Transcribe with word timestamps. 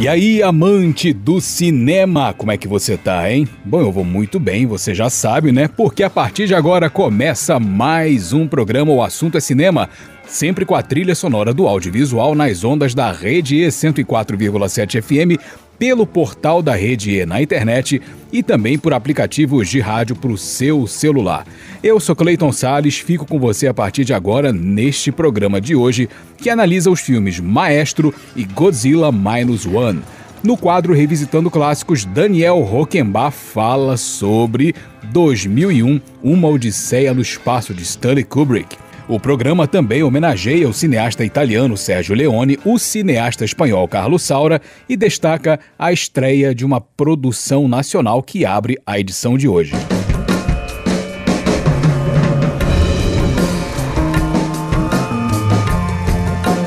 E 0.00 0.08
aí, 0.08 0.42
amante 0.42 1.12
do 1.12 1.40
cinema, 1.40 2.34
como 2.34 2.50
é 2.50 2.58
que 2.58 2.66
você 2.66 2.96
tá, 2.96 3.30
hein? 3.30 3.48
Bom, 3.64 3.80
eu 3.80 3.92
vou 3.92 4.04
muito 4.04 4.40
bem, 4.40 4.66
você 4.66 4.92
já 4.92 5.08
sabe, 5.08 5.52
né? 5.52 5.68
Porque 5.68 6.02
a 6.02 6.10
partir 6.10 6.46
de 6.46 6.54
agora 6.54 6.90
começa 6.90 7.60
mais 7.60 8.32
um 8.32 8.46
programa 8.46 8.92
O 8.92 9.02
Assunto 9.02 9.38
é 9.38 9.40
Cinema, 9.40 9.88
sempre 10.34 10.64
com 10.64 10.74
a 10.74 10.82
trilha 10.82 11.14
sonora 11.14 11.54
do 11.54 11.68
audiovisual 11.68 12.34
nas 12.34 12.64
ondas 12.64 12.92
da 12.92 13.12
Rede 13.12 13.62
E 13.62 13.68
104,7 13.68 15.00
FM 15.00 15.40
pelo 15.78 16.04
portal 16.04 16.60
da 16.60 16.74
Rede 16.74 17.12
E 17.18 17.24
na 17.24 17.40
internet 17.40 18.02
e 18.32 18.42
também 18.42 18.76
por 18.76 18.92
aplicativos 18.92 19.68
de 19.68 19.78
rádio 19.78 20.16
para 20.16 20.32
o 20.32 20.36
seu 20.36 20.88
celular. 20.88 21.46
Eu 21.80 22.00
sou 22.00 22.16
Clayton 22.16 22.50
Sales, 22.50 22.98
fico 22.98 23.24
com 23.24 23.38
você 23.38 23.68
a 23.68 23.74
partir 23.74 24.04
de 24.04 24.12
agora 24.12 24.52
neste 24.52 25.12
programa 25.12 25.60
de 25.60 25.76
hoje 25.76 26.08
que 26.36 26.50
analisa 26.50 26.90
os 26.90 27.00
filmes 27.00 27.38
Maestro 27.38 28.12
e 28.34 28.42
Godzilla 28.44 29.12
Minus 29.12 29.64
One. 29.64 30.02
No 30.42 30.56
quadro 30.56 30.92
Revisitando 30.92 31.48
Clássicos, 31.48 32.04
Daniel 32.04 32.58
Rockenbach 32.58 33.36
fala 33.36 33.96
sobre 33.96 34.74
2001, 35.04 36.00
Uma 36.22 36.48
Odisseia 36.48 37.14
no 37.14 37.22
Espaço 37.22 37.72
de 37.72 37.84
Stanley 37.84 38.24
Kubrick. 38.24 38.83
O 39.06 39.20
programa 39.20 39.68
também 39.68 40.02
homenageia 40.02 40.66
o 40.66 40.72
cineasta 40.72 41.24
italiano 41.24 41.76
Sérgio 41.76 42.14
Leone, 42.14 42.58
o 42.64 42.78
cineasta 42.78 43.44
espanhol 43.44 43.86
Carlos 43.86 44.22
Saura 44.22 44.62
e 44.88 44.96
destaca 44.96 45.60
a 45.78 45.92
estreia 45.92 46.54
de 46.54 46.64
uma 46.64 46.80
produção 46.80 47.68
nacional 47.68 48.22
que 48.22 48.46
abre 48.46 48.78
a 48.86 48.98
edição 48.98 49.36
de 49.36 49.46
hoje. 49.46 49.72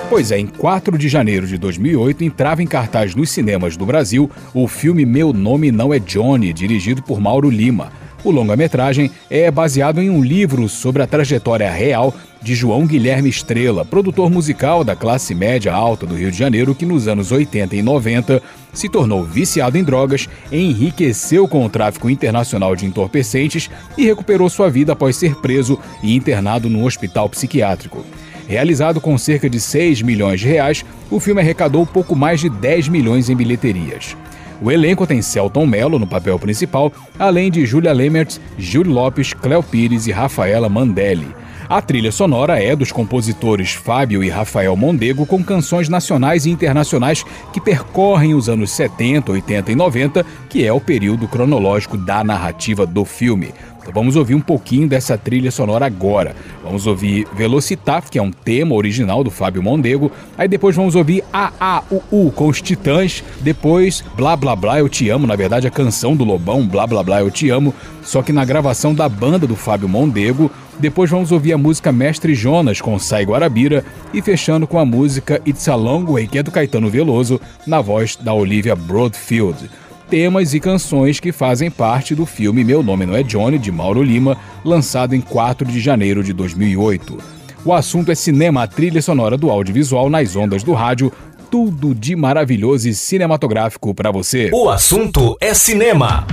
Pois 0.08 0.32
é, 0.32 0.38
em 0.38 0.46
4 0.46 0.96
de 0.96 1.10
janeiro 1.10 1.48
de 1.48 1.58
2008 1.58 2.24
entrava 2.24 2.62
em 2.62 2.68
cartaz 2.68 3.16
nos 3.16 3.32
cinemas 3.32 3.76
do 3.76 3.86
Brasil 3.86 4.30
o 4.54 4.68
filme 4.68 5.06
Meu 5.08 5.34
Nome 5.34 5.72
Não 5.72 5.92
é 5.92 5.98
Johnny, 5.98 6.54
dirigido 6.54 7.02
por 7.02 7.20
Mauro 7.20 7.50
Lima. 7.50 7.92
O 8.24 8.32
longa-metragem 8.32 9.12
é 9.30 9.50
baseado 9.52 10.02
em 10.02 10.10
um 10.10 10.24
livro 10.24 10.68
sobre 10.68 11.04
a 11.04 11.08
trajetória 11.08 11.70
real 11.70 12.14
de 12.42 12.56
João 12.56 12.86
Guilherme 12.86 13.30
Estrela, 13.30 13.86
produtor 13.86 14.30
musical 14.30 14.84
da 14.84 14.96
classe 14.96 15.34
média 15.34 15.74
alta 15.74 16.06
do 16.06 16.16
Rio 16.16 16.32
de 16.32 16.38
Janeiro, 16.38 16.76
que 16.76 16.86
nos 16.86 17.08
anos 17.08 17.32
80 17.32 17.76
e 17.76 17.82
90 17.82 18.42
se 18.74 18.90
tornou 18.90 19.24
viciado 19.24 19.78
em 19.78 19.84
drogas, 19.84 20.28
enriqueceu 20.52 21.48
com 21.48 21.66
o 21.66 21.70
tráfico 21.70 22.10
internacional 22.10 22.76
de 22.76 22.86
entorpecentes 22.86 23.70
e 23.98 24.06
recuperou 24.06 24.50
sua 24.50 24.70
vida 24.70 24.94
após 24.94 25.16
ser 25.16 25.36
preso 25.36 25.80
e 26.04 26.16
internado 26.16 26.70
num 26.70 26.86
hospital 26.86 27.30
psiquiátrico. 27.30 28.06
Realizado 28.48 29.02
com 29.02 29.18
cerca 29.18 29.50
de 29.50 29.60
6 29.60 30.02
milhões 30.02 30.40
de 30.40 30.48
reais, 30.48 30.86
o 31.12 31.20
filme 31.20 31.42
arrecadou 31.42 31.86
pouco 31.86 32.16
mais 32.16 32.40
de 32.40 32.50
10 32.50 32.88
milhões 32.88 33.30
em 33.30 33.36
bilheterias. 33.36 34.16
O 34.62 34.72
elenco 34.72 35.06
tem 35.06 35.22
Celton 35.22 35.66
Mello 35.68 36.00
no 36.00 36.08
papel 36.08 36.40
principal, 36.40 36.92
além 37.20 37.52
de 37.52 37.66
Julia 37.66 37.94
Lemert, 37.94 38.38
Júlio 38.58 38.92
Lopes, 38.92 39.34
Cléo 39.34 39.62
Pires 39.62 40.08
e 40.08 40.12
Rafaela 40.12 40.68
Mandelli. 40.68 41.28
A 41.70 41.82
trilha 41.82 42.14
sonora 42.14 42.64
é 42.64 42.76
dos 42.76 42.94
compositores 42.94 43.74
Fábio 43.74 44.24
e 44.24 44.30
Rafael 44.30 44.74
Mondego, 44.76 45.26
com 45.26 45.44
canções 45.44 45.90
nacionais 45.90 46.46
e 46.46 46.50
internacionais 46.50 47.26
que 47.52 47.60
percorrem 47.60 48.34
os 48.34 48.48
anos 48.48 48.72
70, 48.72 49.34
80 49.34 49.74
e 49.74 49.76
90, 49.76 50.26
que 50.50 50.66
é 50.66 50.72
o 50.72 50.80
período 50.80 51.28
cronológico 51.28 51.98
da 51.98 52.24
narrativa 52.24 52.86
do 52.86 53.04
filme. 53.04 53.54
Então 53.88 53.94
vamos 53.94 54.18
ouvir 54.18 54.36
um 54.36 54.42
pouquinho 54.42 54.86
dessa 54.86 55.18
trilha 55.18 55.50
sonora 55.50 55.86
agora. 55.86 56.36
Vamos 56.62 56.86
ouvir 56.86 57.26
Velocitar, 57.34 58.04
que 58.10 58.20
é 58.20 58.22
um 58.22 58.32
tema 58.32 58.76
original 58.76 59.24
do 59.24 59.32
Fábio 59.32 59.64
Mondego. 59.64 60.12
Aí 60.38 60.48
depois 60.48 60.76
vamos 60.76 60.94
ouvir 60.94 61.24
A 61.32 61.54
A 61.58 61.84
U 61.90 62.04
U 62.12 62.32
com 62.32 62.48
os 62.48 62.62
Titãs. 62.62 63.24
Depois 63.40 64.04
Blá 64.16 64.36
Blá 64.36 64.56
Blá 64.56 64.80
Eu 64.80 64.90
Te 64.90 65.10
Amo, 65.10 65.26
na 65.26 65.38
verdade 65.38 65.68
a 65.68 65.72
canção 65.72 66.16
do 66.16 66.26
Lobão, 66.26 66.68
Blá 66.68 66.86
Blá 66.86 67.02
Blá 67.02 67.22
Eu 67.22 67.32
Te 67.32 67.50
Amo, 67.50 67.74
só 68.04 68.22
que 68.22 68.34
na 68.34 68.44
gravação 68.44 68.94
da 68.94 69.08
banda 69.08 69.48
do 69.48 69.56
Fábio 69.56 69.88
Mondego. 69.88 70.52
Depois 70.80 71.10
vamos 71.10 71.32
ouvir 71.32 71.54
a 71.54 71.58
música 71.58 71.92
Mestre 71.92 72.36
Jonas 72.36 72.80
com 72.80 73.00
Sai 73.00 73.24
Guarabira 73.26 73.84
e 74.14 74.22
fechando 74.22 74.68
com 74.68 74.78
a 74.78 74.86
música 74.86 75.42
It's 75.44 75.68
a 75.68 75.74
Long 75.74 76.06
Way, 76.06 76.28
que 76.28 76.38
é 76.38 76.44
do 76.44 76.52
Caetano 76.52 76.88
Veloso, 76.88 77.42
na 77.66 77.82
voz 77.82 78.16
da 78.16 78.32
Olivia 78.32 78.76
Broadfield 78.76 79.70
temas 80.10 80.54
e 80.54 80.60
canções 80.60 81.20
que 81.20 81.32
fazem 81.32 81.70
parte 81.70 82.16
do 82.16 82.26
filme 82.26 82.64
Meu 82.64 82.82
Nome 82.82 83.06
Não 83.06 83.16
É 83.16 83.24
Johnny, 83.24 83.60
de 83.60 83.72
Mauro 83.72 84.02
Lima, 84.02 84.38
lançado 84.64 85.14
em 85.14 85.22
4 85.22 85.68
de 85.68 85.80
janeiro 85.80 86.24
de 86.24 86.34
2008. 86.34 87.18
O 87.66 87.74
assunto 87.74 88.12
é 88.12 88.16
cinema, 88.16 88.64
a 88.64 88.68
trilha 88.68 89.02
sonora 89.02 89.38
do 89.38 89.50
audiovisual 89.50 90.10
nas 90.10 90.36
ondas 90.36 90.64
do 90.64 90.74
rádio, 90.74 91.12
tudo 91.52 91.94
de 91.94 92.16
maravilhoso 92.16 92.88
e 92.88 92.94
cinematográfico 92.94 93.94
para 93.94 94.12
você. 94.12 94.50
O 94.54 94.70
assunto 94.70 95.38
é 95.42 95.54
cinema. 95.54 96.26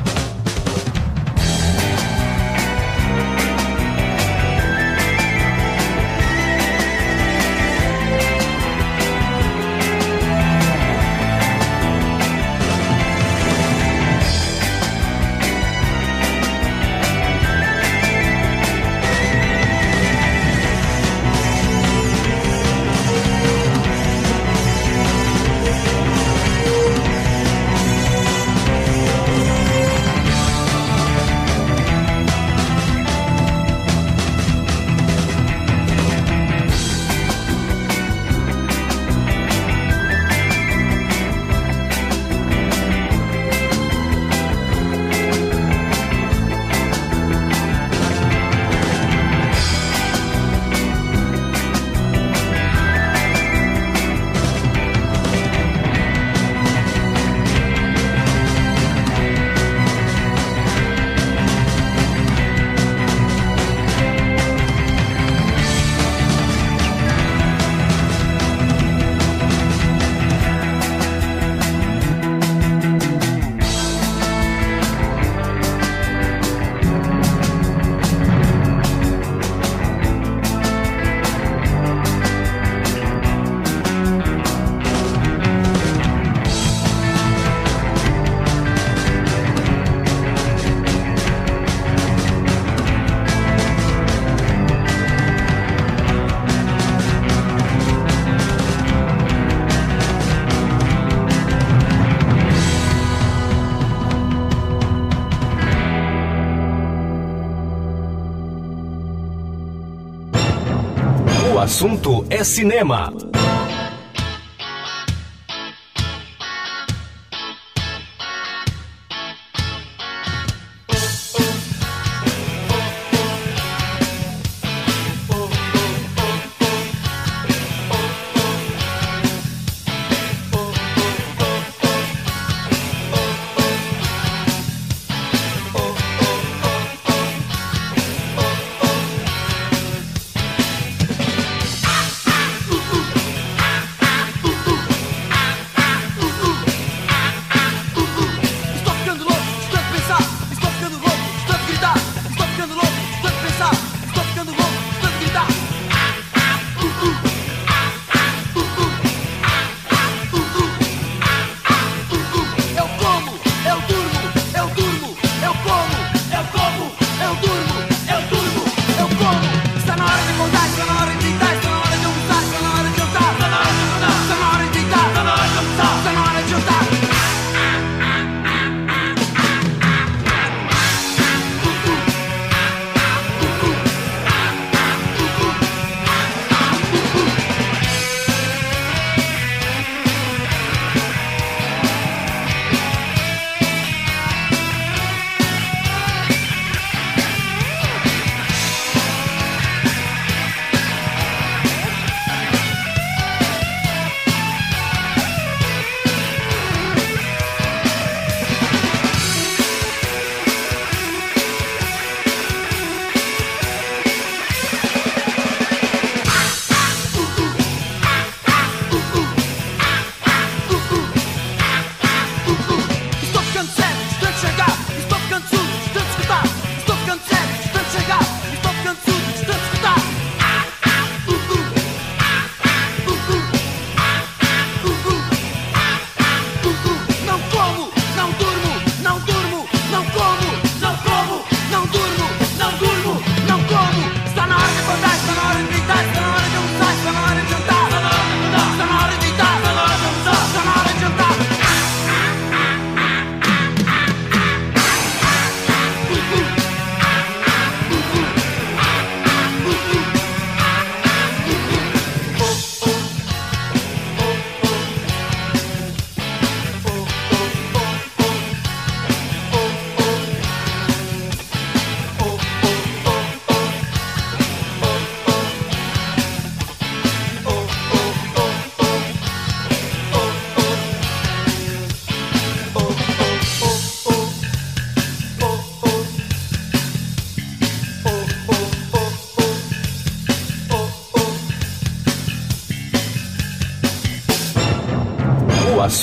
Assunto 111.85 112.25
é 112.31 112.43
cinema. 112.43 113.24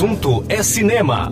Assunto 0.02 0.44
é 0.50 0.64
cinema. 0.64 1.31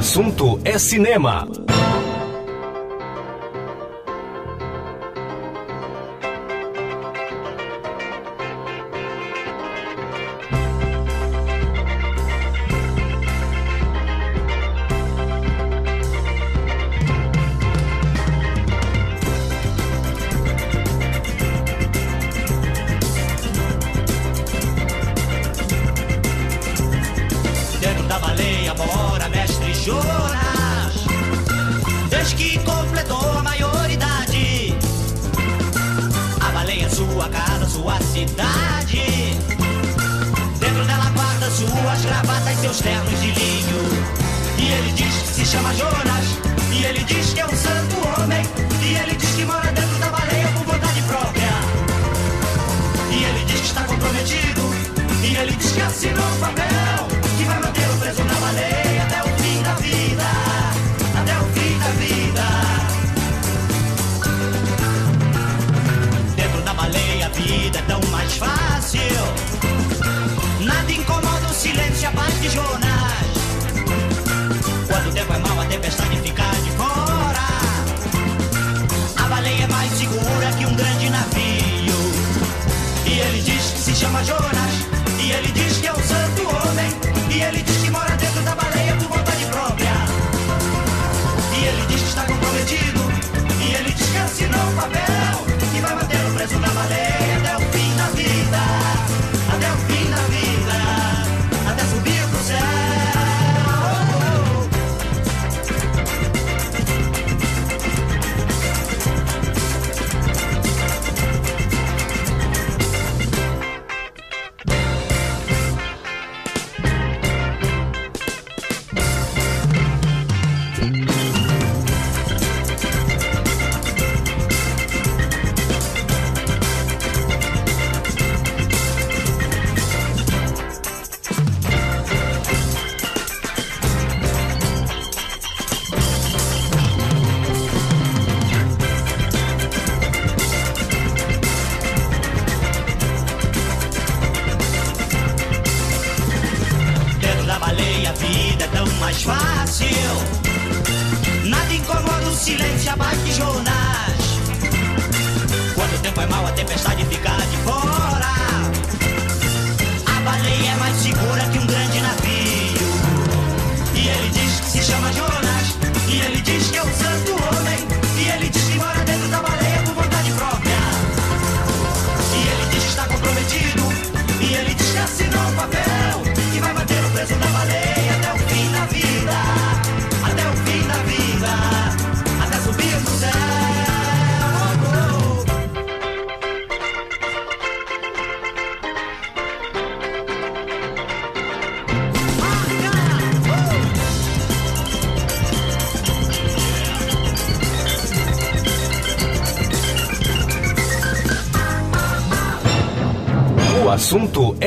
Assunto 0.00 0.58
é 0.64 0.78
cinema. 0.78 1.46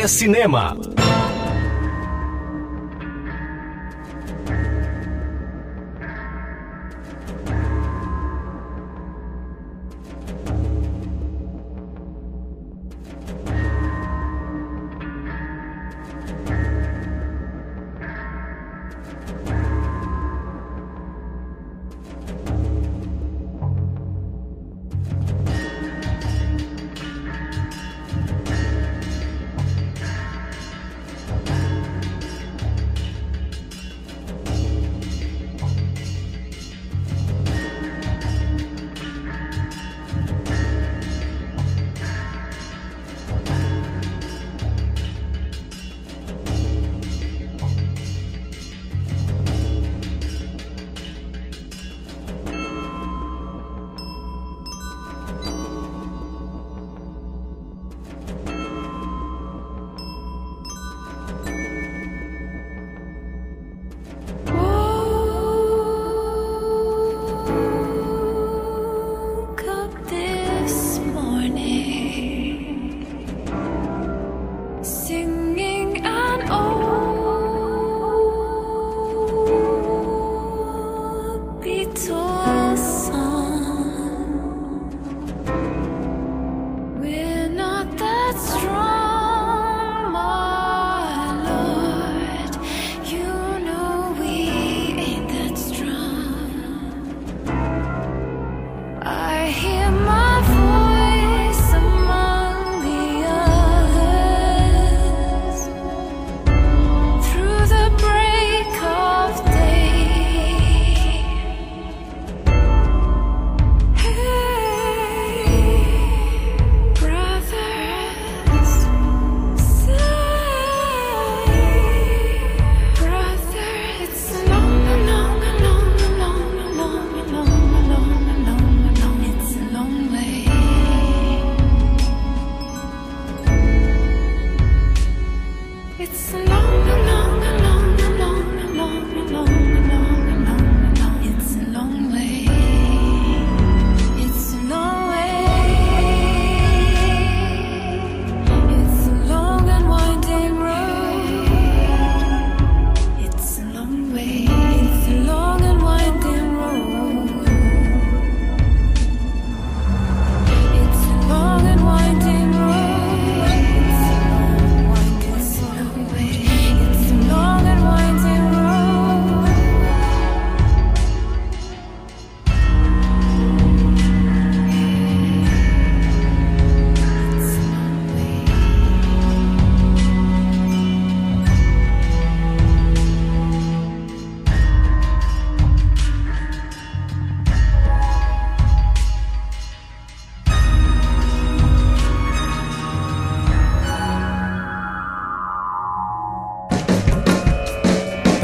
Cinema. 0.07 0.75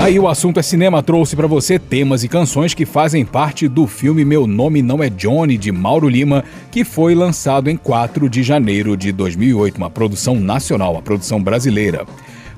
Daí 0.09 0.17
o 0.17 0.27
assunto 0.27 0.59
é 0.59 0.63
cinema 0.63 1.03
trouxe 1.03 1.35
pra 1.35 1.45
você 1.45 1.77
temas 1.77 2.23
e 2.23 2.27
canções 2.27 2.73
que 2.73 2.83
fazem 2.83 3.23
parte 3.23 3.67
do 3.67 3.85
filme 3.85 4.25
Meu 4.25 4.47
Nome 4.47 4.81
Não 4.81 5.03
É 5.03 5.07
Johnny 5.07 5.55
de 5.55 5.71
Mauro 5.71 6.09
Lima, 6.09 6.43
que 6.71 6.83
foi 6.83 7.13
lançado 7.13 7.69
em 7.69 7.77
4 7.77 8.27
de 8.27 8.41
janeiro 8.41 8.97
de 8.97 9.11
2008, 9.11 9.77
uma 9.77 9.87
produção 9.87 10.33
nacional, 10.39 10.93
uma 10.93 11.01
produção 11.03 11.39
brasileira. 11.39 12.07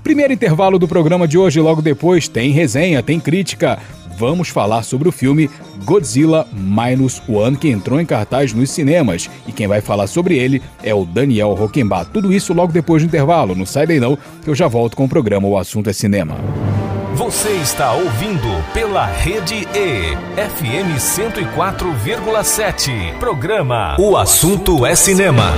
Primeiro 0.02 0.32
intervalo 0.32 0.80
do 0.80 0.88
programa 0.88 1.28
de 1.28 1.38
hoje, 1.38 1.60
logo 1.60 1.82
depois 1.82 2.30
tem 2.30 2.52
resenha, 2.52 3.04
tem 3.04 3.20
crítica. 3.20 3.78
Vamos 4.18 4.48
falar 4.48 4.84
sobre 4.84 5.10
o 5.10 5.12
filme 5.12 5.50
Godzilla 5.84 6.48
Minus 6.54 7.22
One, 7.28 7.58
que 7.58 7.68
entrou 7.68 8.00
em 8.00 8.06
cartaz 8.06 8.54
nos 8.54 8.72
cinemas. 8.72 9.30
E 9.46 9.52
quem 9.52 9.68
vai 9.68 9.82
falar 9.82 10.08
sobre 10.08 10.38
ele 10.38 10.62
é 10.82 10.96
o 10.96 11.04
Daniel 11.04 11.54
Roquembar. 11.54 12.06
Tudo 12.06 12.32
isso 12.32 12.54
logo 12.54 12.72
depois 12.72 13.04
do 13.04 13.08
intervalo. 13.08 13.56
Não 13.56 13.66
sai 13.66 13.86
daí 13.86 14.00
não, 14.00 14.18
que 14.42 14.50
eu 14.50 14.56
já 14.56 14.70
volto 14.70 14.96
com 14.96 15.04
o 15.04 15.10
programa 15.10 15.50
O 15.50 15.58
Assunto 15.58 15.90
é 15.90 15.94
Cinema. 15.94 16.38
Você 17.14 17.50
está 17.58 17.92
ouvindo 17.92 18.48
pela 18.74 19.06
Rede 19.06 19.68
E, 19.76 20.16
FM 20.38 20.98
104,7. 20.98 23.18
Programa 23.20 23.98
O 24.00 24.16
Assunto 24.16 24.86
é 24.86 24.96
Cinema. 24.96 25.52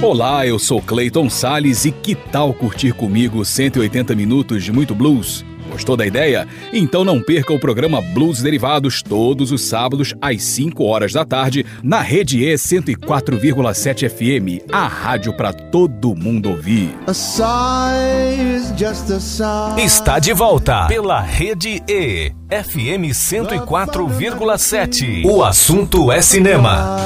Olá, 0.00 0.46
eu 0.46 0.58
sou 0.58 0.80
Clayton 0.80 1.28
Sales 1.28 1.84
e 1.84 1.92
que 1.92 2.14
tal 2.14 2.54
curtir 2.54 2.92
comigo 2.92 3.44
180 3.44 4.14
minutos 4.14 4.64
de 4.64 4.72
muito 4.72 4.94
blues? 4.94 5.44
Gostou 5.74 5.96
da 5.96 6.06
ideia? 6.06 6.46
Então 6.72 7.04
não 7.04 7.20
perca 7.20 7.52
o 7.52 7.58
programa 7.58 8.00
Blues 8.00 8.40
Derivados 8.40 9.02
todos 9.02 9.50
os 9.50 9.62
sábados 9.62 10.14
às 10.22 10.40
5 10.40 10.84
horas 10.84 11.12
da 11.12 11.24
tarde 11.24 11.66
na 11.82 12.00
Rede 12.00 12.44
E 12.44 12.54
104,7 12.54 14.08
FM, 14.08 14.62
a 14.72 14.86
rádio 14.86 15.32
para 15.32 15.52
todo 15.52 16.14
mundo 16.14 16.50
ouvir. 16.50 16.94
A 17.08 17.12
sigh 17.12 18.56
is 18.56 18.72
just 18.78 19.10
a 19.10 19.18
sigh. 19.18 19.82
Está 19.84 20.20
de 20.20 20.32
volta 20.32 20.86
pela 20.86 21.20
Rede 21.20 21.82
E, 21.88 22.30
FM 22.50 23.10
104,7. 23.12 25.26
O 25.26 25.42
assunto 25.42 26.12
é 26.12 26.22
cinema. 26.22 26.98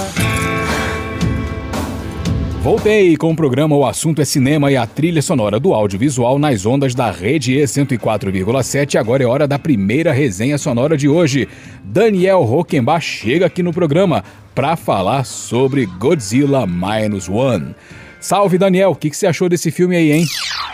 Voltei 2.62 3.16
com 3.16 3.30
o 3.30 3.36
programa 3.36 3.76
O 3.76 3.86
Assunto 3.86 4.20
é 4.20 4.24
Cinema 4.24 4.70
e 4.70 4.76
a 4.76 4.84
trilha 4.84 5.22
sonora 5.22 5.60
do 5.60 5.72
audiovisual 5.72 6.40
nas 6.40 6.66
ondas 6.66 6.92
da 6.92 7.08
Rede 7.08 7.56
E 7.56 7.62
104,7. 7.62 8.96
Agora 8.98 9.22
é 9.22 9.26
hora 9.26 9.46
da 9.46 9.58
primeira 9.58 10.12
resenha 10.12 10.58
sonora 10.58 10.96
de 10.96 11.08
hoje. 11.08 11.48
Daniel 11.84 12.42
Rockenbach 12.42 13.04
chega 13.04 13.46
aqui 13.46 13.62
no 13.62 13.72
programa 13.72 14.24
para 14.56 14.74
falar 14.74 15.24
sobre 15.24 15.86
Godzilla 15.86 16.66
Minus 16.66 17.28
One. 17.28 17.76
Salve, 18.20 18.58
Daniel. 18.58 18.90
O 18.90 18.96
que, 18.96 19.08
que 19.08 19.16
você 19.16 19.28
achou 19.28 19.48
desse 19.48 19.70
filme 19.70 19.96
aí, 19.96 20.10
hein? 20.10 20.26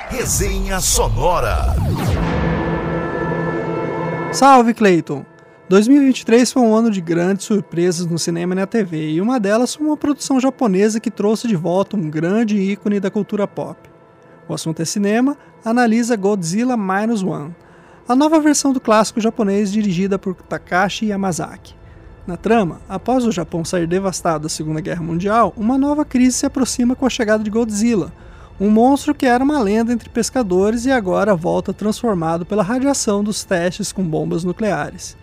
Resenha 0.08 0.80
sonora. 0.80 1.76
Salve, 4.32 4.72
Clayton! 4.72 5.33
2023 5.66 6.52
foi 6.52 6.62
um 6.62 6.76
ano 6.76 6.90
de 6.90 7.00
grandes 7.00 7.46
surpresas 7.46 8.04
no 8.04 8.18
cinema 8.18 8.52
e 8.52 8.56
na 8.56 8.66
TV, 8.66 9.12
e 9.12 9.20
uma 9.20 9.40
delas 9.40 9.74
foi 9.74 9.86
uma 9.86 9.96
produção 9.96 10.38
japonesa 10.38 11.00
que 11.00 11.10
trouxe 11.10 11.48
de 11.48 11.56
volta 11.56 11.96
um 11.96 12.10
grande 12.10 12.58
ícone 12.58 13.00
da 13.00 13.10
cultura 13.10 13.48
pop. 13.48 13.78
O 14.46 14.52
assunto 14.52 14.82
é 14.82 14.84
cinema, 14.84 15.38
analisa 15.64 16.16
Godzilla 16.16 16.76
Minus 16.76 17.22
One, 17.22 17.56
a 18.06 18.14
nova 18.14 18.38
versão 18.40 18.74
do 18.74 18.80
clássico 18.80 19.22
japonês 19.22 19.72
dirigida 19.72 20.18
por 20.18 20.34
Takashi 20.34 21.06
Yamazaki. 21.06 21.74
Na 22.26 22.36
trama, 22.36 22.82
após 22.86 23.24
o 23.24 23.32
Japão 23.32 23.64
sair 23.64 23.86
devastado 23.86 24.42
da 24.42 24.48
Segunda 24.50 24.82
Guerra 24.82 25.02
Mundial, 25.02 25.54
uma 25.56 25.78
nova 25.78 26.04
crise 26.04 26.36
se 26.36 26.46
aproxima 26.46 26.94
com 26.94 27.06
a 27.06 27.10
chegada 27.10 27.42
de 27.42 27.48
Godzilla, 27.48 28.12
um 28.60 28.68
monstro 28.68 29.14
que 29.14 29.24
era 29.24 29.42
uma 29.42 29.58
lenda 29.58 29.94
entre 29.94 30.10
pescadores 30.10 30.84
e 30.84 30.90
agora 30.90 31.34
volta 31.34 31.72
transformado 31.72 32.44
pela 32.44 32.62
radiação 32.62 33.24
dos 33.24 33.44
testes 33.44 33.92
com 33.92 34.04
bombas 34.04 34.44
nucleares. 34.44 35.16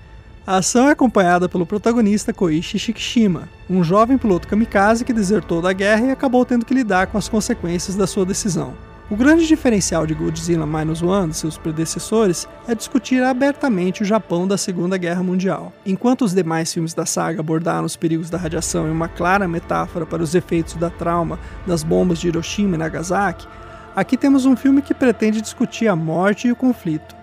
A 0.52 0.58
ação 0.58 0.90
é 0.90 0.92
acompanhada 0.92 1.48
pelo 1.48 1.66
protagonista 1.66 2.34
Koichi 2.34 2.78
Shikishima, 2.78 3.48
um 3.70 3.82
jovem 3.82 4.18
piloto 4.18 4.50
kamikaze 4.50 5.06
que 5.06 5.14
desertou 5.14 5.62
da 5.62 5.72
guerra 5.72 6.08
e 6.08 6.12
acabou 6.12 6.46
tendo 6.46 6.66
que 6.66 6.74
lidar 6.74 7.08
com 7.08 7.18
as 7.18 7.30
consequências 7.30 7.96
da 7.96 8.06
sua 8.06 8.26
decisão. 8.26 8.74
O 9.10 9.16
grande 9.16 9.48
diferencial 9.48 10.06
de 10.06 10.14
Godzilla 10.14 10.66
Minus 10.66 11.02
One 11.02 11.32
e 11.32 11.36
seus 11.36 11.58
predecessores 11.58 12.50
é 12.68 12.76
discutir 12.76 13.24
abertamente 13.24 14.02
o 14.02 14.06
Japão 14.06 14.46
da 14.46 14.58
Segunda 14.58 14.98
Guerra 14.98 15.24
Mundial. 15.24 15.72
Enquanto 15.86 16.26
os 16.26 16.34
demais 16.34 16.74
filmes 16.74 16.94
da 16.94 17.06
saga 17.06 17.40
abordaram 17.40 17.86
os 17.86 17.96
perigos 17.96 18.30
da 18.30 18.38
radiação 18.38 18.90
em 18.90 18.92
uma 18.92 19.08
clara 19.08 19.48
metáfora 19.48 20.06
para 20.06 20.22
os 20.22 20.36
efeitos 20.36 20.74
da 20.74 20.90
trauma 20.90 21.40
das 21.66 21.82
bombas 21.82 22.20
de 22.20 22.28
Hiroshima 22.28 22.76
e 22.76 22.78
Nagasaki, 22.78 23.48
aqui 23.96 24.18
temos 24.18 24.46
um 24.46 24.58
filme 24.58 24.82
que 24.82 24.94
pretende 24.94 25.40
discutir 25.40 25.88
a 25.88 25.96
morte 25.96 26.50
e 26.50 26.52
o 26.52 26.58
conflito. 26.58 27.21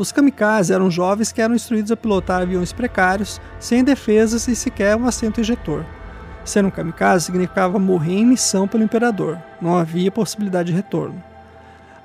Os 0.00 0.10
kamikazes 0.10 0.70
eram 0.70 0.90
jovens 0.90 1.30
que 1.30 1.42
eram 1.42 1.54
instruídos 1.54 1.92
a 1.92 1.96
pilotar 1.96 2.40
aviões 2.40 2.72
precários, 2.72 3.38
sem 3.58 3.84
defesas 3.84 4.48
e 4.48 4.56
sequer 4.56 4.96
um 4.96 5.04
assento 5.04 5.42
ejetor. 5.42 5.84
Ser 6.42 6.64
um 6.64 6.70
kamikaze 6.70 7.26
significava 7.26 7.78
morrer 7.78 8.14
em 8.14 8.24
missão 8.24 8.66
pelo 8.66 8.82
imperador, 8.82 9.36
não 9.60 9.76
havia 9.76 10.10
possibilidade 10.10 10.70
de 10.70 10.74
retorno. 10.74 11.22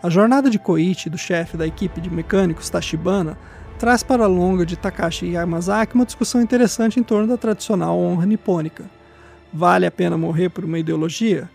A 0.03 0.09
jornada 0.09 0.49
de 0.49 0.59
Koichi, 0.59 1.09
do 1.09 1.17
chefe 1.17 1.55
da 1.55 1.65
equipe 1.65 2.01
de 2.01 2.09
mecânicos 2.09 2.69
Tachibana, 2.69 3.37
traz 3.79 4.03
para 4.03 4.25
a 4.25 4.27
longa 4.27 4.65
de 4.65 4.75
Takashi 4.75 5.27
Yamazaki 5.27 5.95
uma 5.95 6.05
discussão 6.05 6.41
interessante 6.41 6.99
em 6.99 7.03
torno 7.03 7.29
da 7.29 7.37
tradicional 7.37 7.97
honra 7.97 8.25
nipônica. 8.25 8.83
Vale 9.53 9.85
a 9.85 9.91
pena 9.91 10.17
morrer 10.17 10.49
por 10.49 10.65
uma 10.65 10.77
ideologia? 10.77 11.49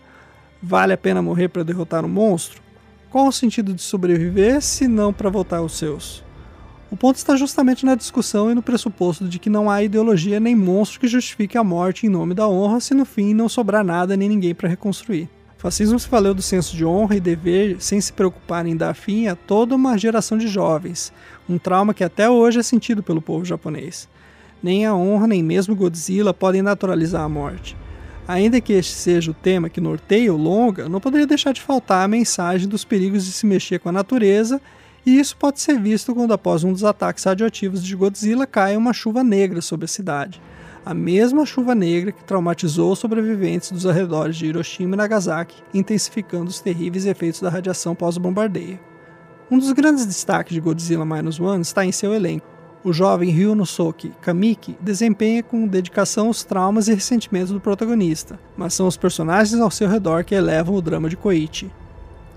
Vale 0.59 0.93
a 0.93 0.97
pena 0.97 1.21
morrer 1.21 1.49
para 1.49 1.63
derrotar 1.63 2.03
um 2.03 2.09
monstro? 2.09 2.63
Qual 3.11 3.27
o 3.27 3.31
sentido 3.31 3.75
de 3.75 3.81
sobreviver 3.83 4.59
se 4.59 4.87
não 4.87 5.13
para 5.13 5.29
voltar 5.29 5.57
aos 5.57 5.77
seus? 5.77 6.30
O 6.91 6.97
ponto 6.97 7.15
está 7.15 7.37
justamente 7.37 7.85
na 7.85 7.95
discussão 7.95 8.51
e 8.51 8.53
no 8.53 8.61
pressuposto 8.61 9.25
de 9.25 9.39
que 9.39 9.49
não 9.49 9.69
há 9.69 9.81
ideologia 9.81 10.41
nem 10.41 10.53
monstro 10.53 10.99
que 10.99 11.07
justifique 11.07 11.57
a 11.57 11.63
morte 11.63 12.05
em 12.05 12.09
nome 12.09 12.33
da 12.33 12.49
honra 12.49 12.81
se 12.81 12.93
no 12.93 13.05
fim 13.05 13.33
não 13.33 13.47
sobrar 13.47 13.81
nada 13.81 14.17
nem 14.17 14.27
ninguém 14.27 14.53
para 14.53 14.67
reconstruir. 14.67 15.29
O 15.57 15.61
fascismo 15.61 15.97
se 15.97 16.09
valeu 16.09 16.33
do 16.33 16.41
senso 16.41 16.75
de 16.75 16.83
honra 16.83 17.15
e 17.15 17.21
dever 17.21 17.77
sem 17.79 18.01
se 18.01 18.11
preocupar 18.11 18.65
em 18.65 18.75
dar 18.75 18.93
fim 18.93 19.27
a 19.27 19.37
toda 19.37 19.73
uma 19.73 19.97
geração 19.97 20.37
de 20.37 20.49
jovens, 20.49 21.13
um 21.47 21.57
trauma 21.57 21.93
que 21.93 22.03
até 22.03 22.29
hoje 22.29 22.59
é 22.59 22.63
sentido 22.63 23.01
pelo 23.01 23.21
povo 23.21 23.45
japonês. 23.45 24.09
Nem 24.61 24.85
a 24.85 24.93
honra 24.93 25.27
nem 25.27 25.41
mesmo 25.41 25.77
Godzilla 25.77 26.33
podem 26.33 26.61
naturalizar 26.61 27.21
a 27.21 27.29
morte. 27.29 27.77
Ainda 28.27 28.59
que 28.59 28.73
este 28.73 28.95
seja 28.95 29.31
o 29.31 29.33
tema 29.33 29.69
que 29.69 29.79
norteia 29.79 30.33
o 30.33 30.37
longa, 30.37 30.89
não 30.89 30.99
poderia 30.99 31.25
deixar 31.25 31.53
de 31.53 31.61
faltar 31.61 32.03
a 32.03 32.07
mensagem 32.07 32.67
dos 32.67 32.83
perigos 32.83 33.25
de 33.25 33.31
se 33.31 33.45
mexer 33.45 33.79
com 33.79 33.87
a 33.87 33.93
natureza, 33.93 34.61
e 35.05 35.19
isso 35.19 35.35
pode 35.35 35.59
ser 35.59 35.79
visto 35.79 36.13
quando, 36.13 36.33
após 36.33 36.63
um 36.63 36.71
dos 36.71 36.83
ataques 36.83 37.23
radioativos 37.23 37.83
de 37.83 37.95
Godzilla, 37.95 38.45
cai 38.45 38.77
uma 38.77 38.93
chuva 38.93 39.23
negra 39.23 39.61
sobre 39.61 39.85
a 39.85 39.87
cidade. 39.87 40.41
A 40.85 40.93
mesma 40.93 41.45
chuva 41.45 41.75
negra 41.75 42.11
que 42.11 42.23
traumatizou 42.23 42.91
os 42.91 42.99
sobreviventes 42.99 43.71
dos 43.71 43.85
arredores 43.85 44.35
de 44.35 44.47
Hiroshima 44.47 44.95
e 44.95 44.97
Nagasaki, 44.97 45.63
intensificando 45.73 46.49
os 46.49 46.59
terríveis 46.59 47.05
efeitos 47.05 47.39
da 47.39 47.49
radiação 47.49 47.93
pós-bombardeio. 47.93 48.79
Um 49.49 49.59
dos 49.59 49.71
grandes 49.73 50.05
destaques 50.05 50.53
de 50.53 50.61
Godzilla 50.61 51.05
Minus 51.05 51.39
One 51.39 51.61
está 51.61 51.85
em 51.85 51.91
seu 51.91 52.13
elenco. 52.13 52.47
O 52.83 52.91
jovem 52.91 53.29
Ryunosuke 53.29 54.11
Kamiki 54.21 54.75
desempenha 54.81 55.43
com 55.43 55.67
dedicação 55.67 56.29
os 56.29 56.43
traumas 56.43 56.87
e 56.87 56.93
ressentimentos 56.93 57.51
do 57.51 57.59
protagonista, 57.59 58.39
mas 58.57 58.73
são 58.73 58.87
os 58.87 58.97
personagens 58.97 59.61
ao 59.61 59.69
seu 59.69 59.87
redor 59.87 60.23
que 60.23 60.33
elevam 60.33 60.73
o 60.73 60.81
drama 60.81 61.07
de 61.07 61.15
Koichi. 61.15 61.71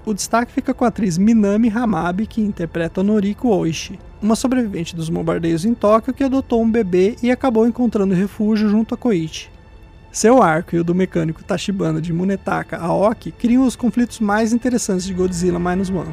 O 0.07 0.13
destaque 0.13 0.53
fica 0.53 0.75
com 0.75 0.85
a 0.85 0.89
atriz 0.89 1.17
Minami 1.17 1.71
Hamabe, 1.71 2.27
que 2.27 2.43
interpreta 2.43 3.03
Noriko 3.03 3.49
Oishi, 3.49 3.99
uma 4.21 4.37
sobrevivente 4.37 4.95
dos 4.95 5.09
bombardeios 5.09 5.65
em 5.65 5.73
Tóquio 5.73 6.13
que 6.13 6.23
adotou 6.23 6.63
um 6.63 6.71
bebê 6.71 7.17
e 7.23 7.31
acabou 7.31 7.67
encontrando 7.67 8.13
refúgio 8.13 8.69
junto 8.69 8.95
a 8.95 8.99
Koichi. 8.99 9.49
Seu 10.13 10.43
arco 10.43 10.77
e 10.77 10.79
o 10.79 10.85
do 10.85 10.95
mecânico 10.95 11.43
Tachibana 11.43 12.03
de 12.03 12.13
Munetaka 12.13 12.77
Aoki 12.77 13.33
criam 13.33 13.67
os 13.67 13.77
conflitos 13.77 14.21
mais 14.21 14.53
interessantes 14.53 15.07
de 15.07 15.15
Godzilla 15.15 15.59
Minus 15.59 15.89
One. 15.89 16.13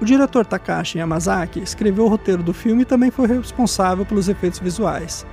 O 0.00 0.04
diretor 0.04 0.44
Takashi 0.44 0.98
Yamazaki 0.98 1.60
escreveu 1.60 2.06
o 2.06 2.08
roteiro 2.08 2.42
do 2.42 2.52
filme 2.52 2.82
e 2.82 2.84
também 2.84 3.12
foi 3.12 3.28
responsável 3.28 4.04
pelos 4.04 4.28
efeitos 4.28 4.58
visuais. 4.58 5.24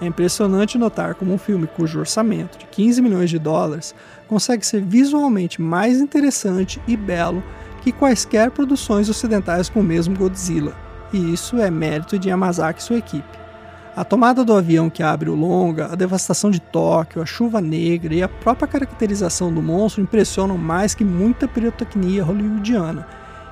É 0.00 0.06
impressionante 0.06 0.78
notar 0.78 1.14
como 1.14 1.34
um 1.34 1.38
filme 1.38 1.66
cujo 1.66 1.98
orçamento 1.98 2.56
de 2.58 2.66
15 2.66 3.02
milhões 3.02 3.30
de 3.30 3.38
dólares 3.38 3.94
consegue 4.28 4.64
ser 4.64 4.82
visualmente 4.82 5.60
mais 5.60 5.98
interessante 6.00 6.80
e 6.86 6.96
belo 6.96 7.42
que 7.82 7.90
quaisquer 7.90 8.50
produções 8.50 9.08
ocidentais 9.08 9.68
com 9.68 9.80
o 9.80 9.84
mesmo 9.84 10.16
Godzilla, 10.16 10.74
e 11.12 11.32
isso 11.32 11.56
é 11.58 11.70
mérito 11.70 12.18
de 12.18 12.28
Yamazaki 12.28 12.80
e 12.80 12.84
sua 12.84 12.98
equipe. 12.98 13.38
A 13.96 14.04
tomada 14.04 14.44
do 14.44 14.54
avião 14.54 14.88
que 14.88 15.02
abre 15.02 15.28
o 15.28 15.34
longa, 15.34 15.86
a 15.86 15.96
devastação 15.96 16.50
de 16.50 16.60
Tóquio, 16.60 17.20
a 17.20 17.26
chuva 17.26 17.60
negra 17.60 18.14
e 18.14 18.22
a 18.22 18.28
própria 18.28 18.68
caracterização 18.68 19.52
do 19.52 19.60
monstro 19.60 20.02
impressionam 20.02 20.56
mais 20.56 20.94
que 20.94 21.04
muita 21.04 21.48
pirotecnia 21.48 22.22
hollywoodiana, 22.22 23.08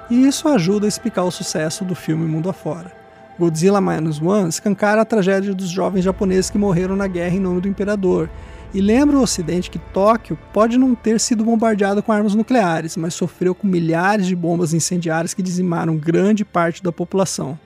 e 0.08 0.26
isso 0.26 0.48
ajuda 0.48 0.86
a 0.86 0.88
explicar 0.88 1.24
o 1.24 1.32
sucesso 1.32 1.84
do 1.84 1.96
filme 1.96 2.26
mundo 2.26 2.48
afora. 2.48 3.05
Godzilla 3.38 3.80
Minus 3.80 4.20
One 4.20 4.48
escancara 4.48 5.02
a 5.02 5.04
tragédia 5.04 5.54
dos 5.54 5.68
jovens 5.68 6.02
japoneses 6.02 6.50
que 6.50 6.56
morreram 6.56 6.96
na 6.96 7.06
guerra 7.06 7.36
em 7.36 7.40
nome 7.40 7.60
do 7.60 7.68
imperador, 7.68 8.30
e 8.72 8.80
lembra 8.80 9.16
o 9.16 9.22
Ocidente 9.22 9.70
que 9.70 9.78
Tóquio 9.78 10.38
pode 10.52 10.78
não 10.78 10.94
ter 10.94 11.20
sido 11.20 11.44
bombardeado 11.44 12.02
com 12.02 12.12
armas 12.12 12.34
nucleares, 12.34 12.96
mas 12.96 13.14
sofreu 13.14 13.54
com 13.54 13.66
milhares 13.66 14.26
de 14.26 14.34
bombas 14.34 14.74
incendiárias 14.74 15.34
que 15.34 15.42
dizimaram 15.42 15.96
grande 15.96 16.44
parte 16.44 16.82
da 16.82 16.90
população. 16.90 17.58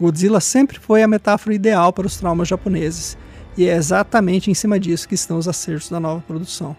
Godzilla 0.00 0.40
sempre 0.40 0.78
foi 0.80 1.02
a 1.02 1.08
metáfora 1.08 1.54
ideal 1.54 1.92
para 1.92 2.06
os 2.06 2.16
traumas 2.16 2.48
japoneses, 2.48 3.16
e 3.56 3.68
é 3.68 3.76
exatamente 3.76 4.50
em 4.50 4.54
cima 4.54 4.80
disso 4.80 5.06
que 5.06 5.14
estão 5.14 5.36
os 5.36 5.46
acertos 5.46 5.90
da 5.90 6.00
nova 6.00 6.22
produção. 6.26 6.74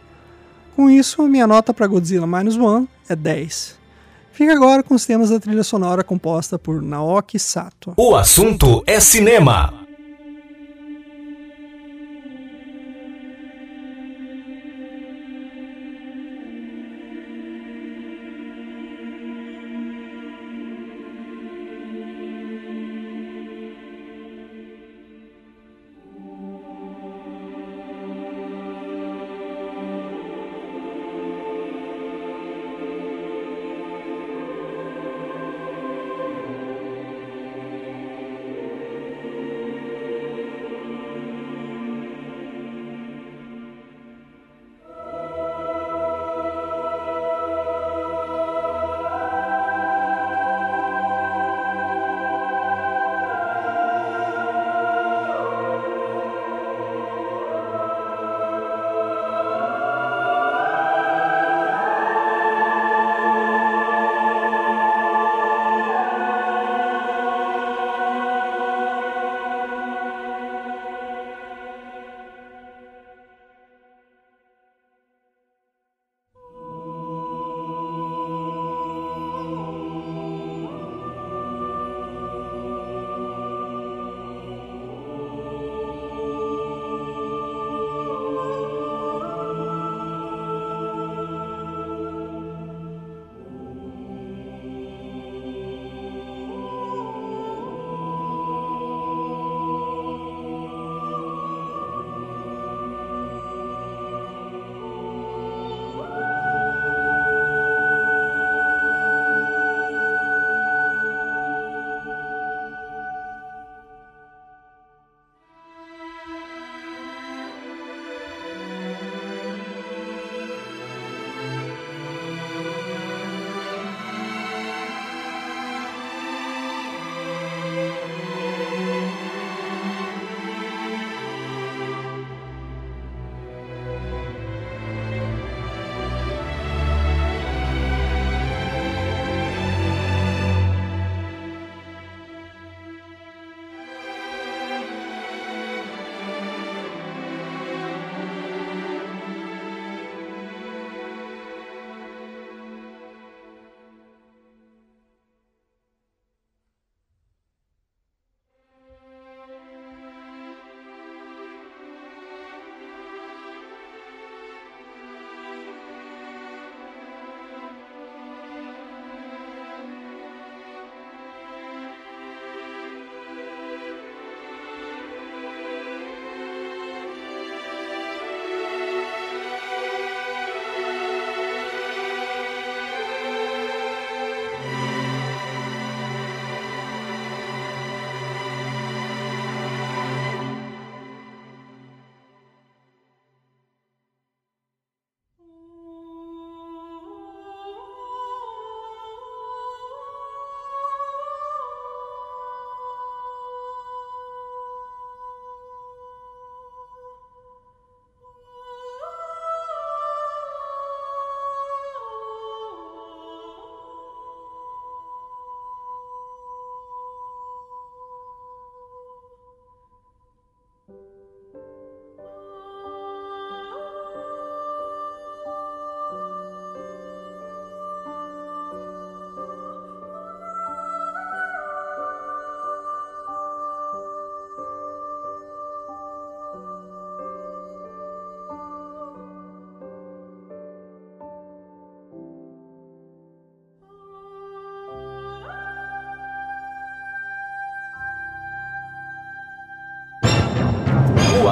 Com 0.75 0.89
isso, 0.89 1.21
minha 1.27 1.45
nota 1.45 1.73
para 1.73 1.87
Godzilla 1.87 2.25
Minus 2.25 2.57
One 2.57 2.89
é 3.07 3.15
10. 3.15 3.82
Fica 4.33 4.51
agora 4.51 4.81
com 4.81 4.95
os 4.95 5.05
temas 5.05 5.29
da 5.29 5.39
trilha 5.39 5.63
sonora 5.63 6.03
composta 6.03 6.57
por 6.57 6.81
Naoki 6.81 7.37
Sato. 7.37 7.93
O 7.95 8.15
assunto 8.15 8.83
é 8.87 8.99
cinema. 8.99 9.82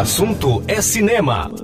Assunto 0.01 0.63
é 0.67 0.81
cinema. 0.81 1.60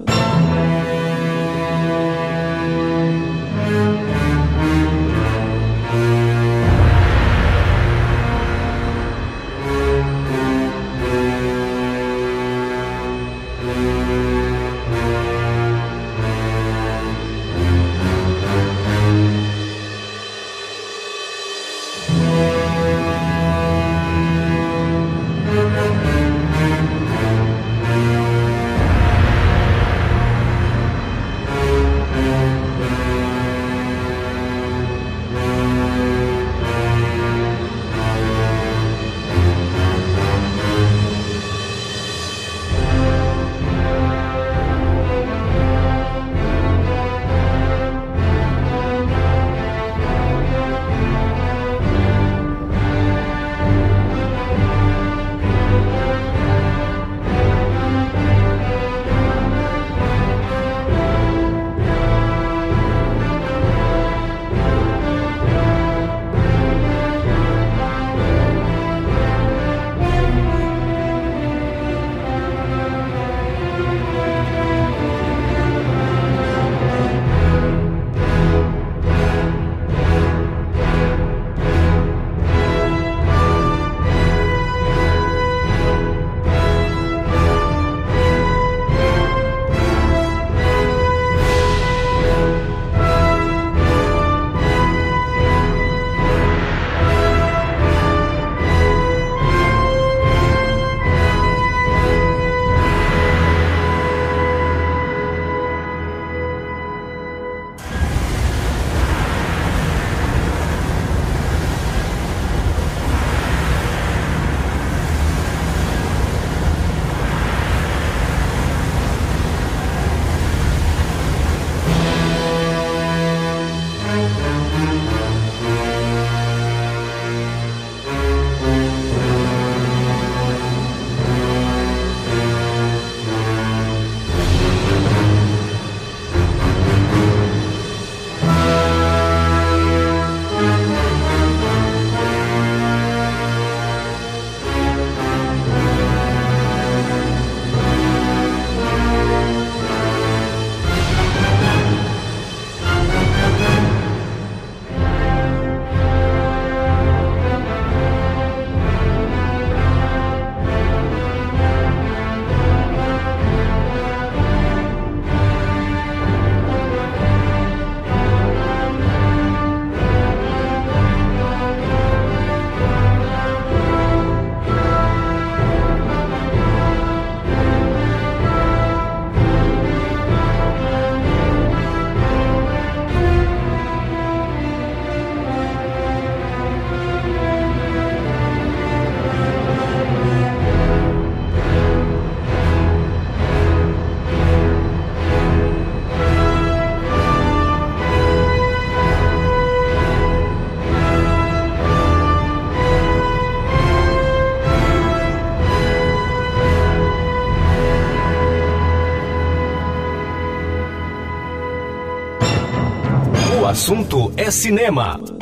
Assunto 213.68 214.32
é 214.38 214.50
cinema. 214.50 215.37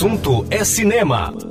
Assunto 0.00 0.46
é 0.50 0.64
cinema. 0.64 1.49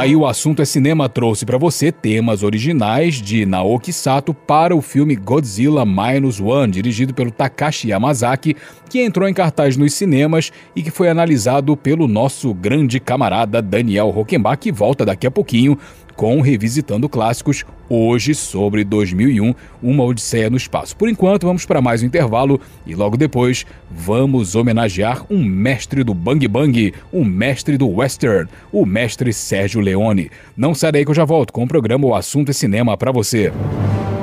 Daí 0.00 0.16
o 0.16 0.26
assunto 0.26 0.62
é 0.62 0.64
cinema 0.64 1.10
trouxe 1.10 1.44
para 1.44 1.58
você 1.58 1.92
temas 1.92 2.42
originais 2.42 3.16
de 3.16 3.44
Naoki 3.44 3.92
Sato 3.92 4.32
para 4.32 4.74
o 4.74 4.80
filme 4.80 5.14
Godzilla 5.14 5.84
Minus 5.84 6.40
One, 6.40 6.72
dirigido 6.72 7.12
pelo 7.12 7.30
Takashi 7.30 7.90
Yamazaki, 7.90 8.56
que 8.88 9.02
entrou 9.02 9.28
em 9.28 9.34
cartaz 9.34 9.76
nos 9.76 9.92
cinemas 9.92 10.50
e 10.74 10.82
que 10.82 10.90
foi 10.90 11.10
analisado 11.10 11.76
pelo 11.76 12.08
nosso 12.08 12.54
grande 12.54 12.98
camarada 12.98 13.60
Daniel 13.60 14.08
Rockenbach, 14.08 14.56
que 14.56 14.72
volta 14.72 15.04
daqui 15.04 15.26
a 15.26 15.30
pouquinho 15.30 15.76
com 16.16 16.40
Revisitando 16.40 17.06
Clássicos, 17.06 17.66
hoje 17.90 18.34
sobre 18.34 18.84
2001, 18.84 19.54
Uma 19.82 20.04
Odisseia 20.04 20.48
no 20.48 20.56
Espaço. 20.56 20.96
Por 20.96 21.08
enquanto, 21.08 21.46
vamos 21.46 21.66
para 21.66 21.82
mais 21.82 22.02
um 22.02 22.06
intervalo 22.06 22.60
e 22.86 22.94
logo 22.94 23.16
depois 23.16 23.66
vamos 23.90 24.54
homenagear 24.54 25.24
um 25.28 25.44
mestre 25.44 26.04
do 26.04 26.14
Bang 26.14 26.46
Bang, 26.46 26.94
um 27.12 27.24
mestre 27.24 27.76
do 27.76 27.88
Western, 27.88 28.48
o 28.72 28.86
mestre 28.86 29.32
Sérgio 29.32 29.80
Leone. 29.80 30.30
Não 30.56 30.74
sai 30.74 30.92
daí 30.92 31.04
que 31.04 31.10
eu 31.10 31.14
já 31.14 31.24
volto 31.24 31.52
com 31.52 31.64
o 31.64 31.68
programa 31.68 32.06
O 32.06 32.14
Assunto 32.14 32.50
é 32.50 32.52
Cinema 32.52 32.96
para 32.96 33.10
você. 33.10 33.52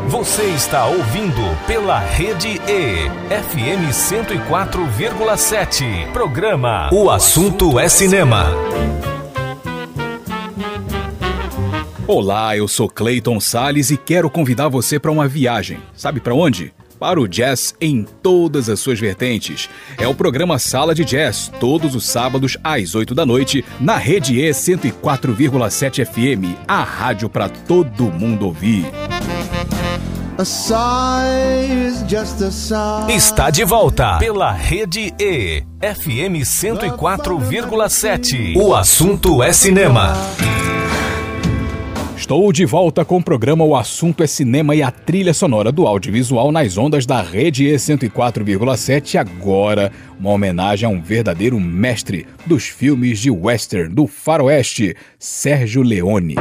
Você 0.08 0.44
está 0.44 0.86
ouvindo 0.86 1.42
pela 1.68 2.00
Rede 2.00 2.62
E, 2.66 3.10
FM 3.30 3.92
104,7. 3.92 6.10
Programa 6.14 6.90
O 6.94 7.10
Assunto 7.10 7.78
é 7.78 7.90
Cinema. 7.90 8.46
Olá, 12.08 12.56
eu 12.56 12.68
sou 12.70 12.88
Clayton 12.88 13.42
Sales 13.42 13.92
e 13.92 13.98
quero 13.98 14.30
convidar 14.30 14.70
você 14.70 14.98
para 14.98 15.12
uma 15.12 15.28
viagem. 15.28 15.78
Sabe 15.94 16.22
para 16.22 16.34
onde? 16.34 16.74
Para 16.98 17.20
o 17.20 17.28
jazz 17.28 17.76
em 17.82 18.08
todas 18.24 18.70
as 18.70 18.80
suas 18.80 18.98
vertentes. 18.98 19.70
É 19.98 20.08
o 20.08 20.16
programa 20.16 20.58
Sala 20.58 20.96
de 20.96 21.04
Jazz, 21.04 21.52
todos 21.60 21.96
os 21.96 22.06
sábados 22.06 22.58
às 22.64 22.96
8 22.96 23.14
da 23.14 23.26
noite, 23.26 23.66
na 23.78 23.98
Rede 23.98 24.40
E 24.40 24.50
104,7 24.50 26.06
FM, 26.06 26.56
a 26.66 26.82
rádio 26.82 27.28
para 27.28 27.50
todo 27.50 28.06
mundo 28.06 28.46
ouvir. 28.46 28.86
A 30.38 30.46
sigh 30.46 31.90
is 31.90 32.06
just 32.10 32.42
a 32.42 32.50
sigh. 32.50 33.14
Está 33.14 33.50
de 33.50 33.66
volta 33.66 34.18
pela 34.18 34.54
Rede 34.54 35.14
E, 35.20 35.62
FM 35.82 36.40
104,7. 36.46 38.56
O 38.56 38.74
assunto 38.74 39.44
é 39.44 39.52
cinema. 39.52 40.14
Estou 42.18 42.52
de 42.52 42.66
volta 42.66 43.06
com 43.06 43.18
o 43.18 43.24
programa 43.24 43.64
O 43.64 43.76
Assunto 43.76 44.24
é 44.24 44.28
Cinema 44.28 44.76
e 44.76 44.82
a 44.82 44.90
trilha 44.90 45.36
sonora 45.36 45.72
do 45.72 45.86
audiovisual 45.86 46.52
nas 46.52 46.76
ondas 46.76 47.06
da 47.06 47.22
Rede 47.22 47.68
E 47.68 47.76
104,7. 47.76 49.18
Agora, 49.18 49.92
uma 50.20 50.32
homenagem 50.32 50.88
a 50.88 50.92
um 50.92 51.00
verdadeiro 51.00 51.60
mestre 51.60 52.26
dos 52.44 52.66
filmes 52.66 53.20
de 53.20 53.30
western 53.30 53.94
do 53.94 54.08
faroeste, 54.08 54.96
Sérgio 55.20 55.84
Leone. 55.84 56.36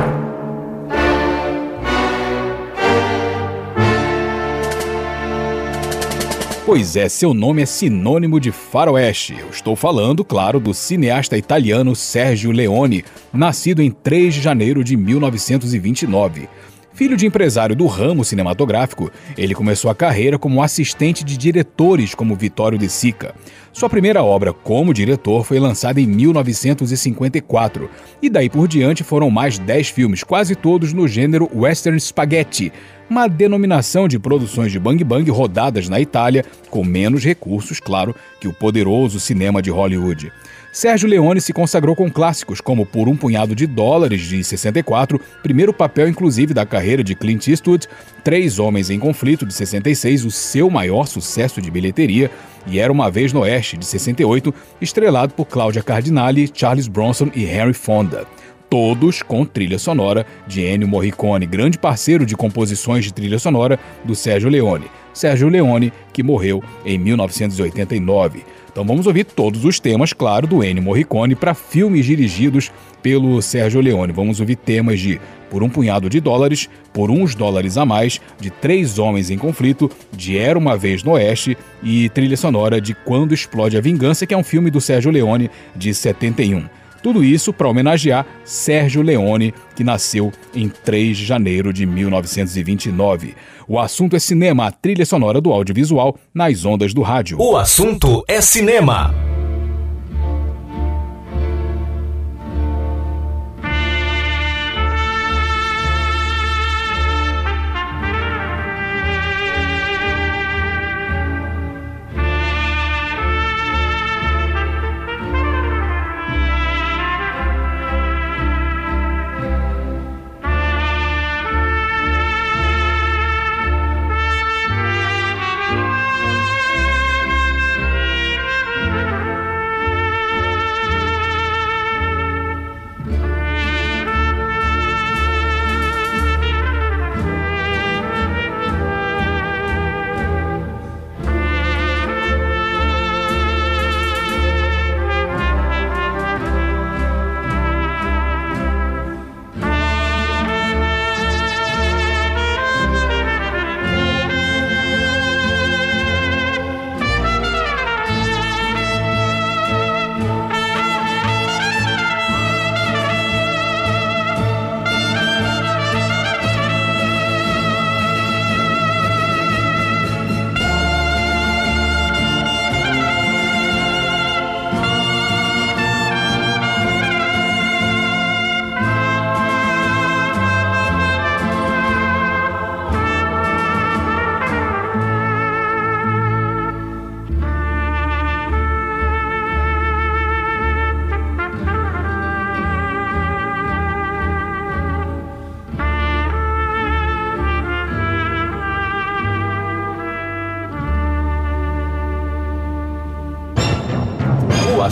Pois 6.67 6.97
é, 6.97 7.09
seu 7.09 7.33
nome 7.33 7.63
é 7.63 7.65
sinônimo 7.65 8.41
de 8.41 8.51
faroeste. 8.51 9.37
Eu 9.39 9.51
estou 9.51 9.77
falando, 9.77 10.25
claro, 10.25 10.59
do 10.59 10.75
cineasta 10.75 11.39
italiano 11.39 11.95
Sergio 11.95 12.51
Leone, 12.51 13.05
nascido 13.33 13.81
em 13.81 13.89
3 13.89 14.35
de 14.35 14.41
janeiro 14.41 14.83
de 14.83 14.97
1929. 14.97 16.49
Filho 16.97 17.15
de 17.15 17.27
empresário 17.27 17.77
do 17.77 17.87
ramo 17.87 18.25
cinematográfico, 18.25 19.13
ele 19.37 19.55
começou 19.55 19.91
a 19.91 19.95
carreira 19.95 20.39
como 20.39 20.63
assistente 20.63 21.23
de 21.23 21.37
diretores 21.37 22.15
como 22.15 22.35
Vittorio 22.35 22.79
De 22.79 22.89
Sica. 22.89 23.35
Sua 23.71 23.91
primeira 23.91 24.23
obra 24.23 24.55
como 24.55 24.95
diretor 24.95 25.45
foi 25.45 25.61
lançada 25.61 26.01
em 26.01 26.07
1954, 26.07 27.91
e 28.23 28.31
daí 28.31 28.49
por 28.49 28.67
diante 28.67 29.05
foram 29.05 29.31
mais 29.31 29.59
10 29.59 29.91
filmes, 29.91 30.25
quase 30.25 30.57
todos 30.57 30.95
no 30.95 31.07
gênero 31.07 31.51
western 31.55 32.01
spaghetti, 32.01 32.73
uma 33.11 33.29
denominação 33.29 34.09
de 34.09 34.19
produções 34.19 34.73
de 34.73 34.79
bang 34.79 35.05
bang 35.05 35.31
rodadas 35.31 35.91
na 35.91 36.01
Itália, 36.01 36.47
com 36.71 36.83
menos 36.83 37.23
recursos, 37.23 37.79
claro, 37.79 38.17
que 38.41 38.49
o 38.49 38.55
poderoso 38.55 39.21
cinema 39.21 39.61
de 39.61 39.69
Hollywood. 39.69 40.33
Sérgio 40.77 41.09
Leone 41.09 41.41
se 41.41 41.55
consagrou 41.55 41.97
com 41.97 42.11
clássicos 42.11 42.61
como 42.61 42.85
Por 42.85 43.09
um 43.09 43.17
Punhado 43.17 43.55
de 43.55 43.67
Dólares, 43.67 44.21
de 44.21 44.45
64, 44.45 45.19
primeiro 45.43 45.73
papel 45.73 46.07
inclusive 46.07 46.53
da 46.53 46.67
carreira 46.67 47.03
de 47.03 47.15
Clint 47.15 47.49
Eastwood, 47.49 47.89
Três 48.23 48.59
Homens 48.59 48.91
em 48.91 48.99
Conflito, 48.99 49.47
de 49.47 49.55
66, 49.55 50.27
o 50.27 50.31
seu 50.31 50.69
maior 50.69 51.07
sucesso 51.07 51.63
de 51.63 51.71
bilheteria, 51.71 52.31
e 52.67 52.79
Era 52.79 52.93
Uma 52.93 53.11
Vez 53.11 53.33
no 53.33 53.41
Oeste, 53.41 53.79
de 53.79 53.87
68, 53.87 54.53
estrelado 54.79 55.33
por 55.33 55.47
Cláudia 55.47 55.83
Cardinale, 55.83 56.51
Charles 56.53 56.89
Bronson 56.89 57.31
e 57.35 57.47
Henry 57.47 57.73
Fonda 57.73 58.27
todos 58.69 59.23
com 59.23 59.45
trilha 59.45 59.79
sonora 59.79 60.27
de 60.47 60.63
Ennio 60.63 60.89
Morricone, 60.89 61.47
grande 61.47 61.79
parceiro 61.79 62.27
de 62.27 62.37
composições 62.37 63.05
de 63.05 63.13
trilha 63.13 63.39
sonora 63.39 63.79
do 64.05 64.15
Sérgio 64.15 64.51
Leone. 64.51 64.91
Sérgio 65.15 65.49
Leone, 65.49 65.93
que 66.13 66.23
morreu 66.23 66.63
em 66.85 66.99
1989. 66.99 68.45
Então 68.77 68.85
vamos 68.85 69.07
ouvir 69.07 69.25
todos 69.25 69.65
os 69.65 69.81
temas, 69.81 70.13
claro, 70.13 70.47
do 70.47 70.63
Ennio 70.63 70.83
Morricone 70.83 71.35
para 71.35 71.55
filmes 71.55 72.05
dirigidos 72.05 72.71
pelo 73.03 73.41
Sérgio 73.41 73.81
Leone. 73.81 74.13
Vamos 74.13 74.39
ouvir 74.39 74.57
temas 74.57 75.01
de 75.01 75.19
Por 75.49 75.63
um 75.63 75.71
Punhado 75.71 76.11
de 76.11 76.21
Dólares, 76.21 76.69
Por 76.93 77.11
Uns 77.11 77.35
Dólares 77.35 77.79
a 77.79 77.87
Mais, 77.87 78.21
de 78.39 78.51
Três 78.51 78.99
Homens 78.99 79.31
em 79.31 79.39
Conflito, 79.39 79.91
de 80.13 80.37
Era 80.37 80.59
Uma 80.59 80.77
Vez 80.77 81.03
no 81.03 81.13
Oeste 81.13 81.57
e 81.83 82.11
trilha 82.11 82.37
sonora 82.37 82.79
de 82.79 82.95
Quando 82.95 83.33
Explode 83.33 83.79
a 83.79 83.81
Vingança, 83.81 84.27
que 84.27 84.35
é 84.35 84.37
um 84.37 84.45
filme 84.45 84.71
do 84.71 84.79
Sérgio 84.79 85.11
Leone 85.11 85.51
de 85.75 85.95
71. 85.95 86.69
Tudo 87.07 87.23
isso 87.23 87.53
para 87.53 87.69
homenagear 87.69 88.27
Sérgio 88.45 89.01
Leone, 89.01 89.55
que 89.77 89.85
nasceu 89.85 90.33
em 90.53 90.69
3 90.69 91.17
de 91.17 91.25
janeiro 91.25 91.73
de 91.73 91.87
1929. 91.87 93.37
O 93.69 93.79
assunto 93.79 94.17
é 94.17 94.19
cinema, 94.19 94.67
a 94.67 94.73
trilha 94.73 95.07
sonora 95.07 95.41
do 95.41 95.53
audiovisual 95.53 96.19
nas 96.35 96.65
ondas 96.65 96.93
do 96.93 97.03
rádio. 97.03 97.41
O 97.41 97.57
assunto 97.57 98.25
é 98.27 98.41
cinema. 98.41 99.36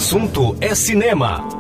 Assunto 0.05 0.55
é 0.61 0.75
cinema. 0.75 1.54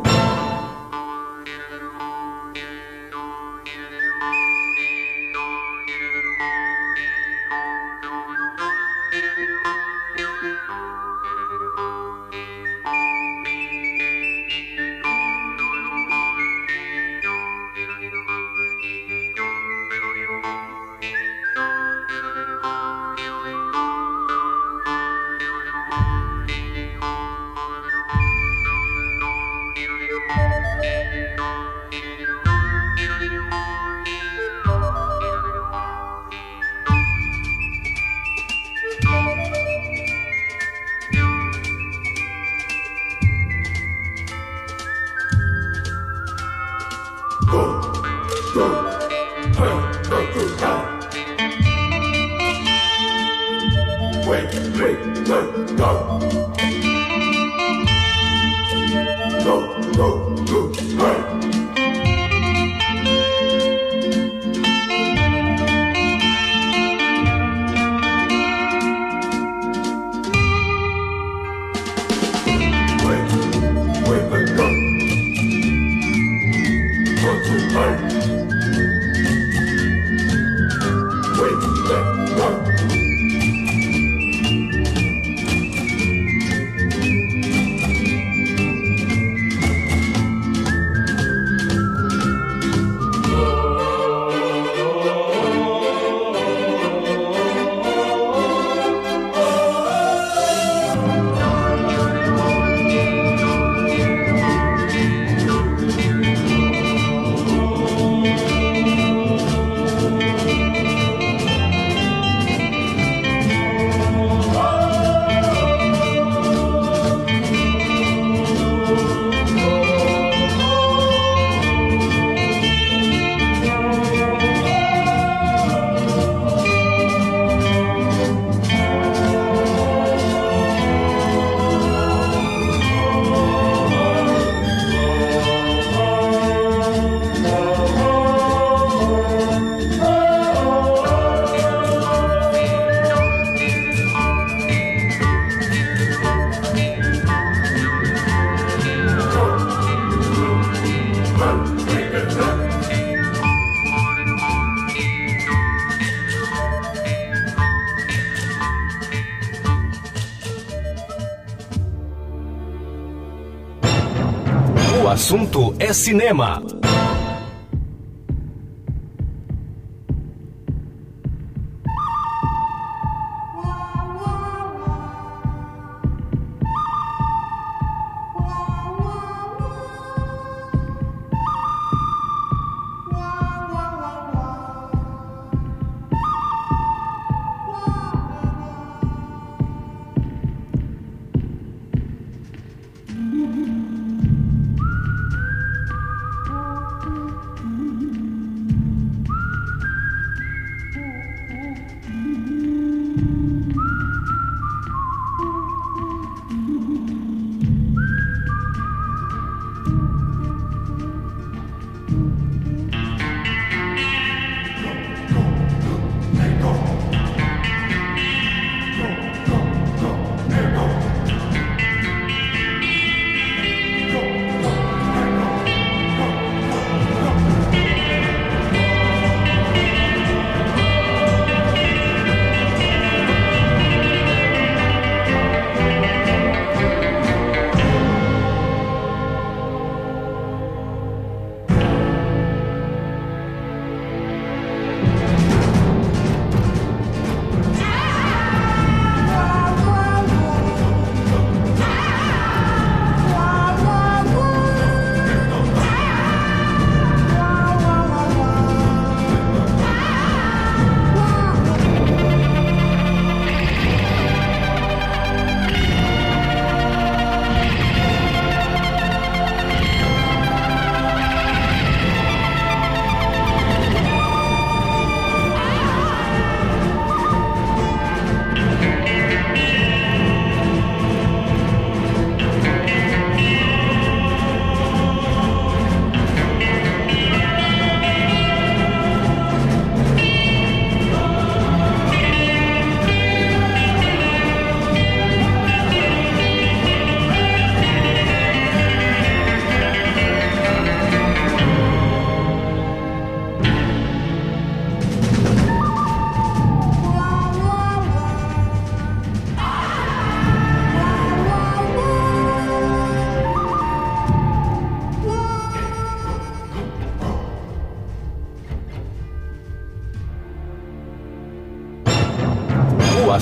Assunto 165.14 165.72
é 165.78 165.92
cinema. 165.92 166.60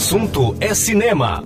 Assunto 0.03 0.57
é 0.59 0.75
cinema. 0.75 1.42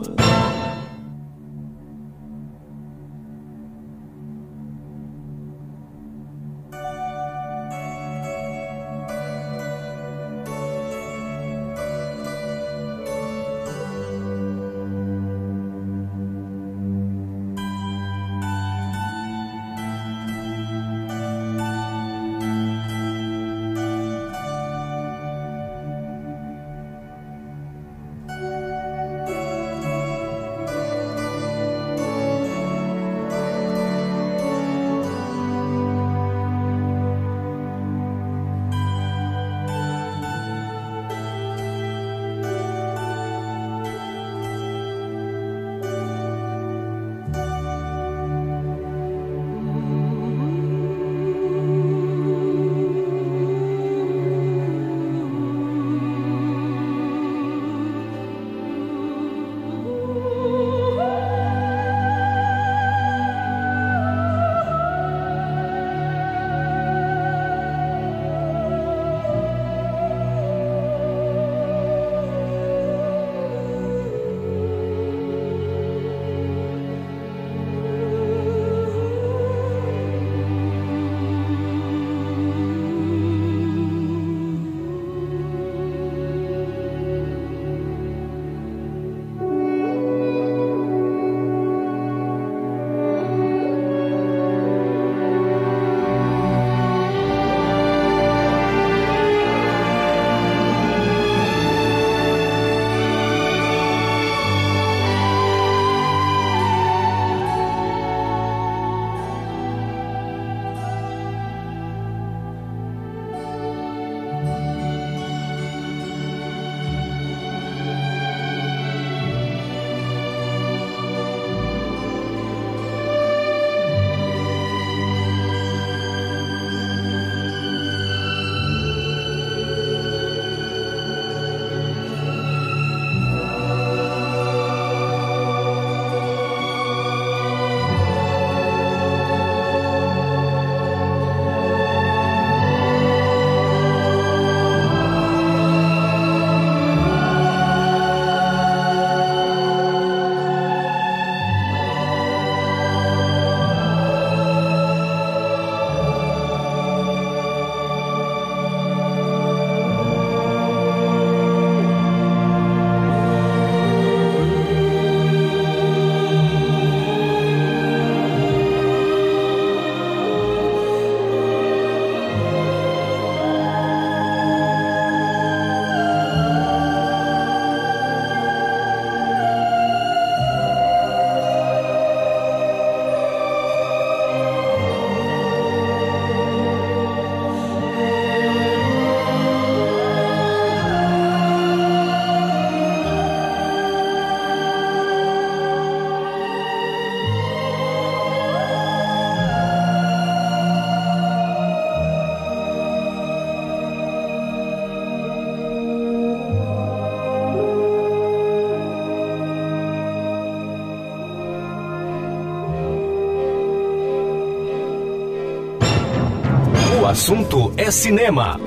Assunto 217.17 217.73
é 217.79 217.91
cinema. 217.91 218.61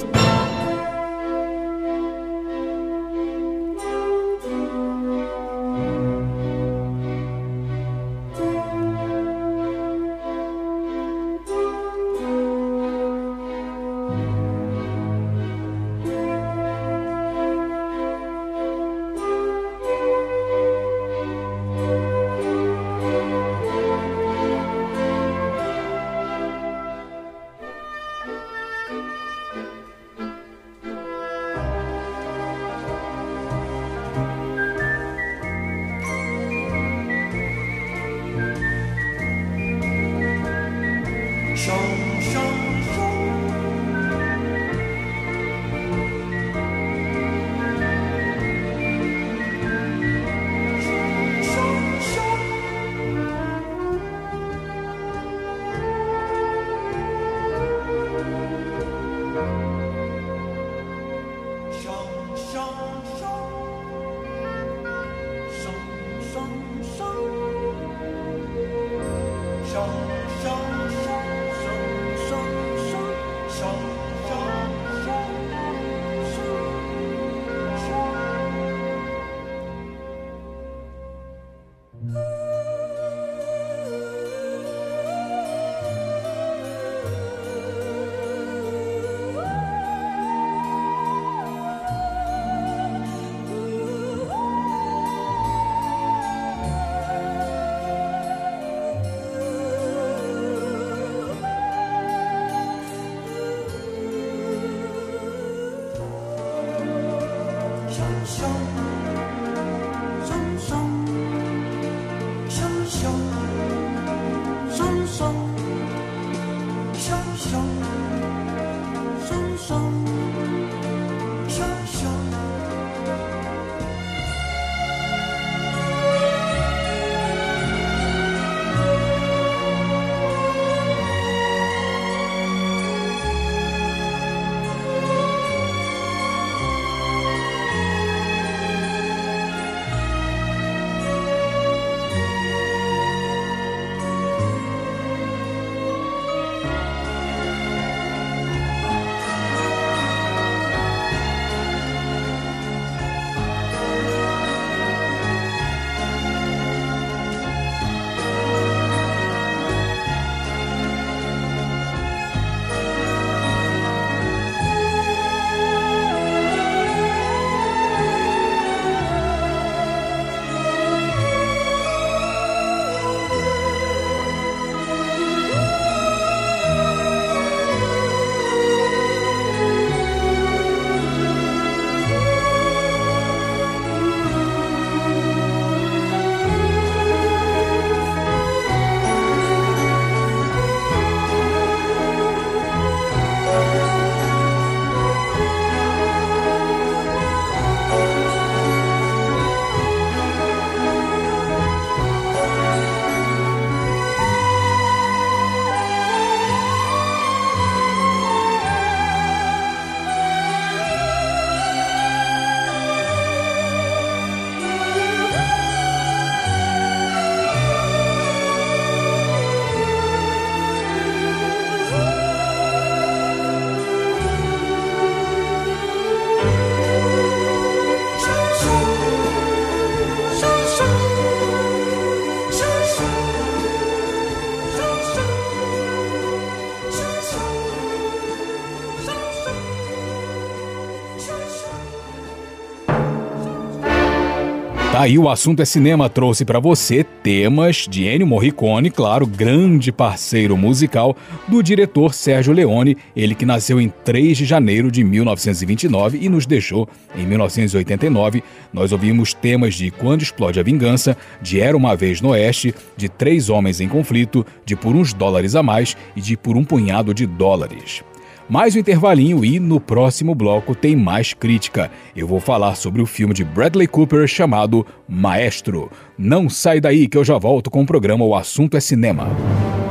Tá 244.92 245.02
aí 245.02 245.20
o 245.20 245.30
assunto 245.30 245.62
é 245.62 245.66
cinema 245.66 246.10
trouxe 246.10 246.44
para 246.44 246.60
você 246.60 247.04
temas 247.04 247.86
de 247.88 248.08
Ennio 248.08 248.26
Morricone, 248.26 248.90
claro, 248.90 249.28
grande 249.28 249.92
parceiro 249.92 250.58
musical 250.58 251.16
do 251.48 251.62
diretor 251.62 252.12
Sérgio 252.12 252.52
Leone, 252.52 252.98
ele 253.16 253.36
que 253.36 253.46
nasceu 253.46 253.80
em 253.80 253.88
3 254.04 254.36
de 254.36 254.46
janeiro 254.46 254.92
de 254.92 255.04
1929 255.04 256.18
e 256.20 256.28
nos 256.28 256.48
deixou 256.48 256.90
em 257.16 257.24
1989. 257.24 258.44
Nós 258.74 258.92
ouvimos 258.92 259.32
temas 259.32 259.76
de 259.76 259.92
Quando 259.92 260.24
Explode 260.24 260.60
a 260.60 260.64
Vingança, 260.64 261.16
de 261.40 261.62
Era 261.62 261.78
uma 261.78 261.96
vez 261.96 262.20
no 262.20 262.30
Oeste, 262.30 262.74
de 262.98 263.08
Três 263.08 263.48
Homens 263.48 263.80
em 263.80 263.88
Conflito, 263.88 264.44
de 264.66 264.76
Por 264.76 264.96
uns 264.96 265.14
dólares 265.14 265.54
a 265.54 265.62
mais 265.62 265.96
e 266.16 266.22
de 266.22 266.36
Por 266.36 266.58
um 266.58 266.64
punhado 266.64 267.14
de 267.14 267.28
dólares. 267.28 268.04
Mais 268.50 268.76
um 268.76 268.80
intervalinho 268.80 269.46
e 269.46 269.60
no 269.60 269.80
próximo 269.80 270.34
bloco 270.34 270.74
tem 270.74 270.96
mais 270.96 271.36
crítica. 271.36 271.92
Eu 272.16 272.28
vou 272.28 272.40
falar 272.40 272.74
sobre 272.74 273.00
o 273.00 273.06
filme 273.06 273.32
de 273.32 273.44
Bradley 273.44 273.88
Cooper 273.88 274.28
chamado 274.28 274.84
Maestro. 275.08 275.92
Não 276.18 276.50
sai 276.50 276.82
daí 276.82 277.08
que 277.08 277.16
eu 277.16 277.24
já 277.24 277.38
volto 277.38 277.70
com 277.70 277.84
o 277.84 277.86
programa 277.86 278.26
O 278.26 278.36
Assunto 278.36 278.76
é 278.76 278.80
Cinema. 278.80 279.28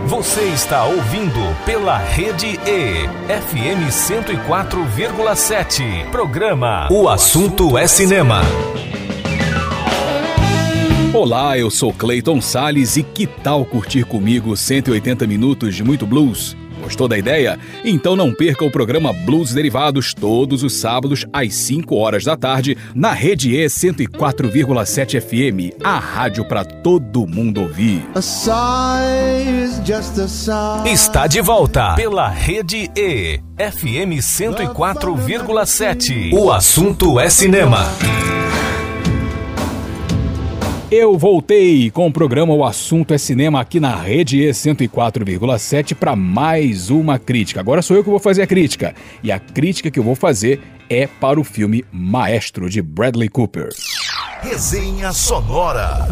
Você 0.06 0.42
está 0.46 0.84
ouvindo 0.86 1.38
pela 1.64 1.98
Rede 1.98 2.58
E, 2.66 3.06
FM 3.28 3.92
104,7. 3.92 6.10
Programa 6.10 6.88
O 6.90 7.08
Assunto 7.08 7.78
é 7.78 7.86
Cinema. 7.86 8.40
Olá, 11.14 11.56
eu 11.56 11.70
sou 11.70 11.92
Clayton 11.92 12.40
Sales 12.40 12.96
e 12.96 13.04
que 13.04 13.24
tal 13.24 13.64
curtir 13.64 14.02
comigo 14.02 14.56
180 14.56 15.28
minutos 15.28 15.76
de 15.76 15.84
muito 15.84 16.04
blues? 16.04 16.56
Gostou 16.82 17.06
da 17.08 17.18
ideia? 17.18 17.58
Então 17.84 18.16
não 18.16 18.32
perca 18.32 18.64
o 18.64 18.70
programa 18.70 19.12
Blues 19.12 19.52
Derivados 19.52 20.14
todos 20.14 20.62
os 20.62 20.74
sábados 20.74 21.26
às 21.32 21.52
5 21.54 21.96
horas 21.96 22.24
da 22.24 22.36
tarde 22.36 22.76
na 22.94 23.12
Rede 23.12 23.54
E 23.54 23.66
104,7 23.66 25.20
FM, 25.20 25.74
a 25.82 25.98
rádio 25.98 26.44
para 26.44 26.64
todo 26.64 27.26
mundo 27.26 27.62
ouvir. 27.62 28.04
Está 30.86 31.26
de 31.26 31.40
volta 31.40 31.94
pela 31.94 32.28
Rede 32.28 32.88
E, 32.96 33.40
FM 33.58 34.20
104,7. 34.20 36.32
O 36.32 36.52
assunto 36.52 37.18
é 37.18 37.28
cinema. 37.28 37.86
Eu 40.90 41.18
voltei 41.18 41.90
com 41.90 42.06
o 42.06 42.12
programa 42.12 42.54
O 42.54 42.64
Assunto 42.64 43.12
é 43.12 43.18
Cinema 43.18 43.60
aqui 43.60 43.78
na 43.78 43.94
Rede 43.94 44.40
E 44.40 44.48
104,7 44.48 45.94
para 45.94 46.16
mais 46.16 46.88
uma 46.88 47.18
crítica. 47.18 47.60
Agora 47.60 47.82
sou 47.82 47.94
eu 47.94 48.02
que 48.02 48.08
vou 48.08 48.18
fazer 48.18 48.40
a 48.40 48.46
crítica. 48.46 48.94
E 49.22 49.30
a 49.30 49.38
crítica 49.38 49.90
que 49.90 49.98
eu 49.98 50.02
vou 50.02 50.14
fazer 50.14 50.62
é 50.88 51.06
para 51.06 51.38
o 51.38 51.44
filme 51.44 51.84
Maestro 51.92 52.70
de 52.70 52.80
Bradley 52.80 53.28
Cooper. 53.28 53.68
Resenha 54.40 55.12
sonora. 55.12 56.08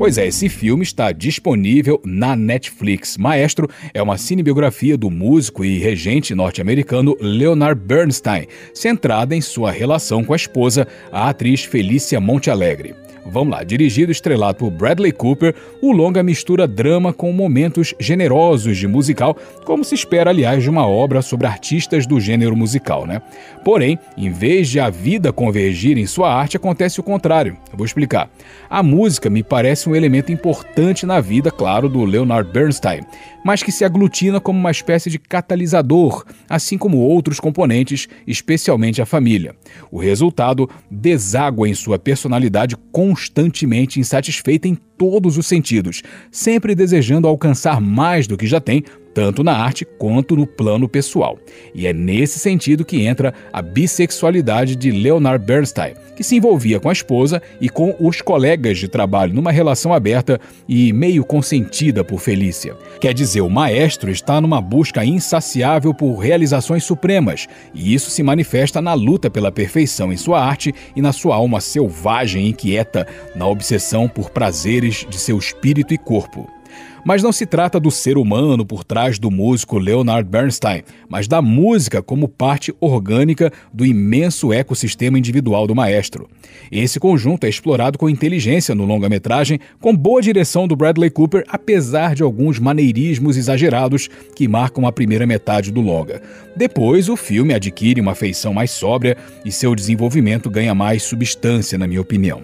Pois 0.00 0.16
é, 0.16 0.26
esse 0.26 0.48
filme 0.48 0.82
está 0.82 1.12
disponível 1.12 2.00
na 2.02 2.34
Netflix. 2.34 3.18
Maestro 3.18 3.68
é 3.92 4.00
uma 4.00 4.16
cinebiografia 4.16 4.96
do 4.96 5.10
músico 5.10 5.62
e 5.62 5.76
regente 5.76 6.34
norte-americano 6.34 7.14
Leonard 7.20 7.78
Bernstein, 7.78 8.46
centrada 8.72 9.36
em 9.36 9.42
sua 9.42 9.70
relação 9.70 10.24
com 10.24 10.32
a 10.32 10.36
esposa, 10.36 10.88
a 11.12 11.28
atriz 11.28 11.64
Felícia 11.64 12.18
Montealegre. 12.18 12.94
Vamos 13.26 13.52
lá, 13.52 13.62
dirigido 13.62 14.10
e 14.10 14.12
estrelado 14.12 14.58
por 14.58 14.70
Bradley 14.70 15.12
Cooper, 15.12 15.54
o 15.80 15.92
longa 15.92 16.22
mistura 16.22 16.66
drama 16.66 17.12
com 17.12 17.32
momentos 17.32 17.94
generosos 18.00 18.76
de 18.76 18.88
musical, 18.88 19.36
como 19.64 19.84
se 19.84 19.94
espera, 19.94 20.30
aliás, 20.30 20.62
de 20.62 20.70
uma 20.70 20.86
obra 20.86 21.22
sobre 21.22 21.46
artistas 21.46 22.06
do 22.06 22.18
gênero 22.18 22.56
musical, 22.56 23.06
né? 23.06 23.20
Porém, 23.64 23.98
em 24.16 24.30
vez 24.30 24.68
de 24.68 24.80
a 24.80 24.88
vida 24.88 25.32
convergir 25.32 25.98
em 25.98 26.06
sua 26.06 26.32
arte, 26.32 26.56
acontece 26.56 26.98
o 26.98 27.02
contrário. 27.02 27.56
Eu 27.70 27.76
vou 27.76 27.86
explicar. 27.86 28.30
A 28.68 28.82
música 28.82 29.28
me 29.28 29.42
parece 29.42 29.88
um 29.88 29.94
elemento 29.94 30.32
importante 30.32 31.04
na 31.04 31.20
vida, 31.20 31.50
claro, 31.50 31.88
do 31.88 32.04
Leonard 32.04 32.50
Bernstein, 32.50 33.02
mas 33.44 33.62
que 33.62 33.72
se 33.72 33.84
aglutina 33.84 34.40
como 34.40 34.58
uma 34.58 34.70
espécie 34.70 35.10
de 35.10 35.18
catalisador, 35.18 36.24
assim 36.48 36.78
como 36.78 36.98
outros 36.98 37.38
componentes, 37.38 38.08
especialmente 38.26 39.00
a 39.02 39.06
família. 39.06 39.54
O 39.90 39.98
resultado 39.98 40.68
deságua 40.90 41.68
em 41.68 41.74
sua 41.74 41.98
personalidade 41.98 42.76
constantemente 43.10 43.98
insatisfeita 43.98 44.68
em 44.68 44.76
todos 44.96 45.36
os 45.36 45.46
sentidos, 45.46 46.00
sempre 46.30 46.76
desejando 46.76 47.26
alcançar 47.26 47.80
mais 47.80 48.28
do 48.28 48.36
que 48.36 48.46
já 48.46 48.60
tem, 48.60 48.84
tanto 49.12 49.42
na 49.42 49.52
arte 49.52 49.84
quanto 49.84 50.36
no 50.36 50.46
plano 50.46 50.88
pessoal. 50.88 51.38
E 51.74 51.86
é 51.86 51.92
nesse 51.92 52.38
sentido 52.38 52.84
que 52.84 53.06
entra 53.06 53.34
a 53.52 53.62
bissexualidade 53.62 54.76
de 54.76 54.90
Leonard 54.90 55.44
Bernstein, 55.44 55.94
que 56.16 56.24
se 56.24 56.36
envolvia 56.36 56.78
com 56.78 56.88
a 56.88 56.92
esposa 56.92 57.42
e 57.60 57.68
com 57.68 57.94
os 57.98 58.20
colegas 58.20 58.78
de 58.78 58.88
trabalho 58.88 59.34
numa 59.34 59.50
relação 59.50 59.92
aberta 59.92 60.40
e 60.68 60.92
meio 60.92 61.24
consentida 61.24 62.04
por 62.04 62.20
Felícia. 62.20 62.76
Quer 63.00 63.14
dizer, 63.14 63.40
o 63.40 63.50
maestro 63.50 64.10
está 64.10 64.40
numa 64.40 64.60
busca 64.60 65.04
insaciável 65.04 65.94
por 65.94 66.16
realizações 66.16 66.84
supremas, 66.84 67.46
e 67.74 67.94
isso 67.94 68.10
se 68.10 68.22
manifesta 68.22 68.80
na 68.80 68.94
luta 68.94 69.30
pela 69.30 69.50
perfeição 69.50 70.12
em 70.12 70.16
sua 70.16 70.44
arte 70.44 70.74
e 70.94 71.00
na 71.00 71.12
sua 71.12 71.36
alma 71.36 71.60
selvagem 71.60 72.44
e 72.44 72.50
inquieta, 72.50 73.06
na 73.34 73.46
obsessão 73.46 74.08
por 74.08 74.30
prazeres 74.30 75.06
de 75.08 75.18
seu 75.18 75.38
espírito 75.38 75.94
e 75.94 75.98
corpo. 75.98 76.59
Mas 77.04 77.22
não 77.22 77.32
se 77.32 77.46
trata 77.46 77.80
do 77.80 77.90
ser 77.90 78.18
humano 78.18 78.64
por 78.64 78.84
trás 78.84 79.18
do 79.18 79.30
músico 79.30 79.78
Leonard 79.78 80.28
Bernstein, 80.28 80.82
mas 81.08 81.26
da 81.26 81.40
música 81.40 82.02
como 82.02 82.28
parte 82.28 82.74
orgânica 82.80 83.52
do 83.72 83.84
imenso 83.84 84.52
ecossistema 84.52 85.18
individual 85.18 85.66
do 85.66 85.74
maestro. 85.74 86.28
Esse 86.70 87.00
conjunto 87.00 87.44
é 87.44 87.48
explorado 87.48 87.98
com 87.98 88.08
inteligência 88.08 88.74
no 88.74 88.84
longa-metragem, 88.84 89.58
com 89.80 89.96
boa 89.96 90.22
direção 90.22 90.68
do 90.68 90.76
Bradley 90.76 91.10
Cooper, 91.10 91.44
apesar 91.48 92.14
de 92.14 92.22
alguns 92.22 92.58
maneirismos 92.58 93.36
exagerados 93.36 94.08
que 94.34 94.46
marcam 94.48 94.86
a 94.86 94.92
primeira 94.92 95.26
metade 95.26 95.72
do 95.72 95.80
longa. 95.80 96.22
Depois, 96.54 97.08
o 97.08 97.16
filme 97.16 97.54
adquire 97.54 98.00
uma 98.00 98.14
feição 98.14 98.52
mais 98.52 98.70
sóbria 98.70 99.16
e 99.44 99.52
seu 99.52 99.74
desenvolvimento 99.74 100.50
ganha 100.50 100.74
mais 100.74 101.02
substância, 101.02 101.78
na 101.78 101.86
minha 101.86 102.00
opinião. 102.00 102.42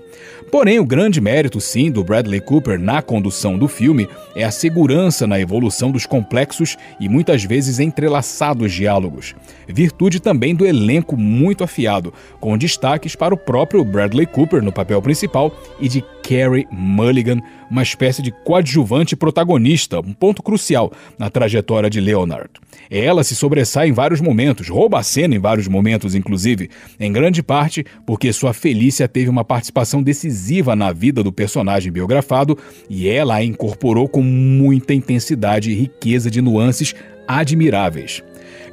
Porém, 0.51 0.79
o 0.79 0.85
grande 0.85 1.21
mérito, 1.21 1.61
sim, 1.61 1.91
do 1.91 2.05
Bradley 2.05 2.41
Cooper 2.41 2.79
na 2.79 3.03
condução 3.03 3.59
do 3.59 3.67
filme 3.67 4.09
é 4.35 4.45
a 4.45 4.51
segurança 4.51 5.27
na 5.27 5.41
evolução 5.41 5.91
dos 5.91 6.07
complexos 6.07 6.77
e 7.01 7.09
muitas 7.09 7.43
vezes 7.43 7.81
entrelaçados 7.81 8.73
diálogos. 8.73 9.35
Virtude 9.67 10.21
também 10.21 10.55
do 10.55 10.65
elenco 10.65 11.17
muito 11.17 11.65
afiado, 11.65 12.15
com 12.41 12.57
destaques 12.57 13.17
para 13.17 13.35
o 13.35 13.37
próprio 13.37 13.85
Bradley 13.85 14.27
Cooper 14.27 14.63
no 14.63 14.73
papel 14.73 15.03
principal 15.03 15.53
e 15.81 15.89
de 15.89 16.05
Carey 16.27 16.67
Mulligan, 16.73 17.41
uma 17.71 17.85
espécie 17.85 18.21
de 18.21 18.33
coadjuvante 18.33 19.15
protagonista, 19.15 20.01
um 20.01 20.13
ponto 20.13 20.43
crucial 20.43 20.93
na 21.17 21.31
trajetória 21.31 21.89
de 21.89 22.01
Leonard. 22.01 22.51
Ela 22.91 23.23
se 23.23 23.37
sobressai 23.37 23.89
em 23.89 23.93
vários 23.93 24.21
momentos, 24.21 24.69
rouba 24.69 24.99
a 24.99 25.03
cena 25.05 25.37
em 25.37 25.39
vários 25.39 25.69
momentos, 25.69 26.17
inclusive, 26.17 26.69
em 26.99 27.13
grande 27.13 27.45
parte 27.45 27.87
porque 28.05 28.33
sua 28.33 28.53
Felícia 28.53 29.07
teve 29.07 29.31
uma 29.31 29.45
participação 29.45 30.03
decisiva 30.03 30.75
na 30.75 30.93
vida 30.93 31.23
do 31.23 31.33
personagem 31.33 31.93
biografado 31.93 32.59
e 32.91 33.09
ela 33.09 33.37
a 33.37 33.45
incorporou 33.45 34.09
com 34.09 34.23
muita 34.23 34.93
intensidade 34.93 35.71
e 35.71 35.75
riqueza 35.75 36.29
de 36.29 36.43
nuances 36.43 36.93
admiráveis. 37.29 38.23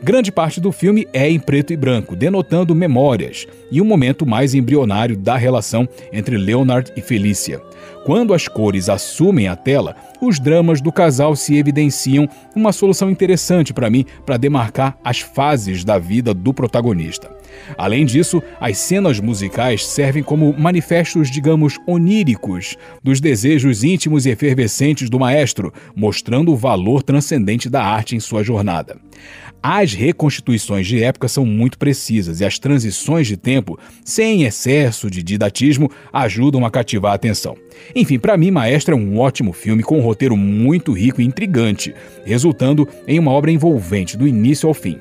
Grande 0.04 0.34
parte 0.34 0.60
do 0.60 0.70
filme 0.70 1.08
é 1.14 1.30
em 1.30 1.40
preto 1.40 1.72
e 1.72 1.78
branco, 1.78 2.14
denotando 2.14 2.76
memórias 2.76 3.48
e 3.72 3.82
um 3.82 3.86
momento 3.86 4.26
mais 4.26 4.54
embrionário 4.54 5.16
da 5.16 5.38
relação 5.38 5.88
entre 6.12 6.36
Leonard 6.36 6.92
e 6.98 7.00
Felícia. 7.00 7.62
Quando 8.04 8.34
as 8.34 8.50
cores 8.50 8.90
assumem 8.90 9.48
a 9.48 9.56
tela, 9.56 9.96
os 10.22 10.42
dramas 10.42 10.82
do 10.82 10.92
casal 10.92 11.38
se 11.38 11.56
evidenciam 11.56 12.28
uma 12.54 12.74
solução 12.74 13.10
interessante 13.10 13.74
para 13.74 13.90
mim 13.90 14.06
para 14.26 14.36
demarcar 14.36 14.98
as 15.02 15.22
fases 15.22 15.86
da 15.86 15.98
vida 15.98 16.34
do 16.34 16.54
protagonista. 16.54 17.32
Além 17.78 18.06
disso, 18.06 18.44
as 18.60 18.78
cenas 18.78 19.22
musicais 19.22 19.86
servem 19.86 20.22
como 20.22 20.54
manifestos, 20.58 21.32
digamos, 21.32 21.80
oníricos 21.88 22.76
dos 23.02 23.22
desejos 23.22 23.86
íntimos 23.86 24.26
e 24.26 24.32
efervescentes 24.32 25.10
do 25.10 25.18
maestro, 25.18 25.72
mostrando 25.96 26.52
o 26.52 26.58
valor 26.58 27.04
transcendente 27.04 27.70
da 27.70 27.86
arte 27.86 28.18
em 28.18 28.20
sua 28.20 28.44
jornada. 28.44 28.98
As 29.66 29.94
reconstituições 29.94 30.86
de 30.86 31.02
época 31.02 31.30
são 31.30 31.46
muito 31.46 31.78
precisas 31.78 32.42
e 32.42 32.46
as 32.46 32.60
transições 32.60 33.28
de 33.28 33.38
tempo, 33.38 33.80
sem 34.04 34.44
excesso 34.44 35.10
de 35.10 35.24
didatismo, 35.24 35.90
ajudam 36.12 36.66
a 36.66 36.70
cativar 36.70 37.14
a 37.14 37.16
atenção. 37.16 37.56
Enfim, 37.96 38.20
para 38.20 38.36
mim, 38.36 38.52
Maestro 38.52 38.94
é 38.94 38.98
um 38.98 39.18
ótimo 39.18 39.54
filme 39.54 39.82
com 39.82 39.98
um 39.98 40.02
roteiro 40.02 40.36
muito 40.36 40.92
rico 40.92 41.22
e 41.22 41.26
intrigante, 41.26 41.96
resultando 42.26 42.86
em 43.08 43.18
uma 43.18 43.32
obra 43.32 43.52
envolvente 43.52 44.18
do 44.18 44.28
início 44.28 44.68
ao 44.68 44.74
fim. 44.74 45.00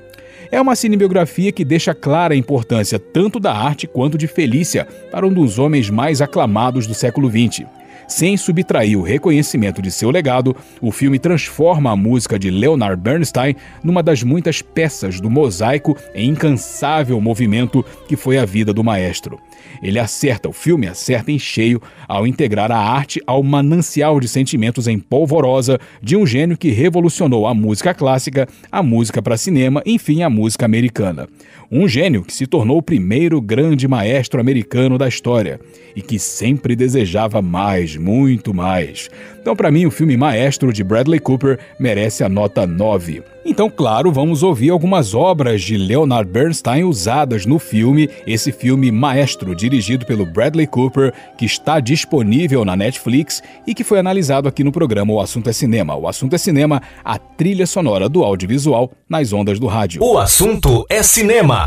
É 0.49 0.61
uma 0.61 0.77
cinebiografia 0.77 1.51
que 1.51 1.65
deixa 1.65 1.93
clara 1.93 2.33
a 2.33 2.37
importância 2.37 3.01
tanto 3.01 3.41
da 3.41 3.53
arte 3.53 3.89
quanto 3.89 4.17
de 4.17 4.29
Felícia 4.29 4.87
para 5.11 5.27
um 5.27 5.33
dos 5.33 5.59
homens 5.59 5.91
mais 5.91 6.23
aclamados 6.23 6.87
do 6.87 6.95
século 6.95 7.29
XX. 7.29 7.67
Sem 8.13 8.37
subtrair 8.37 8.99
o 8.99 9.03
reconhecimento 9.03 9.81
de 9.81 9.91
seu 9.91 10.11
legado, 10.11 10.55
o 10.83 10.93
filme 10.93 11.19
transforma 11.19 11.91
a 11.91 11.97
música 11.97 12.39
de 12.39 12.51
Leonard 12.51 13.01
Bernstein 13.01 13.57
numa 13.83 14.03
das 14.03 14.23
muitas 14.23 14.61
peças 14.61 15.19
do 15.19 15.31
mosaico 15.31 15.97
em 16.15 16.29
incansável 16.29 17.19
movimento 17.23 17.83
que 18.07 18.15
foi 18.15 18.37
a 18.37 18.45
vida 18.45 18.71
do 18.71 18.85
maestro. 18.85 19.41
Ele 19.83 19.99
acerta, 19.99 20.47
o 20.47 20.53
filme 20.53 20.87
acerta 20.87 21.33
em 21.33 21.39
cheio 21.39 21.81
ao 22.07 22.27
integrar 22.27 22.71
a 22.71 22.77
arte 22.77 23.19
ao 23.27 23.43
manancial 23.43 24.21
de 24.21 24.29
sentimentos 24.29 24.87
em 24.87 24.99
polvorosa 24.99 25.81
de 26.03 26.15
um 26.15 26.27
gênio 26.27 26.59
que 26.59 26.71
revolucionou 26.71 27.47
a 27.47 27.55
música 27.55 27.95
clássica, 27.95 28.47
a 28.71 28.83
música 28.83 29.23
para 29.23 29.39
cinema, 29.39 29.83
enfim, 29.87 30.23
a 30.23 30.29
música 30.29 30.67
americana. 30.67 31.27
Um 31.75 31.89
gênio 31.89 32.23
que 32.23 32.35
se 32.35 32.47
tornou 32.47 32.77
o 32.77 32.83
primeiro 32.83 33.41
grande 33.41 33.89
maestro 33.89 34.39
americano 34.39 34.99
da 34.99 35.09
história 35.09 35.59
e 35.97 36.03
que 36.03 36.19
sempre 36.19 36.77
desejava 36.77 37.41
mais, 37.41 37.97
muito 37.97 38.53
mais. 38.53 39.09
Então, 39.43 39.57
para 39.57 39.73
mim, 39.73 39.87
o 39.87 39.91
filme 39.91 40.17
Maestro 40.17 40.73
de 40.73 40.85
Bradley 40.85 41.19
Cooper 41.19 41.59
merece 41.77 42.23
a 42.23 42.29
nota 42.29 42.65
9. 42.65 43.25
Então, 43.45 43.69
claro, 43.69 44.13
vamos 44.13 44.45
ouvir 44.45 44.71
algumas 44.71 45.15
obras 45.15 45.63
de 45.63 45.77
Leonard 45.77 46.31
Bernstein 46.31 46.85
usadas 46.85 47.45
no 47.45 47.59
filme, 47.59 48.09
esse 48.25 48.53
filme 48.53 48.93
Maestro, 48.93 49.53
dirigido 49.57 50.07
pelo 50.07 50.25
Bradley 50.25 50.69
Cooper, 50.69 51.13
que 51.37 51.45
está 51.45 51.81
disponível 51.81 52.65
na 52.65 52.77
Netflix 52.77 53.43
e 53.67 53.75
que 53.75 53.83
foi 53.83 53.99
analisado 53.99 54.49
aqui 54.49 54.63
no 54.63 54.71
programa 54.71 55.13
O 55.13 55.21
Assunto 55.21 55.51
é 55.51 55.53
Cinema. 55.53 55.97
O 55.97 56.07
Assunto 56.07 56.37
é 56.37 56.39
Cinema, 56.39 56.81
a 57.05 57.19
trilha 57.19 57.67
sonora 57.67 58.09
do 58.09 58.23
audiovisual 58.23 58.93
nas 59.09 59.33
ondas 59.33 59.59
do 59.59 59.67
rádio. 59.67 60.05
O 60.05 60.19
assunto 60.19 60.87
é 60.89 61.03
cinema. 61.03 61.67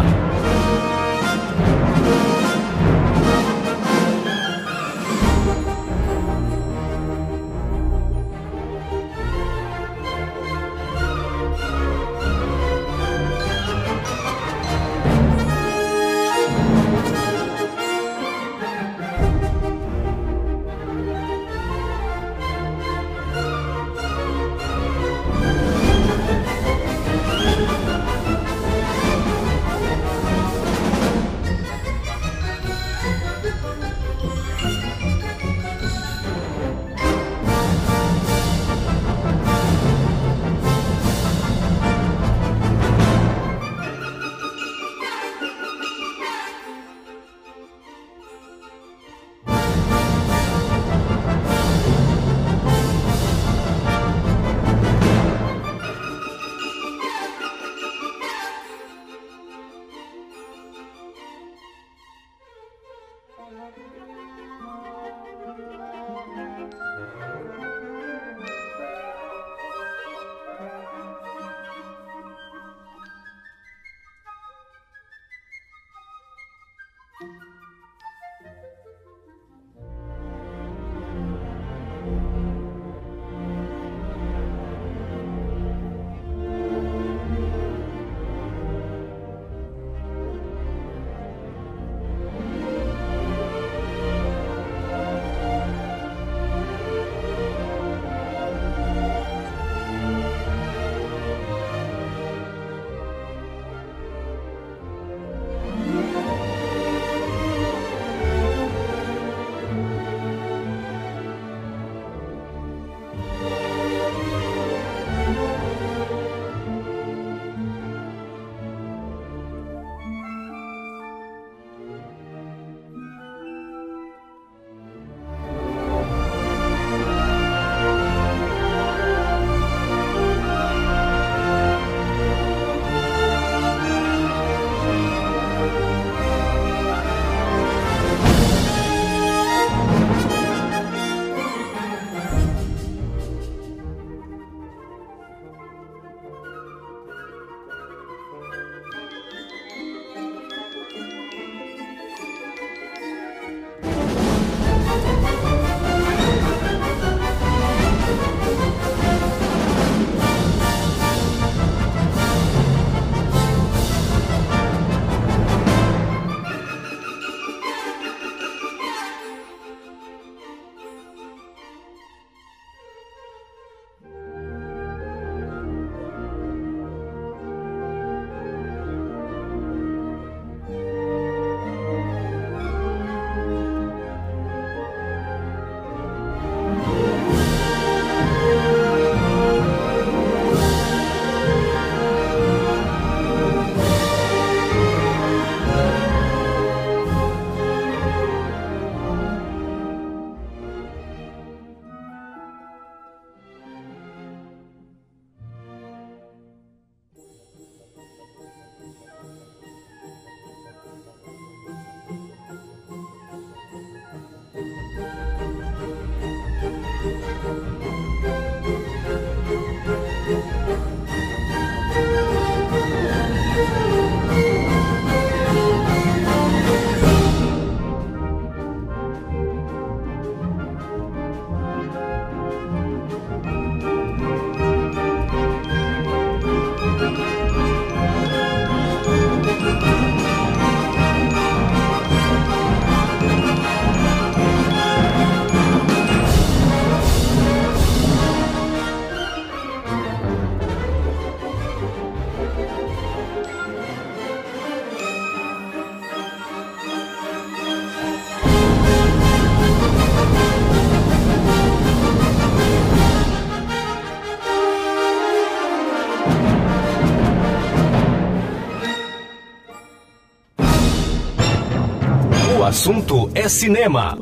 Assunto 272.66 273.30
é 273.36 273.47
cinema. 273.47 274.18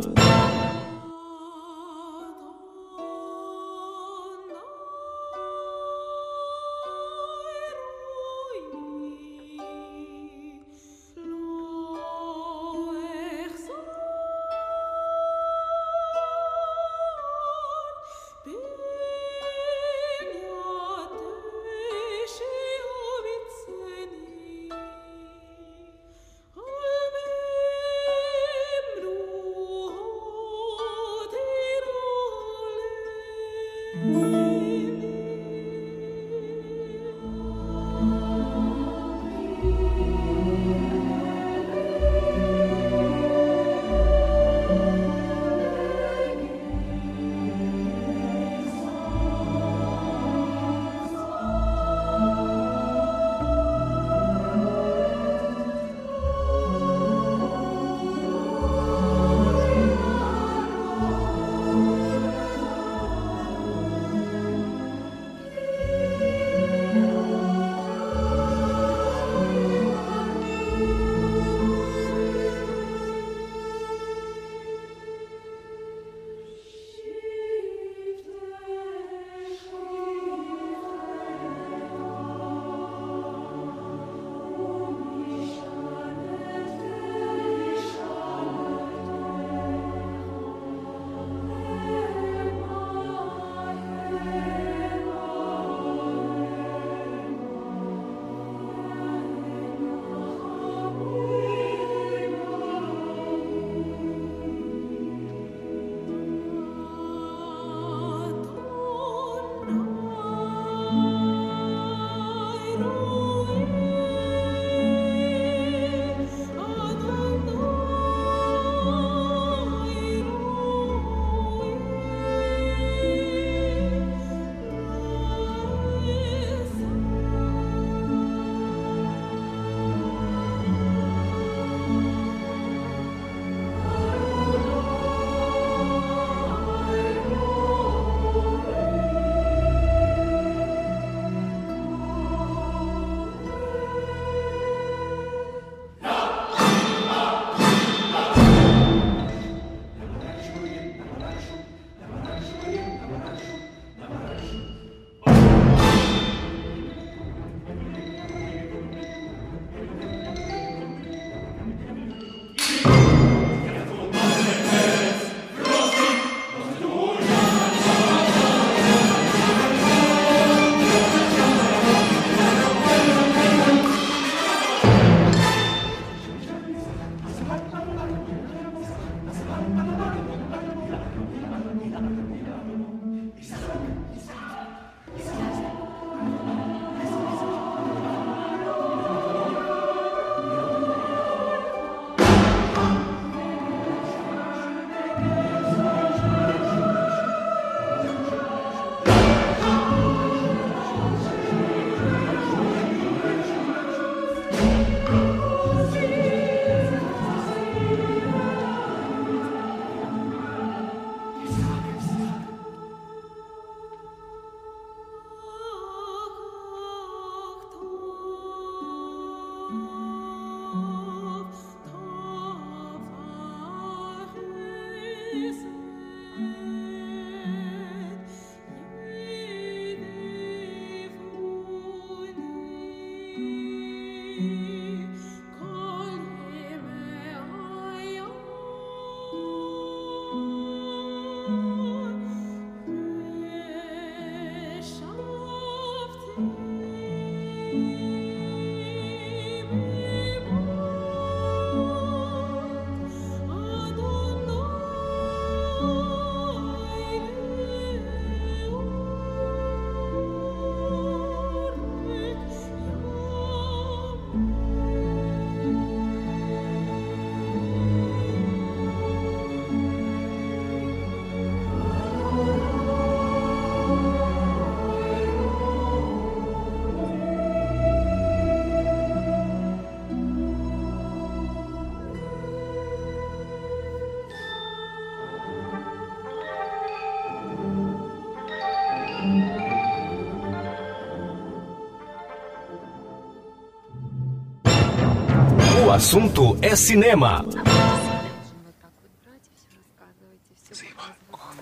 assunto 295.94 296.58
é 296.60 296.76
cinema. 296.76 297.46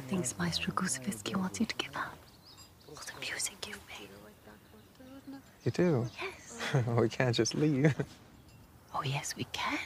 Things 0.08 0.34
Maestro 0.38 0.74
wants 0.74 1.60
you 1.60 1.66
to 1.66 1.76
give 1.76 1.96
up. 1.96 2.18
You 5.66 5.72
do? 5.72 6.08
Yes. 6.20 6.86
we 6.98 7.10
can't 7.10 7.36
just 7.36 7.56
leave. 7.56 7.94
Oh, 8.96 9.04
yes, 9.04 9.36
we 9.36 9.46
can. 9.52 9.78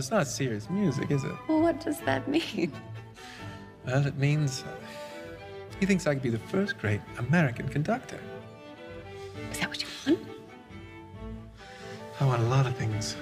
It's 0.00 0.10
not 0.10 0.26
serious 0.26 0.70
music, 0.70 1.10
is 1.10 1.24
it? 1.24 1.32
Well, 1.46 1.60
what 1.60 1.78
does 1.78 2.00
that 2.00 2.26
mean? 2.26 2.72
Well, 3.86 4.06
it 4.06 4.16
means 4.16 4.62
uh, 4.62 4.74
he 5.78 5.84
thinks 5.84 6.06
I 6.06 6.14
could 6.14 6.22
be 6.22 6.30
the 6.30 6.38
first 6.38 6.78
great 6.78 7.02
American 7.18 7.68
conductor. 7.68 8.18
Is 9.52 9.58
that 9.60 9.68
what 9.68 9.82
you 9.82 9.88
want? 10.06 10.26
I 12.18 12.24
want 12.24 12.42
a 12.42 12.46
lot 12.46 12.66
of 12.66 12.74
things. 12.76 13.14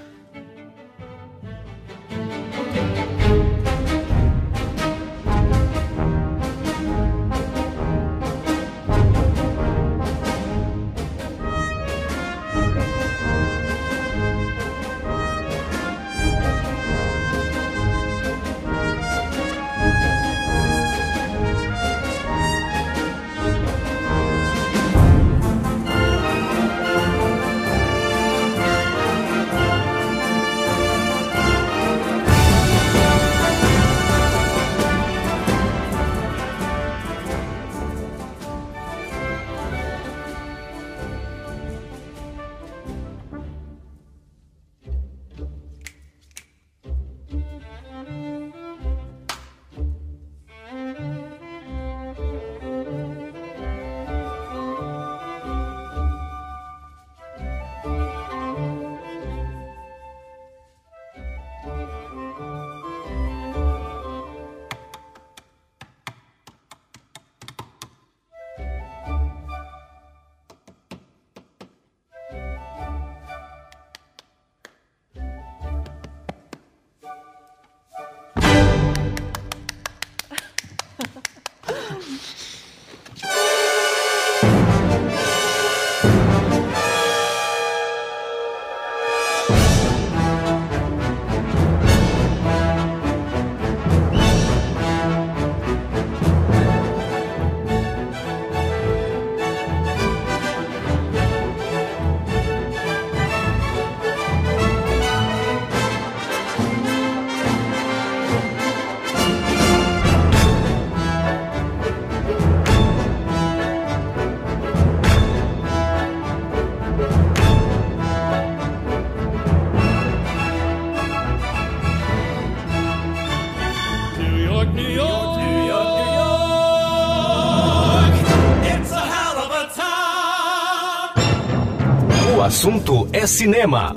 Assunto 132.59 133.09
é 133.12 133.24
cinema. 133.24 133.94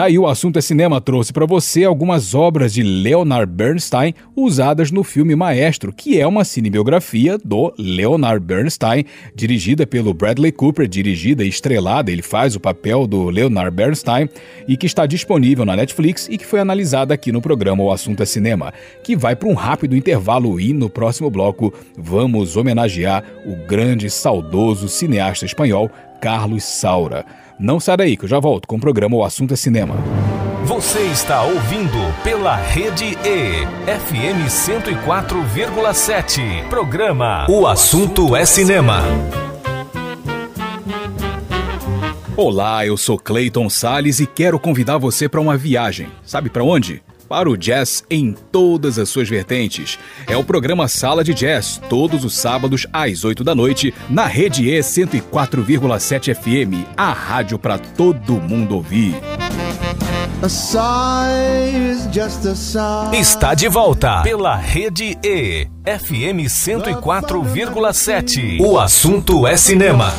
Daí 0.00 0.18
o 0.18 0.26
assunto 0.26 0.58
é 0.58 0.62
cinema 0.62 0.98
trouxe 0.98 1.30
para 1.30 1.44
você 1.44 1.84
algumas 1.84 2.34
obras 2.34 2.72
de 2.72 2.82
Leonard 2.82 3.52
Bernstein 3.52 4.14
usadas 4.34 4.90
no 4.90 5.04
filme 5.04 5.36
Maestro, 5.36 5.92
que 5.92 6.18
é 6.18 6.26
uma 6.26 6.42
cinebiografia 6.42 7.36
do 7.36 7.70
Leonard 7.76 8.42
Bernstein, 8.42 9.04
dirigida 9.34 9.86
pelo 9.86 10.14
Bradley 10.14 10.52
Cooper, 10.52 10.88
dirigida 10.88 11.44
e 11.44 11.48
estrelada, 11.48 12.10
ele 12.10 12.22
faz 12.22 12.56
o 12.56 12.60
papel 12.60 13.06
do 13.06 13.28
Leonard 13.28 13.76
Bernstein 13.76 14.26
e 14.66 14.74
que 14.74 14.86
está 14.86 15.04
disponível 15.04 15.66
na 15.66 15.76
Netflix 15.76 16.28
e 16.30 16.38
que 16.38 16.46
foi 16.46 16.60
analisada 16.60 17.12
aqui 17.12 17.30
no 17.30 17.42
programa 17.42 17.82
O 17.82 17.92
Assunto 17.92 18.22
é 18.22 18.26
Cinema, 18.26 18.72
que 19.04 19.14
vai 19.14 19.36
para 19.36 19.50
um 19.50 19.54
rápido 19.54 19.94
intervalo 19.94 20.58
e 20.58 20.72
no 20.72 20.88
próximo 20.88 21.28
bloco 21.28 21.74
vamos 21.98 22.56
homenagear 22.56 23.22
o 23.44 23.54
grande 23.66 24.08
saudoso 24.08 24.88
cineasta 24.88 25.44
espanhol 25.44 25.90
Carlos 26.22 26.64
Saura. 26.64 27.26
Não 27.60 27.78
sai 27.78 27.96
daí 27.98 28.16
que 28.16 28.24
eu 28.24 28.28
já 28.28 28.40
volto 28.40 28.66
com 28.66 28.76
o 28.76 28.80
programa 28.80 29.16
O 29.16 29.22
Assunto 29.22 29.52
é 29.52 29.56
Cinema. 29.56 29.94
Você 30.64 31.00
está 31.00 31.42
ouvindo 31.42 31.98
pela 32.24 32.56
Rede 32.56 33.18
E, 33.22 33.66
FM 33.84 34.48
104,7. 34.48 36.66
Programa 36.70 37.46
O 37.50 37.66
Assunto 37.66 38.34
é 38.34 38.46
Cinema. 38.46 39.02
Olá, 42.34 42.86
eu 42.86 42.96
sou 42.96 43.18
Clayton 43.18 43.68
Sales 43.68 44.20
e 44.20 44.26
quero 44.26 44.58
convidar 44.58 44.96
você 44.96 45.28
para 45.28 45.42
uma 45.42 45.58
viagem. 45.58 46.08
Sabe 46.24 46.48
para 46.48 46.64
onde? 46.64 47.02
Para 47.30 47.48
o 47.48 47.56
jazz 47.56 48.04
em 48.10 48.34
todas 48.50 48.98
as 48.98 49.08
suas 49.08 49.28
vertentes. 49.28 49.96
É 50.26 50.36
o 50.36 50.42
programa 50.42 50.88
Sala 50.88 51.22
de 51.22 51.32
Jazz, 51.32 51.80
todos 51.88 52.24
os 52.24 52.36
sábados 52.36 52.88
às 52.92 53.24
8 53.24 53.44
da 53.44 53.54
noite, 53.54 53.94
na 54.08 54.26
Rede 54.26 54.68
E 54.68 54.80
104,7 54.80 56.34
FM, 56.34 56.84
a 56.96 57.12
rádio 57.12 57.56
para 57.56 57.78
todo 57.78 58.40
mundo 58.40 58.74
ouvir. 58.74 59.14
A 60.42 60.48
sigh 60.48 61.92
is 61.92 62.08
just 62.12 62.44
a 62.46 62.56
sigh. 62.56 63.16
Está 63.16 63.54
de 63.54 63.68
volta 63.68 64.22
pela 64.22 64.56
Rede 64.56 65.16
E, 65.22 65.68
FM 65.86 66.48
104,7. 66.48 68.60
O 68.60 68.76
assunto 68.76 69.46
é 69.46 69.56
cinema. 69.56 70.12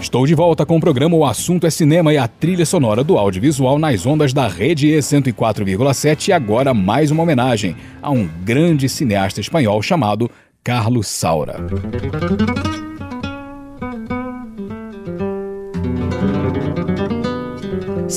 Estou 0.00 0.26
de 0.26 0.34
volta 0.34 0.64
com 0.64 0.76
o 0.76 0.80
programa 0.80 1.16
O 1.16 1.26
Assunto 1.26 1.66
é 1.66 1.70
Cinema 1.70 2.12
e 2.14 2.18
a 2.18 2.28
trilha 2.28 2.64
sonora 2.64 3.02
do 3.02 3.18
audiovisual 3.18 3.78
nas 3.78 4.06
ondas 4.06 4.32
da 4.32 4.46
Rede 4.46 4.88
E 4.88 4.98
104,7 4.98 6.28
e 6.28 6.32
agora 6.32 6.72
mais 6.72 7.10
uma 7.10 7.24
homenagem 7.24 7.76
a 8.00 8.10
um 8.10 8.26
grande 8.44 8.88
cineasta 8.88 9.40
espanhol 9.40 9.82
chamado 9.82 10.30
Carlos 10.62 11.08
Saura. 11.08 11.56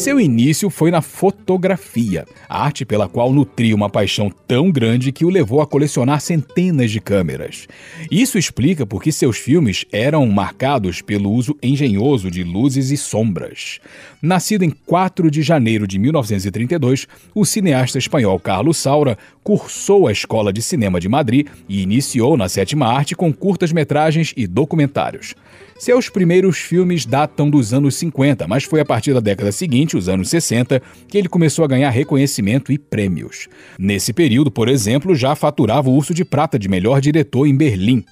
Seu 0.01 0.19
início 0.19 0.71
foi 0.71 0.89
na 0.89 0.99
fotografia, 0.99 2.25
arte 2.49 2.83
pela 2.83 3.07
qual 3.07 3.31
nutria 3.31 3.75
uma 3.75 3.87
paixão 3.87 4.31
tão 4.47 4.71
grande 4.71 5.11
que 5.11 5.23
o 5.23 5.29
levou 5.29 5.61
a 5.61 5.67
colecionar 5.67 6.19
centenas 6.19 6.89
de 6.89 6.99
câmeras. 6.99 7.67
Isso 8.09 8.35
explica 8.35 8.83
por 8.83 9.03
que 9.03 9.11
seus 9.11 9.37
filmes 9.37 9.85
eram 9.91 10.25
marcados 10.25 11.03
pelo 11.03 11.29
uso 11.29 11.55
engenhoso 11.61 12.31
de 12.31 12.43
luzes 12.43 12.89
e 12.89 12.97
sombras. 12.97 13.79
Nascido 14.19 14.63
em 14.63 14.71
4 14.71 15.29
de 15.29 15.43
janeiro 15.43 15.85
de 15.85 15.99
1932, 15.99 17.07
o 17.35 17.45
cineasta 17.45 17.99
espanhol 17.99 18.39
Carlos 18.39 18.77
Saura 18.77 19.15
cursou 19.43 20.07
a 20.07 20.11
Escola 20.11 20.51
de 20.51 20.63
Cinema 20.63 20.99
de 20.99 21.07
Madrid 21.07 21.45
e 21.69 21.83
iniciou 21.83 22.35
na 22.35 22.49
sétima 22.49 22.87
arte 22.87 23.15
com 23.15 23.31
curtas-metragens 23.31 24.33
e 24.35 24.47
documentários. 24.47 25.35
Seus 25.81 26.09
primeiros 26.09 26.59
filmes 26.59 27.07
datam 27.07 27.49
dos 27.49 27.73
anos 27.73 27.95
50, 27.95 28.47
mas 28.47 28.63
foi 28.63 28.81
a 28.81 28.85
partir 28.85 29.15
da 29.15 29.19
década 29.19 29.51
seguinte, 29.51 29.97
os 29.97 30.07
anos 30.07 30.29
60, 30.29 30.79
que 31.07 31.17
ele 31.17 31.27
começou 31.27 31.65
a 31.65 31.67
ganhar 31.67 31.89
reconhecimento 31.89 32.71
e 32.71 32.77
prêmios. 32.77 33.47
Nesse 33.79 34.13
período, 34.13 34.51
por 34.51 34.69
exemplo, 34.69 35.15
já 35.15 35.33
faturava 35.33 35.89
o 35.89 35.95
Urso 35.95 36.13
de 36.13 36.23
Prata 36.23 36.59
de 36.59 36.69
melhor 36.69 37.01
diretor 37.01 37.47
em 37.47 37.57
Berlim. 37.57 38.05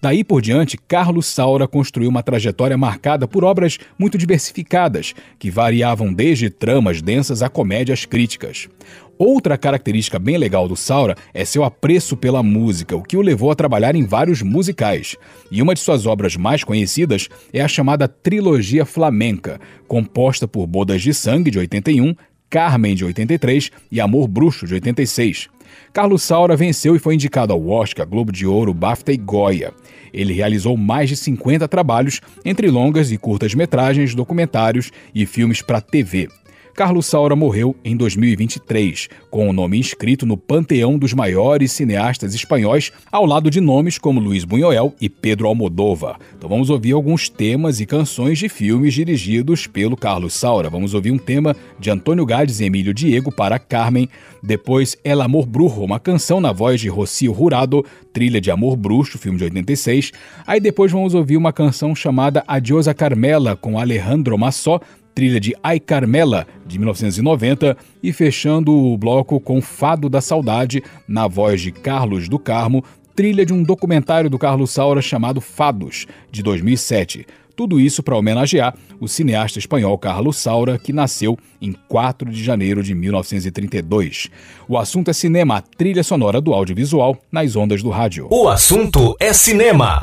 Daí 0.00 0.22
por 0.22 0.40
diante, 0.40 0.78
Carlos 0.86 1.26
Saura 1.26 1.66
construiu 1.66 2.10
uma 2.10 2.22
trajetória 2.22 2.76
marcada 2.76 3.26
por 3.26 3.42
obras 3.42 3.76
muito 3.98 4.16
diversificadas, 4.16 5.12
que 5.36 5.50
variavam 5.50 6.12
desde 6.12 6.48
tramas 6.48 7.02
densas 7.02 7.42
a 7.42 7.48
comédias 7.48 8.04
críticas. 8.04 8.68
Outra 9.18 9.56
característica 9.56 10.18
bem 10.18 10.36
legal 10.36 10.68
do 10.68 10.76
Saura 10.76 11.16
é 11.32 11.42
seu 11.42 11.64
apreço 11.64 12.16
pela 12.16 12.42
música, 12.42 12.94
o 12.94 13.02
que 13.02 13.16
o 13.16 13.22
levou 13.22 13.50
a 13.50 13.54
trabalhar 13.54 13.94
em 13.94 14.04
vários 14.04 14.42
musicais. 14.42 15.16
E 15.50 15.62
uma 15.62 15.74
de 15.74 15.80
suas 15.80 16.04
obras 16.04 16.36
mais 16.36 16.62
conhecidas 16.62 17.28
é 17.50 17.62
a 17.62 17.68
chamada 17.68 18.06
Trilogia 18.06 18.84
Flamenca, 18.84 19.58
composta 19.88 20.46
por 20.46 20.66
Bodas 20.66 21.00
de 21.00 21.14
Sangue, 21.14 21.50
de 21.50 21.58
81, 21.58 22.14
Carmen, 22.50 22.94
de 22.94 23.06
83 23.06 23.70
e 23.90 24.00
Amor 24.02 24.28
Bruxo, 24.28 24.66
de 24.66 24.74
86. 24.74 25.48
Carlos 25.94 26.22
Saura 26.22 26.54
venceu 26.54 26.94
e 26.94 26.98
foi 26.98 27.14
indicado 27.14 27.54
ao 27.54 27.68
Oscar, 27.68 28.06
Globo 28.06 28.30
de 28.30 28.46
Ouro, 28.46 28.74
BAFTA 28.74 29.12
e 29.12 29.16
Goya. 29.16 29.72
Ele 30.12 30.34
realizou 30.34 30.76
mais 30.76 31.08
de 31.08 31.16
50 31.16 31.66
trabalhos, 31.68 32.20
entre 32.44 32.70
longas 32.70 33.10
e 33.10 33.16
curtas 33.16 33.54
metragens, 33.54 34.14
documentários 34.14 34.90
e 35.14 35.24
filmes 35.24 35.62
para 35.62 35.80
TV. 35.80 36.28
Carlos 36.76 37.06
Saura 37.06 37.34
morreu 37.34 37.74
em 37.82 37.96
2023, 37.96 39.08
com 39.30 39.48
o 39.48 39.52
nome 39.52 39.78
inscrito 39.78 40.26
no 40.26 40.36
panteão 40.36 40.98
dos 40.98 41.14
maiores 41.14 41.72
cineastas 41.72 42.34
espanhóis, 42.34 42.92
ao 43.10 43.24
lado 43.24 43.50
de 43.50 43.62
nomes 43.62 43.96
como 43.96 44.20
Luiz 44.20 44.44
Buñuel 44.44 44.94
e 45.00 45.08
Pedro 45.08 45.48
Almodóvar. 45.48 46.18
Então 46.36 46.50
vamos 46.50 46.68
ouvir 46.68 46.92
alguns 46.92 47.30
temas 47.30 47.80
e 47.80 47.86
canções 47.86 48.38
de 48.38 48.50
filmes 48.50 48.92
dirigidos 48.92 49.66
pelo 49.66 49.96
Carlos 49.96 50.34
Saura. 50.34 50.68
Vamos 50.68 50.92
ouvir 50.92 51.12
um 51.12 51.16
tema 51.16 51.56
de 51.80 51.90
Antônio 51.90 52.26
Gades 52.26 52.60
e 52.60 52.66
Emílio 52.66 52.92
Diego 52.92 53.32
para 53.32 53.58
Carmen, 53.58 54.06
depois 54.42 54.98
El 55.02 55.22
Amor 55.22 55.46
Brujo, 55.46 55.80
uma 55.80 55.98
canção 55.98 56.42
na 56.42 56.52
voz 56.52 56.78
de 56.78 56.90
Rocio 56.90 57.34
Jurado, 57.34 57.86
trilha 58.12 58.38
de 58.38 58.50
Amor 58.50 58.76
Bruxo, 58.76 59.16
filme 59.16 59.38
de 59.38 59.44
86. 59.44 60.12
Aí 60.46 60.60
depois 60.60 60.92
vamos 60.92 61.14
ouvir 61.14 61.38
uma 61.38 61.54
canção 61.54 61.94
chamada 61.94 62.44
Adiós 62.46 62.86
a 62.86 62.92
Carmela 62.92 63.56
com 63.56 63.78
Alejandro 63.78 64.36
Massó, 64.36 64.78
trilha 65.16 65.40
de 65.40 65.56
Ai 65.62 65.80
Carmela, 65.80 66.46
de 66.66 66.78
1990, 66.78 67.74
e 68.02 68.12
fechando 68.12 68.70
o 68.70 68.98
bloco 68.98 69.40
com 69.40 69.62
Fado 69.62 70.10
da 70.10 70.20
Saudade, 70.20 70.84
na 71.08 71.26
voz 71.26 71.62
de 71.62 71.72
Carlos 71.72 72.28
do 72.28 72.38
Carmo, 72.38 72.84
trilha 73.14 73.46
de 73.46 73.54
um 73.54 73.62
documentário 73.62 74.28
do 74.28 74.38
Carlos 74.38 74.70
Saura 74.70 75.00
chamado 75.00 75.40
Fados, 75.40 76.06
de 76.30 76.42
2007. 76.42 77.26
Tudo 77.56 77.80
isso 77.80 78.02
para 78.02 78.14
homenagear 78.14 78.76
o 79.00 79.08
cineasta 79.08 79.58
espanhol 79.58 79.96
Carlos 79.96 80.36
Saura, 80.36 80.78
que 80.78 80.92
nasceu 80.92 81.38
em 81.62 81.74
4 81.88 82.30
de 82.30 82.44
janeiro 82.44 82.82
de 82.82 82.94
1932. 82.94 84.28
O 84.68 84.76
assunto 84.76 85.10
é 85.10 85.14
cinema, 85.14 85.56
a 85.56 85.62
trilha 85.62 86.04
sonora 86.04 86.42
do 86.42 86.52
audiovisual 86.52 87.16
nas 87.32 87.56
ondas 87.56 87.82
do 87.82 87.88
rádio. 87.88 88.28
O 88.30 88.50
assunto 88.50 89.16
é 89.18 89.32
cinema. 89.32 90.02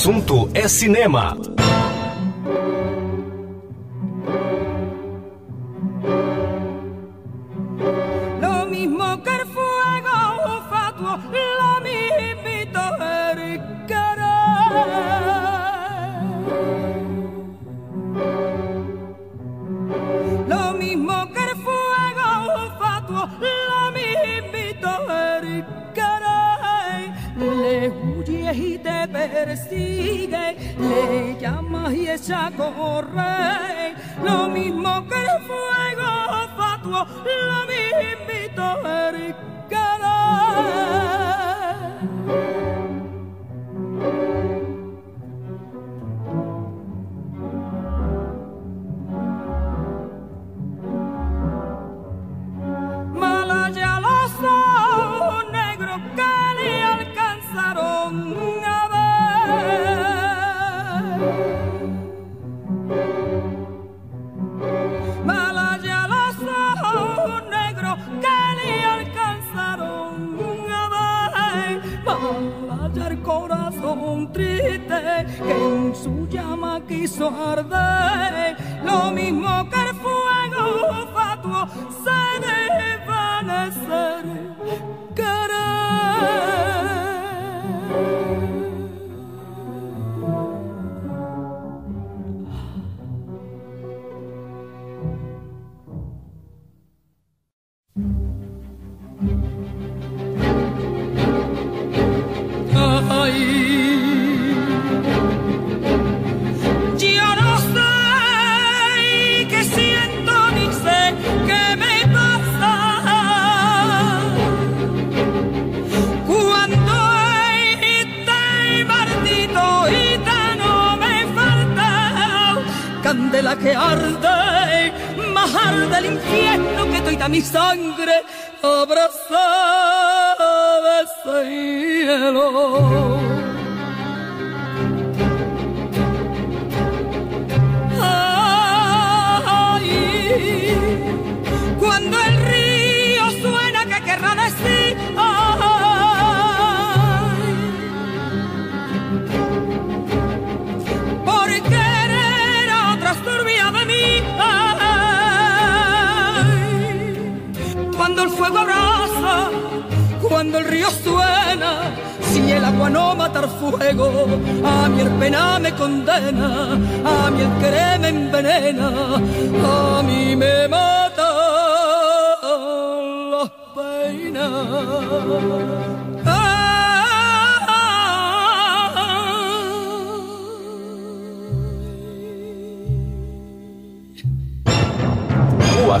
Assunto 0.00 0.48
é 0.54 0.66
cinema. 0.66 1.36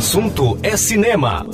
Assunto 0.00 0.58
é 0.62 0.78
cinema. 0.78 1.44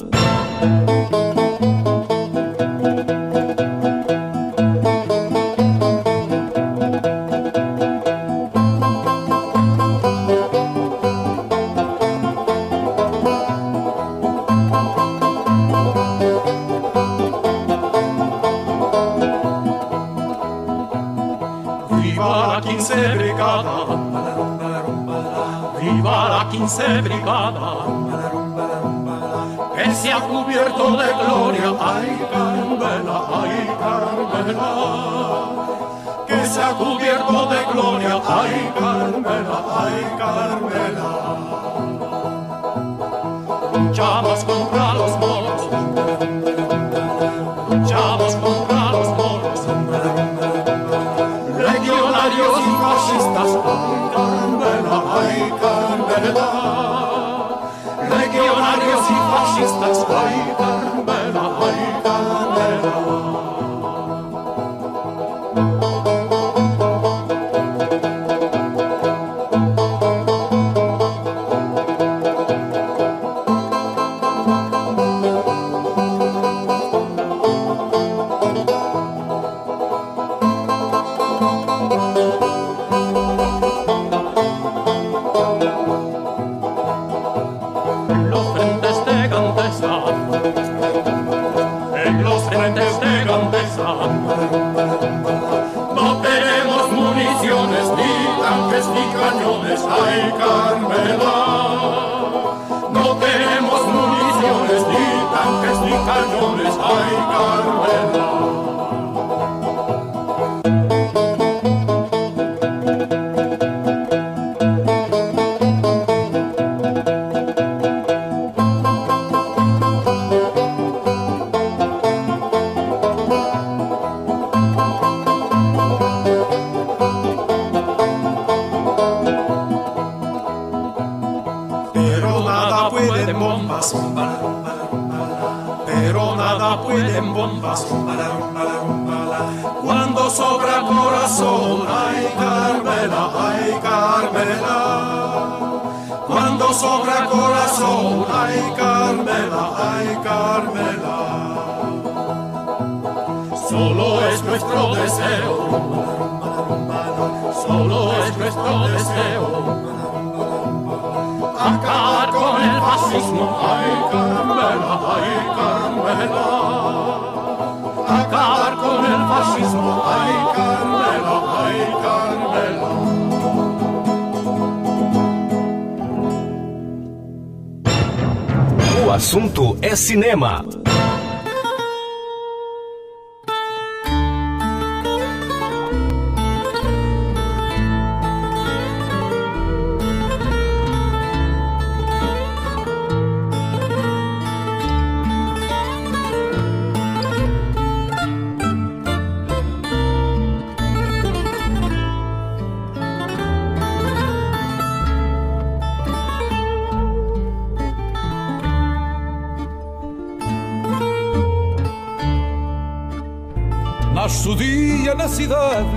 Nasce 214.36 214.50
o 214.50 214.54
dia 214.54 215.14
na 215.14 215.28
cidade 215.28 215.96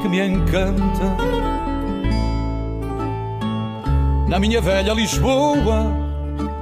que 0.00 0.08
me 0.08 0.18
encanta. 0.26 1.14
Na 4.26 4.38
minha 4.38 4.62
velha 4.62 4.94
Lisboa 4.94 5.92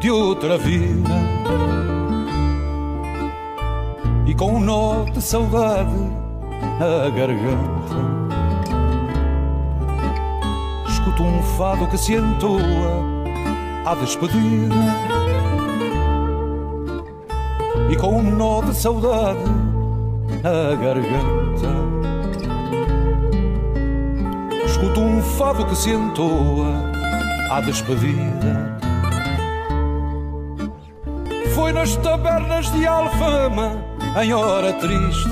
de 0.01 0.11
outra 0.11 0.59
vida. 0.59 1.15
E 4.27 4.35
com 4.35 4.57
um 4.57 4.61
nó 4.61 5.05
de 5.05 5.23
saudade 5.23 5.95
na 6.81 7.11
garganta. 7.11 7.97
Escuto 10.89 11.23
um 11.23 11.43
fado 11.57 11.87
que 11.87 11.97
se 11.97 12.15
entoa 12.15 13.05
à 13.85 13.95
despedida. 13.95 14.75
E 17.89 17.95
com 17.95 18.19
um 18.19 18.23
nó 18.33 18.63
de 18.63 18.75
saudade 18.75 19.66
na 20.43 20.75
garganta. 20.75 21.87
Escuto 24.65 25.01
um 25.01 25.23
fado 25.23 25.65
que 25.67 25.77
se 25.77 25.91
entoa 25.91 26.93
à 27.51 27.61
despedida. 27.61 28.77
Foi 31.55 31.73
nas 31.73 31.97
tabernas 31.97 32.71
de 32.73 32.87
Alfama, 32.87 33.73
em 34.23 34.33
hora 34.35 34.73
triste, 34.75 35.31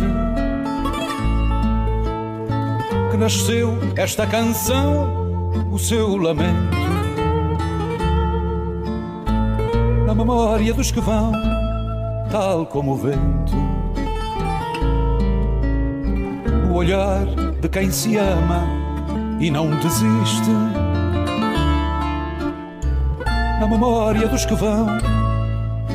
que 3.11 3.17
nasceu 3.17 3.79
esta 3.97 4.27
canção, 4.27 5.51
o 5.71 5.79
seu 5.79 6.17
lamento. 6.17 6.77
Na 10.07 10.15
memória 10.15 10.73
dos 10.73 10.91
que 10.91 11.01
vão, 11.01 11.33
tal 12.31 12.65
como 12.67 12.93
o 12.93 12.97
vento. 12.97 13.74
Olhar 16.85 17.25
de 17.63 17.69
quem 17.71 17.91
se 17.91 18.19
ama 18.19 18.69
e 19.41 19.51
não 19.51 19.71
desiste. 19.71 20.51
Na 23.59 23.67
memória 23.67 24.29
dos 24.29 24.45
que 24.45 24.55
vão, 24.55 24.87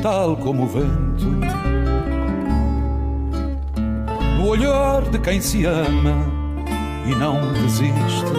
tal 0.02 0.36
como 0.36 0.64
o 0.64 0.66
vento. 0.66 1.26
No 4.36 4.48
olhar 4.48 5.02
de 5.02 5.18
quem 5.20 5.40
se 5.40 5.64
ama 5.64 6.26
e 7.06 7.14
não 7.14 7.52
desiste. 7.52 8.32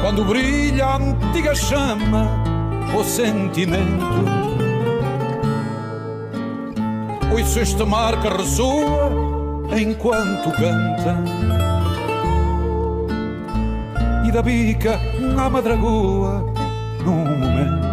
Quando 0.00 0.24
brilha 0.24 0.86
a 0.86 0.96
antiga 0.96 1.54
chama, 1.54 2.28
o 2.98 3.04
sentimento. 3.04 4.24
Ouço 7.32 7.60
este 7.60 7.84
mar 7.84 8.20
que 8.20 8.28
ressoa 8.28 9.23
enquanto 9.76 10.50
canta 10.52 11.16
e 14.26 14.32
da 14.32 14.42
bica 14.42 14.98
à 15.38 15.50
madragoa 15.50 16.52
num 17.04 17.24
momento 17.24 17.84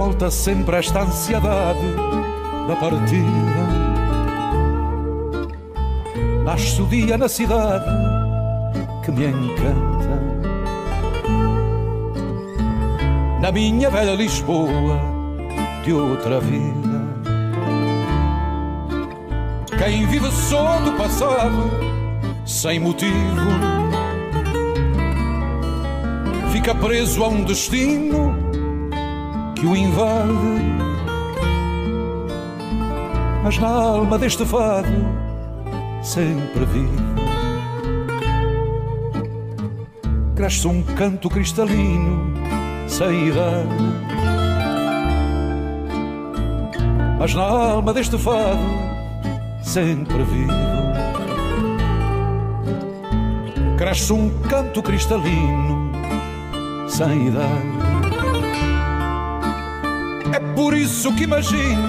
volta 0.00 0.30
sempre 0.30 0.78
esta 0.78 1.02
ansiedade 1.02 1.86
da 2.66 2.74
partida. 2.76 3.60
Nasce 6.42 6.80
o 6.80 6.86
dia 6.86 7.18
na 7.18 7.28
cidade 7.28 7.84
que 9.04 9.12
me 9.12 9.26
encanta. 9.26 10.20
Na 13.40 13.52
minha 13.52 13.90
velha 13.90 14.14
Lisboa 14.14 14.98
de 15.84 15.92
outra 15.92 16.40
vida 16.40 16.89
quem 19.82 20.06
vive 20.08 20.30
só 20.30 20.78
do 20.80 20.92
passado, 20.92 21.70
sem 22.44 22.78
motivo, 22.78 23.48
fica 26.52 26.74
preso 26.74 27.24
a 27.24 27.28
um 27.28 27.42
destino 27.44 28.36
que 29.54 29.64
o 29.64 29.74
invade. 29.74 30.60
Mas 33.42 33.56
na 33.56 33.68
alma 33.68 34.18
deste 34.18 34.44
fado, 34.44 34.86
sempre 36.02 36.66
vivo, 36.66 37.14
cresce 40.36 40.68
um 40.68 40.82
canto 40.82 41.30
cristalino, 41.30 42.34
sem 42.86 43.28
idade. 43.28 43.68
Mas 47.18 47.34
na 47.34 47.44
alma 47.44 47.94
deste 47.94 48.18
fado, 48.18 48.89
sempre 49.70 50.24
vivo. 50.24 50.52
Cresce 53.78 54.12
um 54.12 54.28
canto 54.48 54.82
cristalino, 54.82 55.92
sem 56.88 57.28
idade. 57.28 57.70
É 60.34 60.40
por 60.56 60.74
isso 60.74 61.14
que 61.14 61.22
imagino 61.22 61.88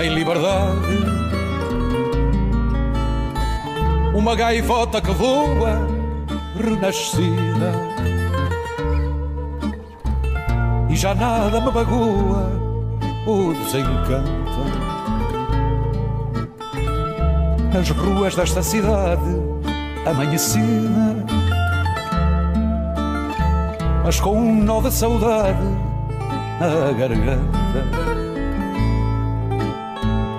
em 0.00 0.14
liberdade 0.14 0.80
uma 4.14 4.36
gaivota 4.36 5.00
que 5.00 5.10
voa 5.10 5.88
renascida 6.56 7.72
e 10.88 10.94
já 10.94 11.12
nada 11.12 11.60
me 11.60 11.72
magoa 11.72 12.50
ou 13.26 13.52
desencanta. 13.52 14.81
As 17.74 17.88
ruas 17.90 18.34
desta 18.34 18.62
cidade 18.62 19.22
amanhecida, 20.06 21.24
mas 24.04 24.20
com 24.20 24.36
um 24.36 24.62
nó 24.62 24.80
de 24.80 24.92
saudade 24.92 25.58
na 26.60 26.92
garganta. 26.92 27.62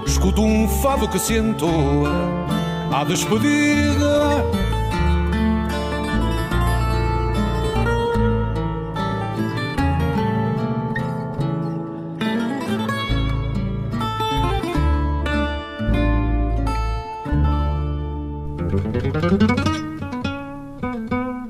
Escuto 0.05 0.43
um 0.43 0.67
fado 0.67 1.07
que 1.07 1.17
se 1.17 1.35
entoa 1.37 2.11
à 2.91 3.03
despedida. 3.03 4.43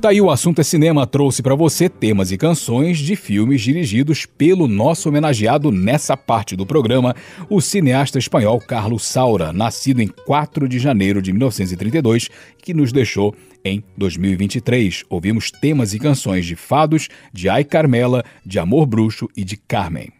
Tá 0.03 0.09
aí 0.09 0.19
o 0.19 0.29
assunto 0.29 0.59
é 0.59 0.65
cinema 0.65 1.07
trouxe 1.07 1.41
para 1.41 1.55
você 1.55 1.87
temas 1.87 2.29
e 2.29 2.37
canções 2.37 2.97
de 2.97 3.15
filmes 3.15 3.61
dirigidos 3.61 4.25
pelo 4.25 4.67
nosso 4.67 5.07
homenageado 5.07 5.71
nessa 5.71 6.17
parte 6.17 6.57
do 6.57 6.65
programa, 6.65 7.15
o 7.49 7.61
cineasta 7.61 8.19
espanhol 8.19 8.59
Carlos 8.59 9.05
Saura, 9.05 9.53
nascido 9.53 10.01
em 10.01 10.09
4 10.09 10.67
de 10.67 10.77
janeiro 10.77 11.21
de 11.21 11.31
1932, 11.31 12.29
que 12.61 12.73
nos 12.73 12.91
deixou 12.91 13.33
em 13.63 13.81
2023. 13.95 15.05
Ouvimos 15.09 15.49
temas 15.49 15.93
e 15.93 15.99
canções 15.99 16.45
de 16.45 16.57
Fados, 16.57 17.07
de 17.31 17.47
Ai 17.47 17.63
Carmela, 17.63 18.25
de 18.45 18.59
Amor 18.59 18.85
Bruxo 18.85 19.29
e 19.37 19.45
de 19.45 19.55
Carmen. 19.55 20.11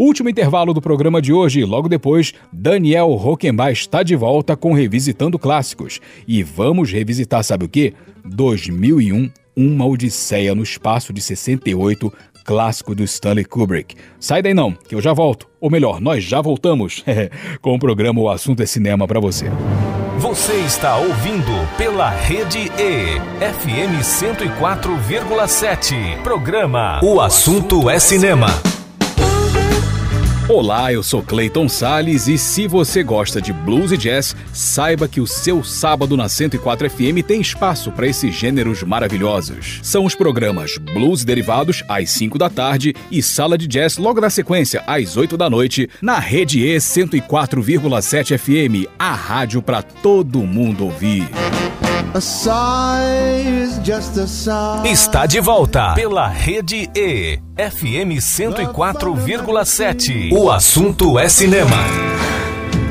Último 0.00 0.28
intervalo 0.30 0.72
do 0.72 0.80
programa 0.80 1.20
de 1.20 1.30
hoje, 1.30 1.62
logo 1.62 1.86
depois, 1.86 2.32
Daniel 2.50 3.10
Roquembar 3.10 3.70
está 3.70 4.02
de 4.02 4.16
volta 4.16 4.56
com 4.56 4.72
Revisitando 4.72 5.38
Clássicos. 5.38 6.00
E 6.26 6.42
vamos 6.42 6.90
revisitar, 6.90 7.44
sabe 7.44 7.66
o 7.66 7.68
quê? 7.68 7.92
2001, 8.24 9.30
Uma 9.54 9.84
Odisseia 9.84 10.54
no 10.54 10.62
Espaço 10.62 11.12
de 11.12 11.20
68, 11.20 12.10
clássico 12.46 12.94
do 12.94 13.04
Stanley 13.04 13.44
Kubrick. 13.44 13.94
Sai 14.18 14.40
daí 14.40 14.54
não, 14.54 14.72
que 14.72 14.94
eu 14.94 15.02
já 15.02 15.12
volto. 15.12 15.46
Ou 15.60 15.70
melhor, 15.70 16.00
nós 16.00 16.24
já 16.24 16.40
voltamos 16.40 17.04
com 17.60 17.74
o 17.74 17.78
programa 17.78 18.22
O 18.22 18.30
Assunto 18.30 18.62
é 18.62 18.66
Cinema 18.66 19.06
para 19.06 19.20
você. 19.20 19.50
Você 20.18 20.54
está 20.60 20.96
ouvindo 20.96 21.52
pela 21.76 22.08
Rede 22.08 22.72
E, 22.78 23.20
FM 23.52 24.00
104,7. 24.02 26.22
Programa 26.22 27.00
O 27.04 27.20
Assunto 27.20 27.90
é 27.90 27.98
Cinema. 27.98 28.48
Olá, 30.52 30.92
eu 30.92 31.00
sou 31.00 31.22
Clayton 31.22 31.68
Sales 31.68 32.26
e 32.26 32.36
se 32.36 32.66
você 32.66 33.04
gosta 33.04 33.40
de 33.40 33.52
blues 33.52 33.92
e 33.92 33.96
jazz, 33.96 34.34
saiba 34.52 35.06
que 35.06 35.20
o 35.20 35.26
seu 35.26 35.62
sábado 35.62 36.16
na 36.16 36.28
104 36.28 36.90
FM 36.90 37.24
tem 37.24 37.40
espaço 37.40 37.92
para 37.92 38.08
esses 38.08 38.34
gêneros 38.34 38.82
maravilhosos. 38.82 39.78
São 39.80 40.04
os 40.04 40.16
programas 40.16 40.76
Blues 40.76 41.24
Derivados 41.24 41.84
às 41.88 42.10
5 42.10 42.36
da 42.36 42.50
tarde 42.50 42.96
e 43.12 43.22
Sala 43.22 43.56
de 43.56 43.68
Jazz 43.68 43.96
logo 43.96 44.20
na 44.20 44.28
sequência 44.28 44.82
às 44.88 45.16
8 45.16 45.36
da 45.36 45.48
noite 45.48 45.88
na 46.02 46.18
Rede 46.18 46.66
E 46.66 46.76
104,7 46.78 48.36
FM, 48.36 48.90
a 48.98 49.14
rádio 49.14 49.62
para 49.62 49.82
todo 49.82 50.40
mundo 50.40 50.86
ouvir. 50.86 51.28
Está 54.84 55.26
de 55.26 55.38
volta 55.38 55.94
pela 55.94 56.26
Rede 56.26 56.90
E, 56.92 57.38
FM 57.56 58.18
104,7. 58.18 60.32
O 60.32 60.50
assunto 60.50 61.16
é 61.20 61.28
cinema. 61.28 61.76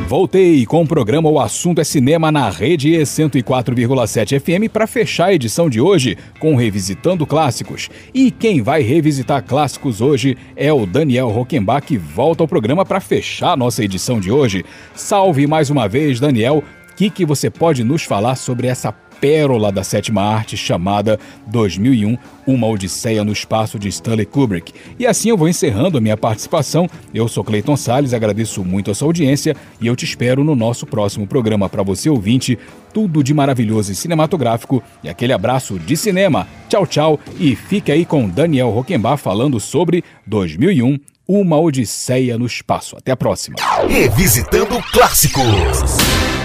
Voltei 0.07 0.65
com 0.65 0.83
o 0.83 0.87
programa 0.87 1.29
O 1.29 1.37
Assunto 1.37 1.81
é 1.81 1.83
Cinema 1.83 2.31
na 2.31 2.49
Rede 2.49 2.95
E 2.95 3.01
104,7 3.01 4.39
FM 4.39 4.71
para 4.71 4.87
fechar 4.87 5.25
a 5.25 5.33
edição 5.33 5.69
de 5.69 5.81
hoje 5.81 6.17
com 6.39 6.55
Revisitando 6.55 7.27
Clássicos. 7.27 7.89
E 8.13 8.31
quem 8.31 8.61
vai 8.61 8.81
revisitar 8.81 9.43
clássicos 9.43 9.99
hoje 9.99 10.37
é 10.55 10.71
o 10.71 10.85
Daniel 10.85 11.27
Rockenbach, 11.27 11.85
que 11.85 11.97
volta 11.97 12.41
ao 12.41 12.47
programa 12.47 12.85
para 12.85 13.01
fechar 13.01 13.51
a 13.51 13.57
nossa 13.57 13.83
edição 13.83 14.17
de 14.17 14.31
hoje. 14.31 14.63
Salve 14.95 15.45
mais 15.45 15.69
uma 15.69 15.89
vez, 15.89 16.21
Daniel. 16.21 16.63
O 16.91 16.95
que, 16.95 17.09
que 17.09 17.25
você 17.25 17.49
pode 17.49 17.83
nos 17.83 18.03
falar 18.03 18.35
sobre 18.35 18.67
essa 18.67 18.93
pérola 19.19 19.71
da 19.71 19.83
sétima 19.83 20.21
arte 20.21 20.55
chamada 20.55 21.19
2001, 21.47 22.17
Uma 22.47 22.67
Odisseia 22.67 23.23
no 23.23 23.31
Espaço 23.31 23.77
de 23.77 23.87
Stanley 23.89 24.25
Kubrick. 24.25 24.73
E 24.97 25.05
assim 25.05 25.29
eu 25.29 25.37
vou 25.37 25.47
encerrando 25.47 25.97
a 25.97 26.01
minha 26.01 26.17
participação. 26.17 26.87
Eu 27.13 27.27
sou 27.27 27.43
Clayton 27.43 27.77
Sales, 27.77 28.13
agradeço 28.13 28.63
muito 28.63 28.91
a 28.91 28.95
sua 28.95 29.07
audiência 29.07 29.55
e 29.79 29.87
eu 29.87 29.95
te 29.95 30.05
espero 30.05 30.43
no 30.43 30.55
nosso 30.55 30.85
próximo 30.85 31.27
programa 31.27 31.69
para 31.69 31.83
você 31.83 32.09
ouvinte, 32.09 32.57
tudo 32.93 33.23
de 33.23 33.33
maravilhoso 33.33 33.91
e 33.91 33.95
cinematográfico 33.95 34.81
e 35.03 35.09
aquele 35.09 35.33
abraço 35.33 35.77
de 35.77 35.95
cinema. 35.95 36.47
Tchau, 36.67 36.87
tchau 36.87 37.19
e 37.39 37.55
fique 37.55 37.91
aí 37.91 38.05
com 38.05 38.27
Daniel 38.27 38.69
Rockenbach 38.69 39.21
falando 39.21 39.59
sobre 39.59 40.03
2001, 40.25 40.97
Uma 41.27 41.59
Odisseia 41.59 42.37
no 42.37 42.45
Espaço. 42.45 42.95
Até 42.97 43.11
a 43.11 43.17
próxima. 43.17 43.57
Revisitando 43.87 44.81
Clássicos. 44.91 46.38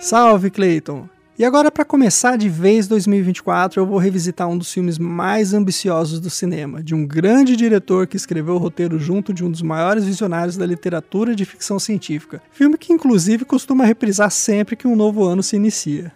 Salve, 0.00 0.50
Clayton! 0.50 1.06
E 1.38 1.44
agora, 1.44 1.70
para 1.70 1.84
começar 1.84 2.38
de 2.38 2.48
vez 2.48 2.88
2024, 2.88 3.78
eu 3.78 3.84
vou 3.84 3.98
revisitar 3.98 4.48
um 4.48 4.56
dos 4.56 4.72
filmes 4.72 4.98
mais 4.98 5.52
ambiciosos 5.52 6.18
do 6.18 6.30
cinema, 6.30 6.82
de 6.82 6.94
um 6.94 7.06
grande 7.06 7.54
diretor 7.54 8.06
que 8.06 8.16
escreveu 8.16 8.54
o 8.54 8.58
roteiro 8.58 8.98
junto 8.98 9.34
de 9.34 9.44
um 9.44 9.50
dos 9.50 9.60
maiores 9.60 10.06
visionários 10.06 10.56
da 10.56 10.64
literatura 10.64 11.36
de 11.36 11.44
ficção 11.44 11.78
científica. 11.78 12.42
Filme 12.50 12.78
que, 12.78 12.94
inclusive, 12.94 13.44
costuma 13.44 13.84
reprisar 13.84 14.30
sempre 14.30 14.74
que 14.74 14.88
um 14.88 14.96
novo 14.96 15.22
ano 15.22 15.42
se 15.42 15.56
inicia. 15.56 16.10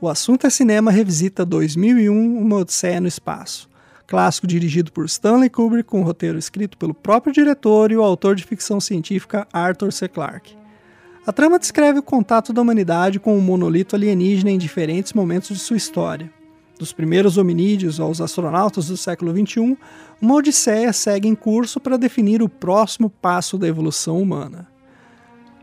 O 0.00 0.08
assunto 0.08 0.48
é 0.48 0.50
cinema 0.50 0.90
revisita 0.90 1.44
2001, 1.44 2.36
Uma 2.36 2.56
Odisseia 2.56 3.00
no 3.00 3.06
Espaço. 3.06 3.70
Clássico 4.08 4.48
dirigido 4.48 4.90
por 4.90 5.04
Stanley 5.04 5.50
Kubrick, 5.50 5.88
com 5.88 6.00
um 6.00 6.04
roteiro 6.04 6.36
escrito 6.36 6.76
pelo 6.76 6.92
próprio 6.92 7.32
diretor 7.32 7.92
e 7.92 7.96
o 7.96 8.02
autor 8.02 8.34
de 8.34 8.42
ficção 8.42 8.80
científica 8.80 9.46
Arthur 9.52 9.92
C. 9.92 10.08
Clarke. 10.08 10.59
A 11.26 11.32
trama 11.32 11.58
descreve 11.58 11.98
o 11.98 12.02
contato 12.02 12.50
da 12.50 12.62
humanidade 12.62 13.20
com 13.20 13.36
um 13.36 13.42
monolito 13.42 13.94
alienígena 13.94 14.50
em 14.50 14.58
diferentes 14.58 15.12
momentos 15.12 15.48
de 15.48 15.58
sua 15.58 15.76
história. 15.76 16.32
Dos 16.78 16.94
primeiros 16.94 17.36
hominídeos 17.36 18.00
aos 18.00 18.22
astronautas 18.22 18.86
do 18.86 18.96
século 18.96 19.30
XXI, 19.30 19.76
uma 20.20 20.36
odisseia 20.36 20.94
segue 20.94 21.28
em 21.28 21.34
curso 21.34 21.78
para 21.78 21.98
definir 21.98 22.42
o 22.42 22.48
próximo 22.48 23.10
passo 23.10 23.58
da 23.58 23.68
evolução 23.68 24.20
humana. 24.20 24.66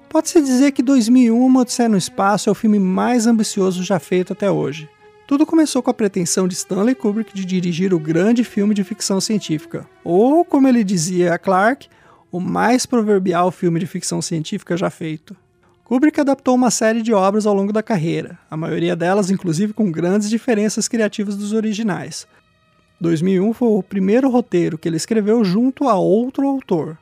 Pode-se 0.07 0.39
dizer 0.41 0.73
que 0.73 0.83
2001 0.83 1.43
Uma 1.43 1.61
Odisseia 1.61 1.89
no 1.89 1.97
Espaço 1.97 2.49
é 2.49 2.51
o 2.51 2.55
filme 2.55 2.77
mais 2.77 3.25
ambicioso 3.25 3.83
já 3.83 3.99
feito 3.99 4.33
até 4.33 4.49
hoje. 4.49 4.87
Tudo 5.27 5.45
começou 5.45 5.81
com 5.81 5.89
a 5.89 5.93
pretensão 5.93 6.47
de 6.47 6.53
Stanley 6.53 6.93
Kubrick 6.95 7.33
de 7.33 7.43
dirigir 7.43 7.95
o 7.95 7.99
grande 7.99 8.43
filme 8.43 8.75
de 8.75 8.83
ficção 8.83 9.19
científica, 9.19 9.89
ou, 10.03 10.45
como 10.45 10.67
ele 10.67 10.83
dizia 10.83 11.33
a 11.33 11.39
Clark, 11.39 11.89
o 12.31 12.39
mais 12.39 12.85
proverbial 12.85 13.51
filme 13.51 13.79
de 13.79 13.87
ficção 13.87 14.21
científica 14.21 14.77
já 14.77 14.89
feito. 14.89 15.35
Kubrick 15.87 16.19
adaptou 16.19 16.53
uma 16.53 16.69
série 16.69 17.01
de 17.01 17.13
obras 17.13 17.45
ao 17.45 17.53
longo 17.53 17.71
da 17.71 17.81
carreira, 17.81 18.37
a 18.51 18.57
maioria 18.57 18.93
delas 18.93 19.31
inclusive 19.31 19.71
com 19.71 19.89
grandes 19.89 20.29
diferenças 20.29 20.85
criativas 20.85 21.37
dos 21.37 21.53
originais. 21.53 22.27
2001 22.99 23.53
foi 23.53 23.69
o 23.69 23.81
primeiro 23.81 24.29
roteiro 24.29 24.77
que 24.77 24.89
ele 24.89 24.97
escreveu 24.97 25.45
junto 25.45 25.87
a 25.87 25.95
outro 25.95 26.45
autor, 26.45 26.97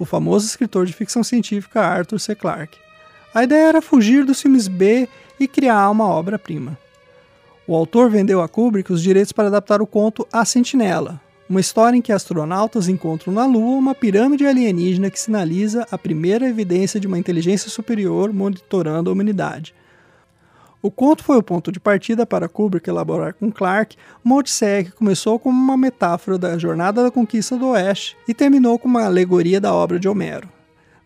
o 0.00 0.04
famoso 0.04 0.48
escritor 0.48 0.84
de 0.84 0.92
ficção 0.92 1.22
científica 1.22 1.80
Arthur 1.80 2.18
C. 2.18 2.34
Clarke. 2.34 2.76
A 3.32 3.44
ideia 3.44 3.68
era 3.68 3.80
fugir 3.80 4.24
dos 4.24 4.42
filmes 4.42 4.66
B 4.66 5.08
e 5.38 5.46
criar 5.46 5.88
uma 5.88 6.08
obra-prima. 6.08 6.76
O 7.68 7.76
autor 7.76 8.10
vendeu 8.10 8.42
a 8.42 8.48
Kubrick 8.48 8.92
os 8.92 9.00
direitos 9.00 9.30
para 9.30 9.46
adaptar 9.46 9.80
o 9.80 9.86
conto 9.86 10.26
A 10.32 10.44
Sentinela, 10.44 11.20
uma 11.48 11.60
história 11.60 11.96
em 11.96 12.02
que 12.02 12.12
astronautas 12.12 12.88
encontram 12.88 13.32
na 13.32 13.44
Lua 13.44 13.76
uma 13.76 13.94
pirâmide 13.94 14.46
alienígena 14.46 15.10
que 15.10 15.20
sinaliza 15.20 15.86
a 15.90 15.98
primeira 15.98 16.48
evidência 16.48 16.98
de 16.98 17.06
uma 17.06 17.18
inteligência 17.18 17.70
superior 17.70 18.32
monitorando 18.32 19.10
a 19.10 19.12
humanidade. 19.12 19.74
O 20.80 20.90
conto 20.90 21.24
foi 21.24 21.38
o 21.38 21.42
ponto 21.42 21.72
de 21.72 21.80
partida 21.80 22.26
para 22.26 22.48
Kubrick 22.48 22.88
elaborar 22.88 23.32
com 23.32 23.50
Clarke 23.50 23.96
uma 24.22 24.36
odisseia 24.36 24.84
que 24.84 24.92
começou 24.92 25.38
como 25.38 25.58
uma 25.58 25.76
metáfora 25.76 26.36
da 26.36 26.58
jornada 26.58 27.02
da 27.02 27.10
conquista 27.10 27.56
do 27.56 27.68
Oeste 27.68 28.16
e 28.28 28.34
terminou 28.34 28.78
com 28.78 28.88
uma 28.88 29.04
alegoria 29.04 29.60
da 29.60 29.72
obra 29.72 29.98
de 29.98 30.08
Homero. 30.08 30.48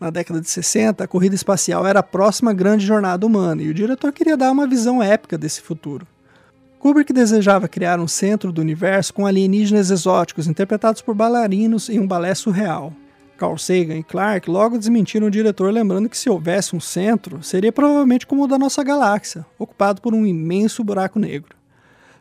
Na 0.01 0.10
década 0.10 0.40
de 0.40 0.48
60, 0.48 1.02
a 1.02 1.09
corrida 1.09 1.35
espacial 1.35 1.86
era 1.86 2.01
a 2.01 2.05
próxima 2.05 2.52
grande 2.52 2.86
jornada 2.86 3.27
humana 3.27 3.62
e 3.62 3.69
o 3.69 3.74
diretor 3.74 4.12
queria 4.12 4.36
dar 4.36 4.51
uma 4.51 4.66
visão 4.66 5.02
épica 5.02 5.36
desse 5.36 5.60
futuro. 5.60 6.06
Kubrick 6.78 7.12
desejava 7.12 7.66
criar 7.66 7.98
um 7.98 8.06
centro 8.06 8.52
do 8.52 8.60
universo 8.60 9.12
com 9.12 9.26
alienígenas 9.26 9.90
exóticos 9.90 10.46
interpretados 10.46 11.02
por 11.02 11.14
bailarinos 11.14 11.88
em 11.88 11.98
um 11.98 12.06
balé 12.06 12.34
surreal. 12.34 12.92
Carl 13.36 13.59
Sagan 13.59 13.96
e 13.96 14.02
Clarke 14.02 14.50
logo 14.50 14.78
desmentiram 14.78 15.26
o 15.26 15.30
diretor, 15.30 15.72
lembrando 15.72 16.09
que 16.09 16.16
se 16.16 16.30
houvesse 16.30 16.74
um 16.74 16.80
centro, 16.80 17.42
seria 17.42 17.72
provavelmente 17.72 18.26
como 18.26 18.44
o 18.44 18.46
da 18.46 18.59
nossa 18.59 18.82
galáxia, 18.82 19.44
ocupado 19.59 20.00
por 20.00 20.14
um 20.14 20.26
imenso 20.26 20.84
buraco 20.84 21.18
negro. 21.18 21.56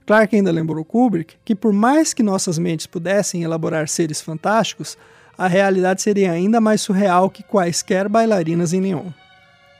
Clarke 0.05 0.35
ainda 0.35 0.51
lembrou 0.51 0.83
Kubrick 0.85 1.35
que, 1.45 1.55
por 1.55 1.73
mais 1.73 2.13
que 2.13 2.23
nossas 2.23 2.57
mentes 2.57 2.87
pudessem 2.87 3.43
elaborar 3.43 3.87
seres 3.87 4.21
fantásticos, 4.21 4.97
a 5.37 5.47
realidade 5.47 6.01
seria 6.01 6.31
ainda 6.31 6.59
mais 6.59 6.81
surreal 6.81 7.29
que 7.29 7.43
quaisquer 7.43 8.09
bailarinas 8.09 8.73
em 8.73 8.81
neon. 8.81 9.11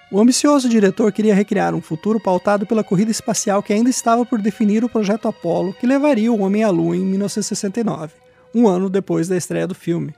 O 0.09 0.21
ambicioso 0.21 0.69
diretor 0.69 1.11
queria 1.11 1.35
recriar 1.35 1.75
um 1.75 1.81
futuro 1.81 2.17
pautado 2.17 2.65
pela 2.65 2.81
corrida 2.81 3.11
espacial 3.11 3.61
que 3.61 3.73
ainda 3.73 3.89
estava 3.89 4.25
por 4.25 4.41
definir 4.41 4.81
o 4.85 4.89
projeto 4.89 5.27
Apollo, 5.27 5.73
que 5.73 5.85
levaria 5.85 6.31
o 6.31 6.39
homem 6.39 6.63
à 6.63 6.69
Lua 6.69 6.95
em 6.95 7.01
1969, 7.01 8.13
um 8.55 8.69
ano 8.69 8.89
depois 8.89 9.27
da 9.27 9.35
estreia 9.35 9.67
do 9.67 9.75
filme. 9.75 10.15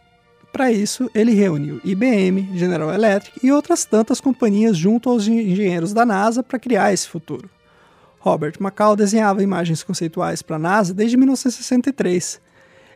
Para 0.53 0.71
isso, 0.71 1.09
ele 1.15 1.31
reuniu 1.31 1.81
IBM, 1.83 2.51
General 2.55 2.93
Electric 2.93 3.39
e 3.43 3.51
outras 3.51 3.83
tantas 3.83 4.21
companhias 4.21 4.77
junto 4.77 5.09
aos 5.09 5.27
engenheiros 5.27 5.91
da 5.91 6.05
NASA 6.05 6.43
para 6.43 6.59
criar 6.59 6.93
esse 6.93 7.07
futuro. 7.07 7.49
Robert 8.19 8.57
McCall 8.59 8.95
desenhava 8.95 9.41
imagens 9.41 9.81
conceituais 9.81 10.43
para 10.43 10.57
a 10.57 10.59
NASA 10.59 10.93
desde 10.93 11.17
1963. 11.17 12.39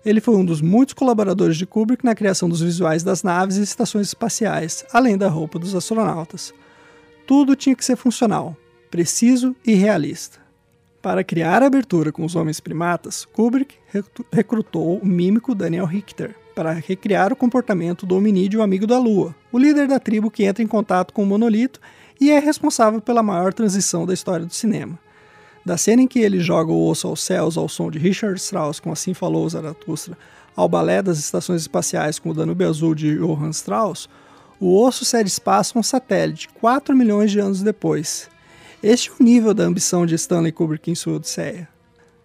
Ele 0.06 0.22
foi 0.22 0.36
um 0.36 0.46
dos 0.46 0.62
muitos 0.62 0.94
colaboradores 0.94 1.58
de 1.58 1.66
Kubrick 1.66 2.06
na 2.06 2.14
criação 2.14 2.48
dos 2.48 2.62
visuais 2.62 3.02
das 3.02 3.24
naves 3.24 3.58
e 3.58 3.64
estações 3.64 4.08
espaciais, 4.08 4.86
além 4.94 5.18
da 5.18 5.28
roupa 5.28 5.58
dos 5.58 5.74
astronautas. 5.74 6.54
Tudo 7.26 7.56
tinha 7.56 7.76
que 7.76 7.86
ser 7.86 7.96
funcional. 7.96 8.56
preciso 8.92 9.56
e 9.66 9.74
realista. 9.74 10.38
Para 11.02 11.24
criar 11.24 11.64
a 11.64 11.66
abertura 11.66 12.12
com 12.12 12.24
os 12.24 12.36
homens 12.36 12.60
primatas, 12.60 13.26
Kubrick 13.26 13.76
recru- 13.92 14.26
recrutou 14.32 15.00
o 15.00 15.06
mímico 15.06 15.56
Daniel 15.56 15.86
Richter 15.86 16.36
para 16.54 16.72
recriar 16.74 17.34
o 17.34 17.36
comportamento 17.36 18.06
do 18.06 18.16
hominídeo 18.16 18.62
amigo 18.62 18.86
da 18.86 19.00
Lua, 19.00 19.36
o 19.52 19.58
líder 19.58 19.88
da 19.88 20.00
tribo 20.00 20.30
que 20.30 20.44
entra 20.44 20.64
em 20.64 20.68
contato 20.68 21.12
com 21.12 21.24
o 21.24 21.26
monolito 21.26 21.80
e 22.22 22.30
é 22.30 22.38
responsável 22.38 23.02
pela 23.02 23.24
maior 23.24 23.52
transição 23.52 24.06
da 24.06 24.14
história 24.14 24.46
do 24.46 24.54
cinema. 24.54 25.00
Da 25.66 25.76
cena 25.76 26.04
em 26.04 26.08
que 26.08 26.20
ele 26.20 26.40
joga 26.40 26.72
o 26.72 26.88
osso 26.88 27.08
aos 27.08 27.24
céus 27.24 27.58
ao 27.58 27.68
som 27.68 27.90
de 27.90 27.98
Richard 27.98 28.40
Strauss 28.40 28.80
com 28.80 28.92
Assim 28.92 29.16
Falou 29.16 29.50
Zaratustra, 29.50 30.16
ao 30.56 30.70
balé 30.70 31.02
das 31.02 31.18
estações 31.18 31.62
espaciais 31.62 32.20
com 32.20 32.30
o 32.30 32.34
Danúbio 32.34 32.70
Azul 32.70 32.94
de 32.94 33.18
Johann 33.18 33.50
Strauss, 33.50 34.08
o 34.64 34.82
osso 34.82 35.04
cede 35.04 35.30
espaço 35.30 35.78
a 35.78 35.82
um 35.82 35.84
satélite 35.84 36.48
4 36.62 36.96
milhões 36.96 37.30
de 37.30 37.38
anos 37.38 37.62
depois. 37.62 38.30
Este 38.82 39.10
é 39.10 39.14
o 39.20 39.24
nível 39.24 39.54
da 39.54 39.66
ambição 39.66 40.06
de 40.06 40.16
Stanley 40.16 40.54
Kubrick 40.54 40.90
em 40.90 40.96
sua 40.96 41.18
Odisseia. 41.18 41.68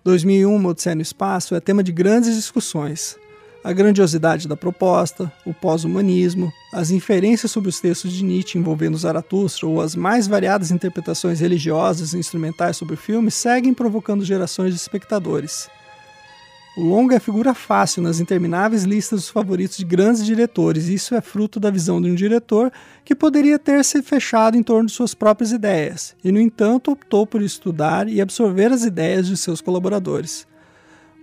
2001, 0.05 0.55
Uma 0.55 0.69
Odisseia 0.69 0.95
no 0.95 1.03
Espaço 1.03 1.57
é 1.57 1.61
tema 1.61 1.83
de 1.83 1.91
grandes 1.91 2.37
discussões. 2.37 3.17
A 3.65 3.73
grandiosidade 3.73 4.47
da 4.47 4.57
proposta, 4.57 5.33
o 5.45 5.53
pós-humanismo, 5.53 6.53
as 6.73 6.93
inferências 6.93 7.51
sobre 7.51 7.71
os 7.71 7.81
textos 7.81 8.13
de 8.13 8.23
Nietzsche 8.23 8.57
envolvendo 8.57 8.97
Zaratustra 8.97 9.67
ou 9.67 9.81
as 9.81 9.97
mais 9.97 10.29
variadas 10.29 10.71
interpretações 10.71 11.41
religiosas 11.41 12.13
e 12.13 12.19
instrumentais 12.19 12.77
sobre 12.77 12.95
o 12.95 12.99
filme 12.99 13.33
seguem 13.33 13.75
provocando 13.75 14.25
gerações 14.25 14.73
de 14.73 14.81
espectadores. 14.81 15.69
O 16.79 16.81
longa 16.81 17.17
é 17.17 17.19
figura 17.19 17.55
fácil 17.55 18.05
nas 18.05 18.21
intermináveis 18.21 18.85
listas 18.85 19.23
dos 19.23 19.29
favoritos 19.29 19.79
de 19.79 19.85
grandes 19.85 20.25
diretores, 20.25 20.87
e 20.87 20.95
isso 20.95 21.13
é 21.13 21.21
fruto 21.21 21.59
da 21.59 21.73
visão 21.73 22.01
de 22.01 22.09
um 22.09 22.15
diretor 22.15 22.71
que 23.05 23.17
poderia 23.17 23.59
ter 23.59 23.85
se 23.85 24.01
fechado 24.01 24.57
em 24.57 24.63
torno 24.63 24.87
de 24.87 24.93
suas 24.93 25.13
próprias 25.13 25.51
ideias, 25.51 26.15
e 26.23 26.31
no 26.31 26.41
entanto 26.41 26.93
optou 26.93 27.27
por 27.27 27.43
estudar 27.43 28.09
e 28.09 28.21
absorver 28.21 28.73
as 28.73 28.85
ideias 28.85 29.27
de 29.27 29.37
seus 29.37 29.61
colaboradores. 29.61 30.47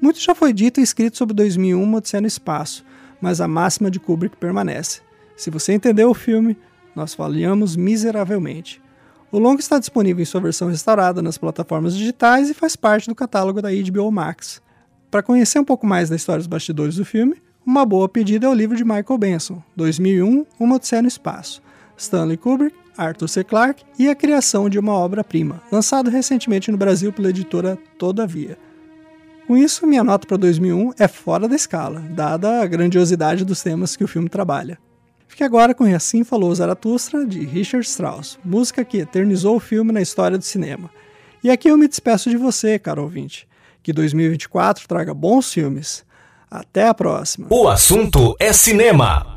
Muito 0.02 0.20
já 0.20 0.36
foi 0.36 0.52
dito 0.52 0.82
e 0.82 0.84
escrito 0.84 1.18
sobre 1.18 1.34
2001 1.34 1.82
Uma 1.82 2.00
Odisseia 2.00 2.20
no 2.20 2.28
Espaço, 2.28 2.84
mas 3.22 3.40
a 3.40 3.48
máxima 3.48 3.90
de 3.90 3.98
Kubrick 3.98 4.36
permanece. 4.36 5.00
Se 5.38 5.50
você 5.50 5.72
entendeu 5.72 6.10
o 6.10 6.14
filme, 6.14 6.58
nós 6.94 7.14
falhamos 7.14 7.78
miseravelmente. 7.78 8.82
O 9.32 9.40
longa 9.40 9.62
está 9.62 9.80
disponível 9.80 10.22
em 10.22 10.26
sua 10.26 10.42
versão 10.42 10.68
restaurada 10.68 11.22
nas 11.22 11.38
plataformas 11.38 11.96
digitais 11.96 12.50
e 12.50 12.54
faz 12.54 12.76
parte 12.76 13.08
do 13.08 13.16
catálogo 13.16 13.62
da 13.62 13.70
HBO 13.72 14.12
Max. 14.12 14.65
Para 15.12 15.24
conhecer 15.24 15.60
um 15.60 15.64
pouco 15.64 15.86
mais 15.86 16.10
da 16.10 16.16
história 16.16 16.40
dos 16.40 16.48
bastidores 16.48 16.96
do 16.96 17.06
filme, 17.06 17.42
uma 17.66 17.86
boa 17.86 18.10
pedida 18.10 18.48
é 18.48 18.50
o 18.50 18.54
livro 18.54 18.76
de 18.76 18.84
Michael 18.84 19.18
Benson, 19.18 19.64
2001 19.76 20.46
Uma 20.60 20.76
Odisseia 20.76 21.02
no 21.02 21.08
Espaço, 21.08 21.62
Stanley 21.98 22.38
Kubrick, 22.38 22.76
Arthur 22.98 23.28
C. 23.28 23.44
Clarke 23.44 23.84
e 23.98 24.10
a 24.10 24.16
criação 24.16 24.70
de 24.70 24.80
uma 24.80 24.94
obra-prima, 24.94 25.62
lançado 25.72 26.10
recentemente 26.10 26.72
no 26.72 26.78
Brasil 26.78 27.12
pela 27.12 27.30
editora 27.30 27.78
Todavia. 27.98 28.58
Com 29.48 29.56
isso, 29.56 29.86
minha 29.86 30.04
nota 30.04 30.28
para 30.28 30.38
2001 30.38 30.94
é 30.98 31.08
fora 31.08 31.48
da 31.48 31.56
escala, 31.56 32.00
dada 32.12 32.62
a 32.62 32.66
grandiosidade 32.66 33.46
dos 33.46 33.62
temas 33.62 33.96
que 33.96 34.04
o 34.04 34.08
filme 34.08 34.30
trabalha. 34.30 34.80
Fique 35.28 35.44
agora 35.44 35.74
com 35.74 35.88
E 35.88 35.94
Assim 35.94 36.24
Falou 36.24 36.54
Zaratustra, 36.56 37.26
de 37.26 37.46
Richard 37.46 37.86
Strauss, 37.86 38.40
música 38.44 38.86
que 38.86 39.00
eternizou 39.00 39.58
o 39.58 39.60
filme 39.60 39.92
na 39.92 40.02
história 40.02 40.38
do 40.38 40.44
cinema. 40.44 40.90
E 41.44 41.50
aqui 41.50 41.68
eu 41.68 41.78
me 41.78 41.88
despeço 41.88 42.30
de 42.30 42.38
você, 42.38 42.80
caro 42.80 43.04
ouvinte. 43.04 43.48
Que 43.86 43.94
2024 43.94 44.88
traga 44.88 45.14
bons 45.14 45.54
filmes. 45.54 46.04
Até 46.50 46.88
a 46.88 46.94
próxima. 46.96 47.46
O 47.52 47.70
assunto 47.70 48.36
é 48.40 48.52
cinema. 48.52 49.35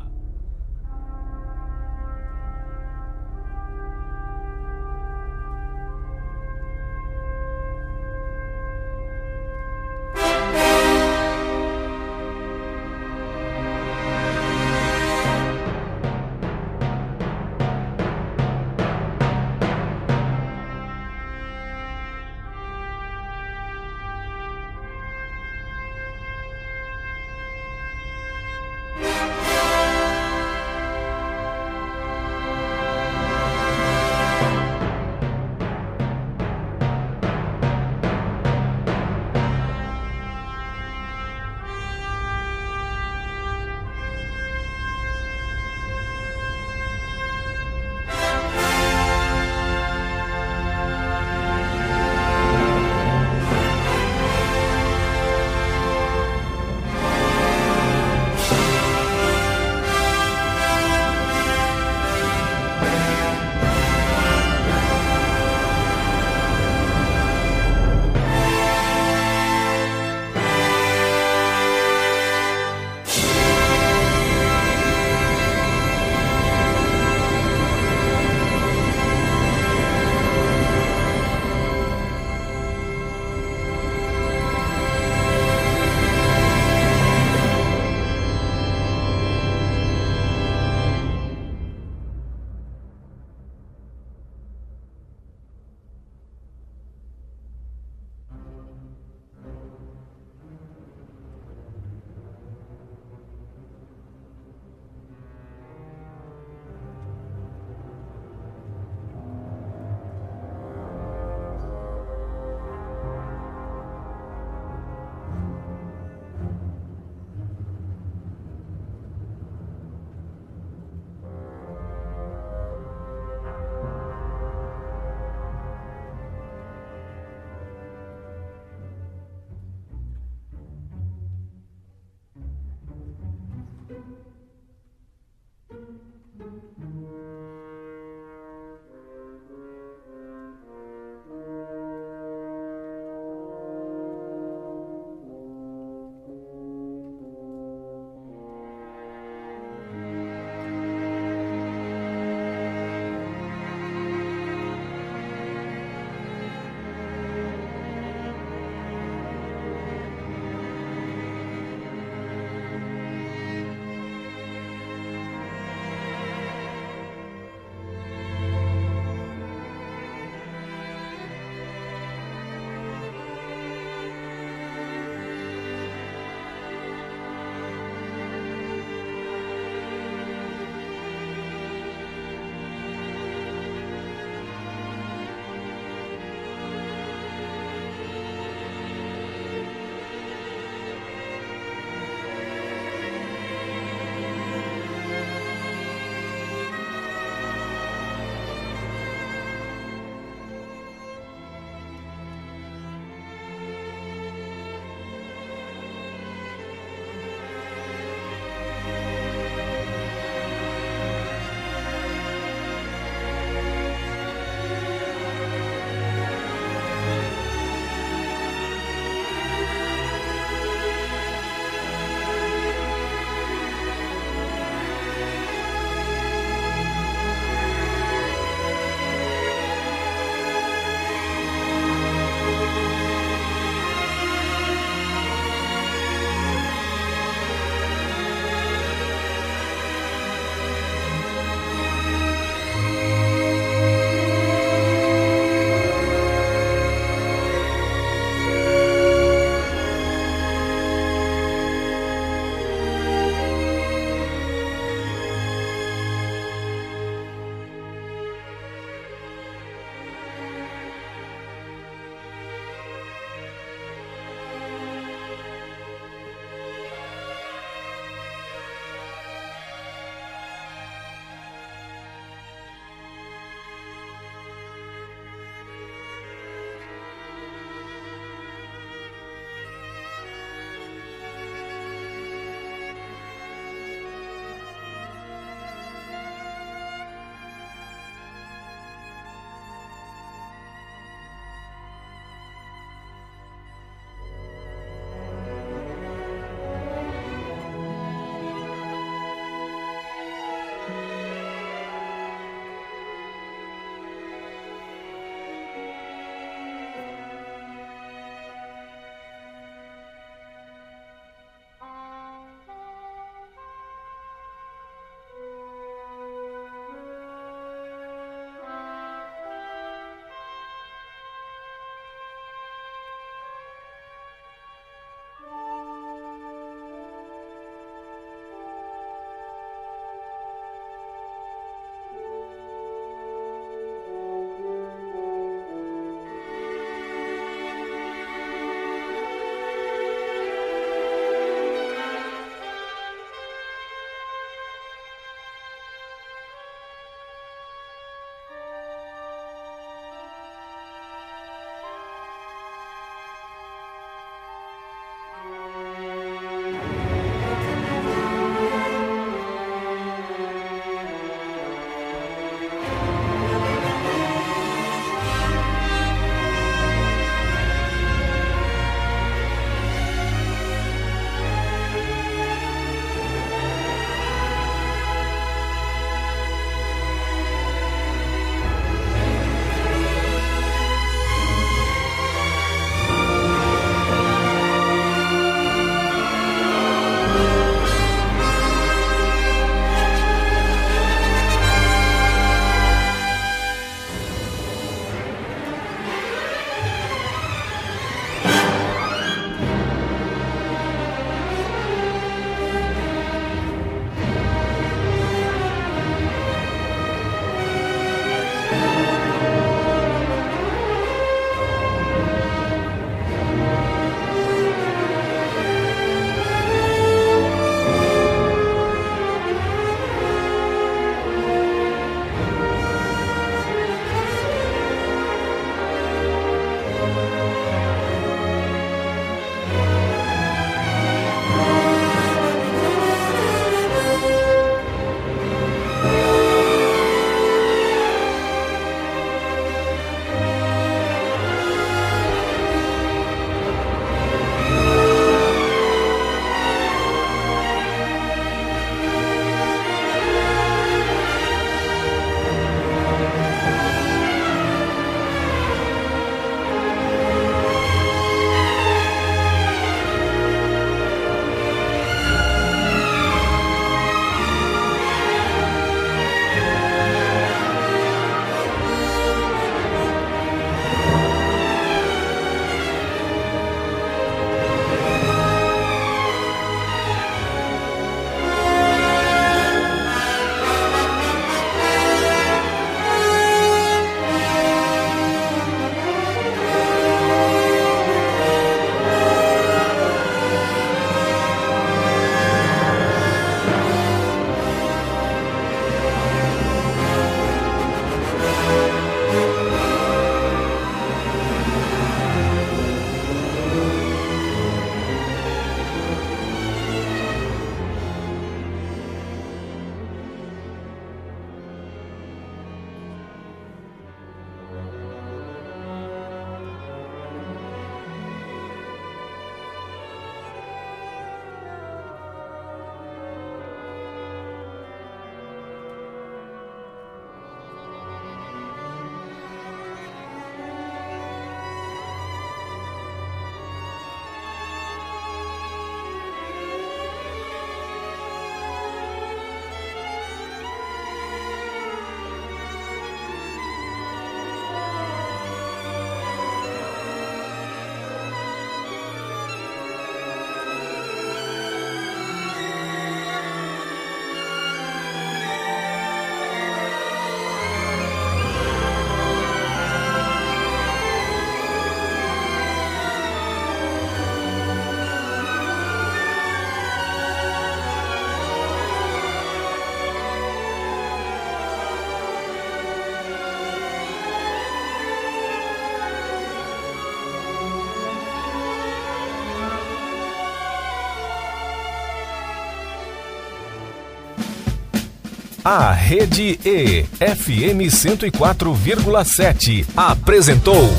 A 585.71 585.91
Rede 585.91 586.59
E, 586.65 587.03
FM 587.19 587.93
104,7, 587.93 589.85
apresentou 589.95 590.89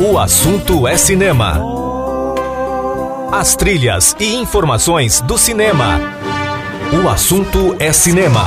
O 0.00 0.18
Assunto 0.18 0.88
é 0.88 0.96
Cinema. 0.96 1.60
As 3.30 3.54
trilhas 3.56 4.16
e 4.18 4.36
informações 4.36 5.20
do 5.20 5.36
cinema. 5.36 6.00
O 6.94 7.06
Assunto 7.10 7.76
é 7.78 7.92
Cinema. 7.92 8.46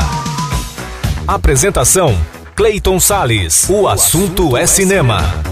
Apresentação: 1.28 2.18
Clayton 2.56 3.00
Sales. 3.00 3.70
O 3.70 3.88
Assunto 3.88 4.58
é 4.58 4.66
Cinema. 4.66 5.49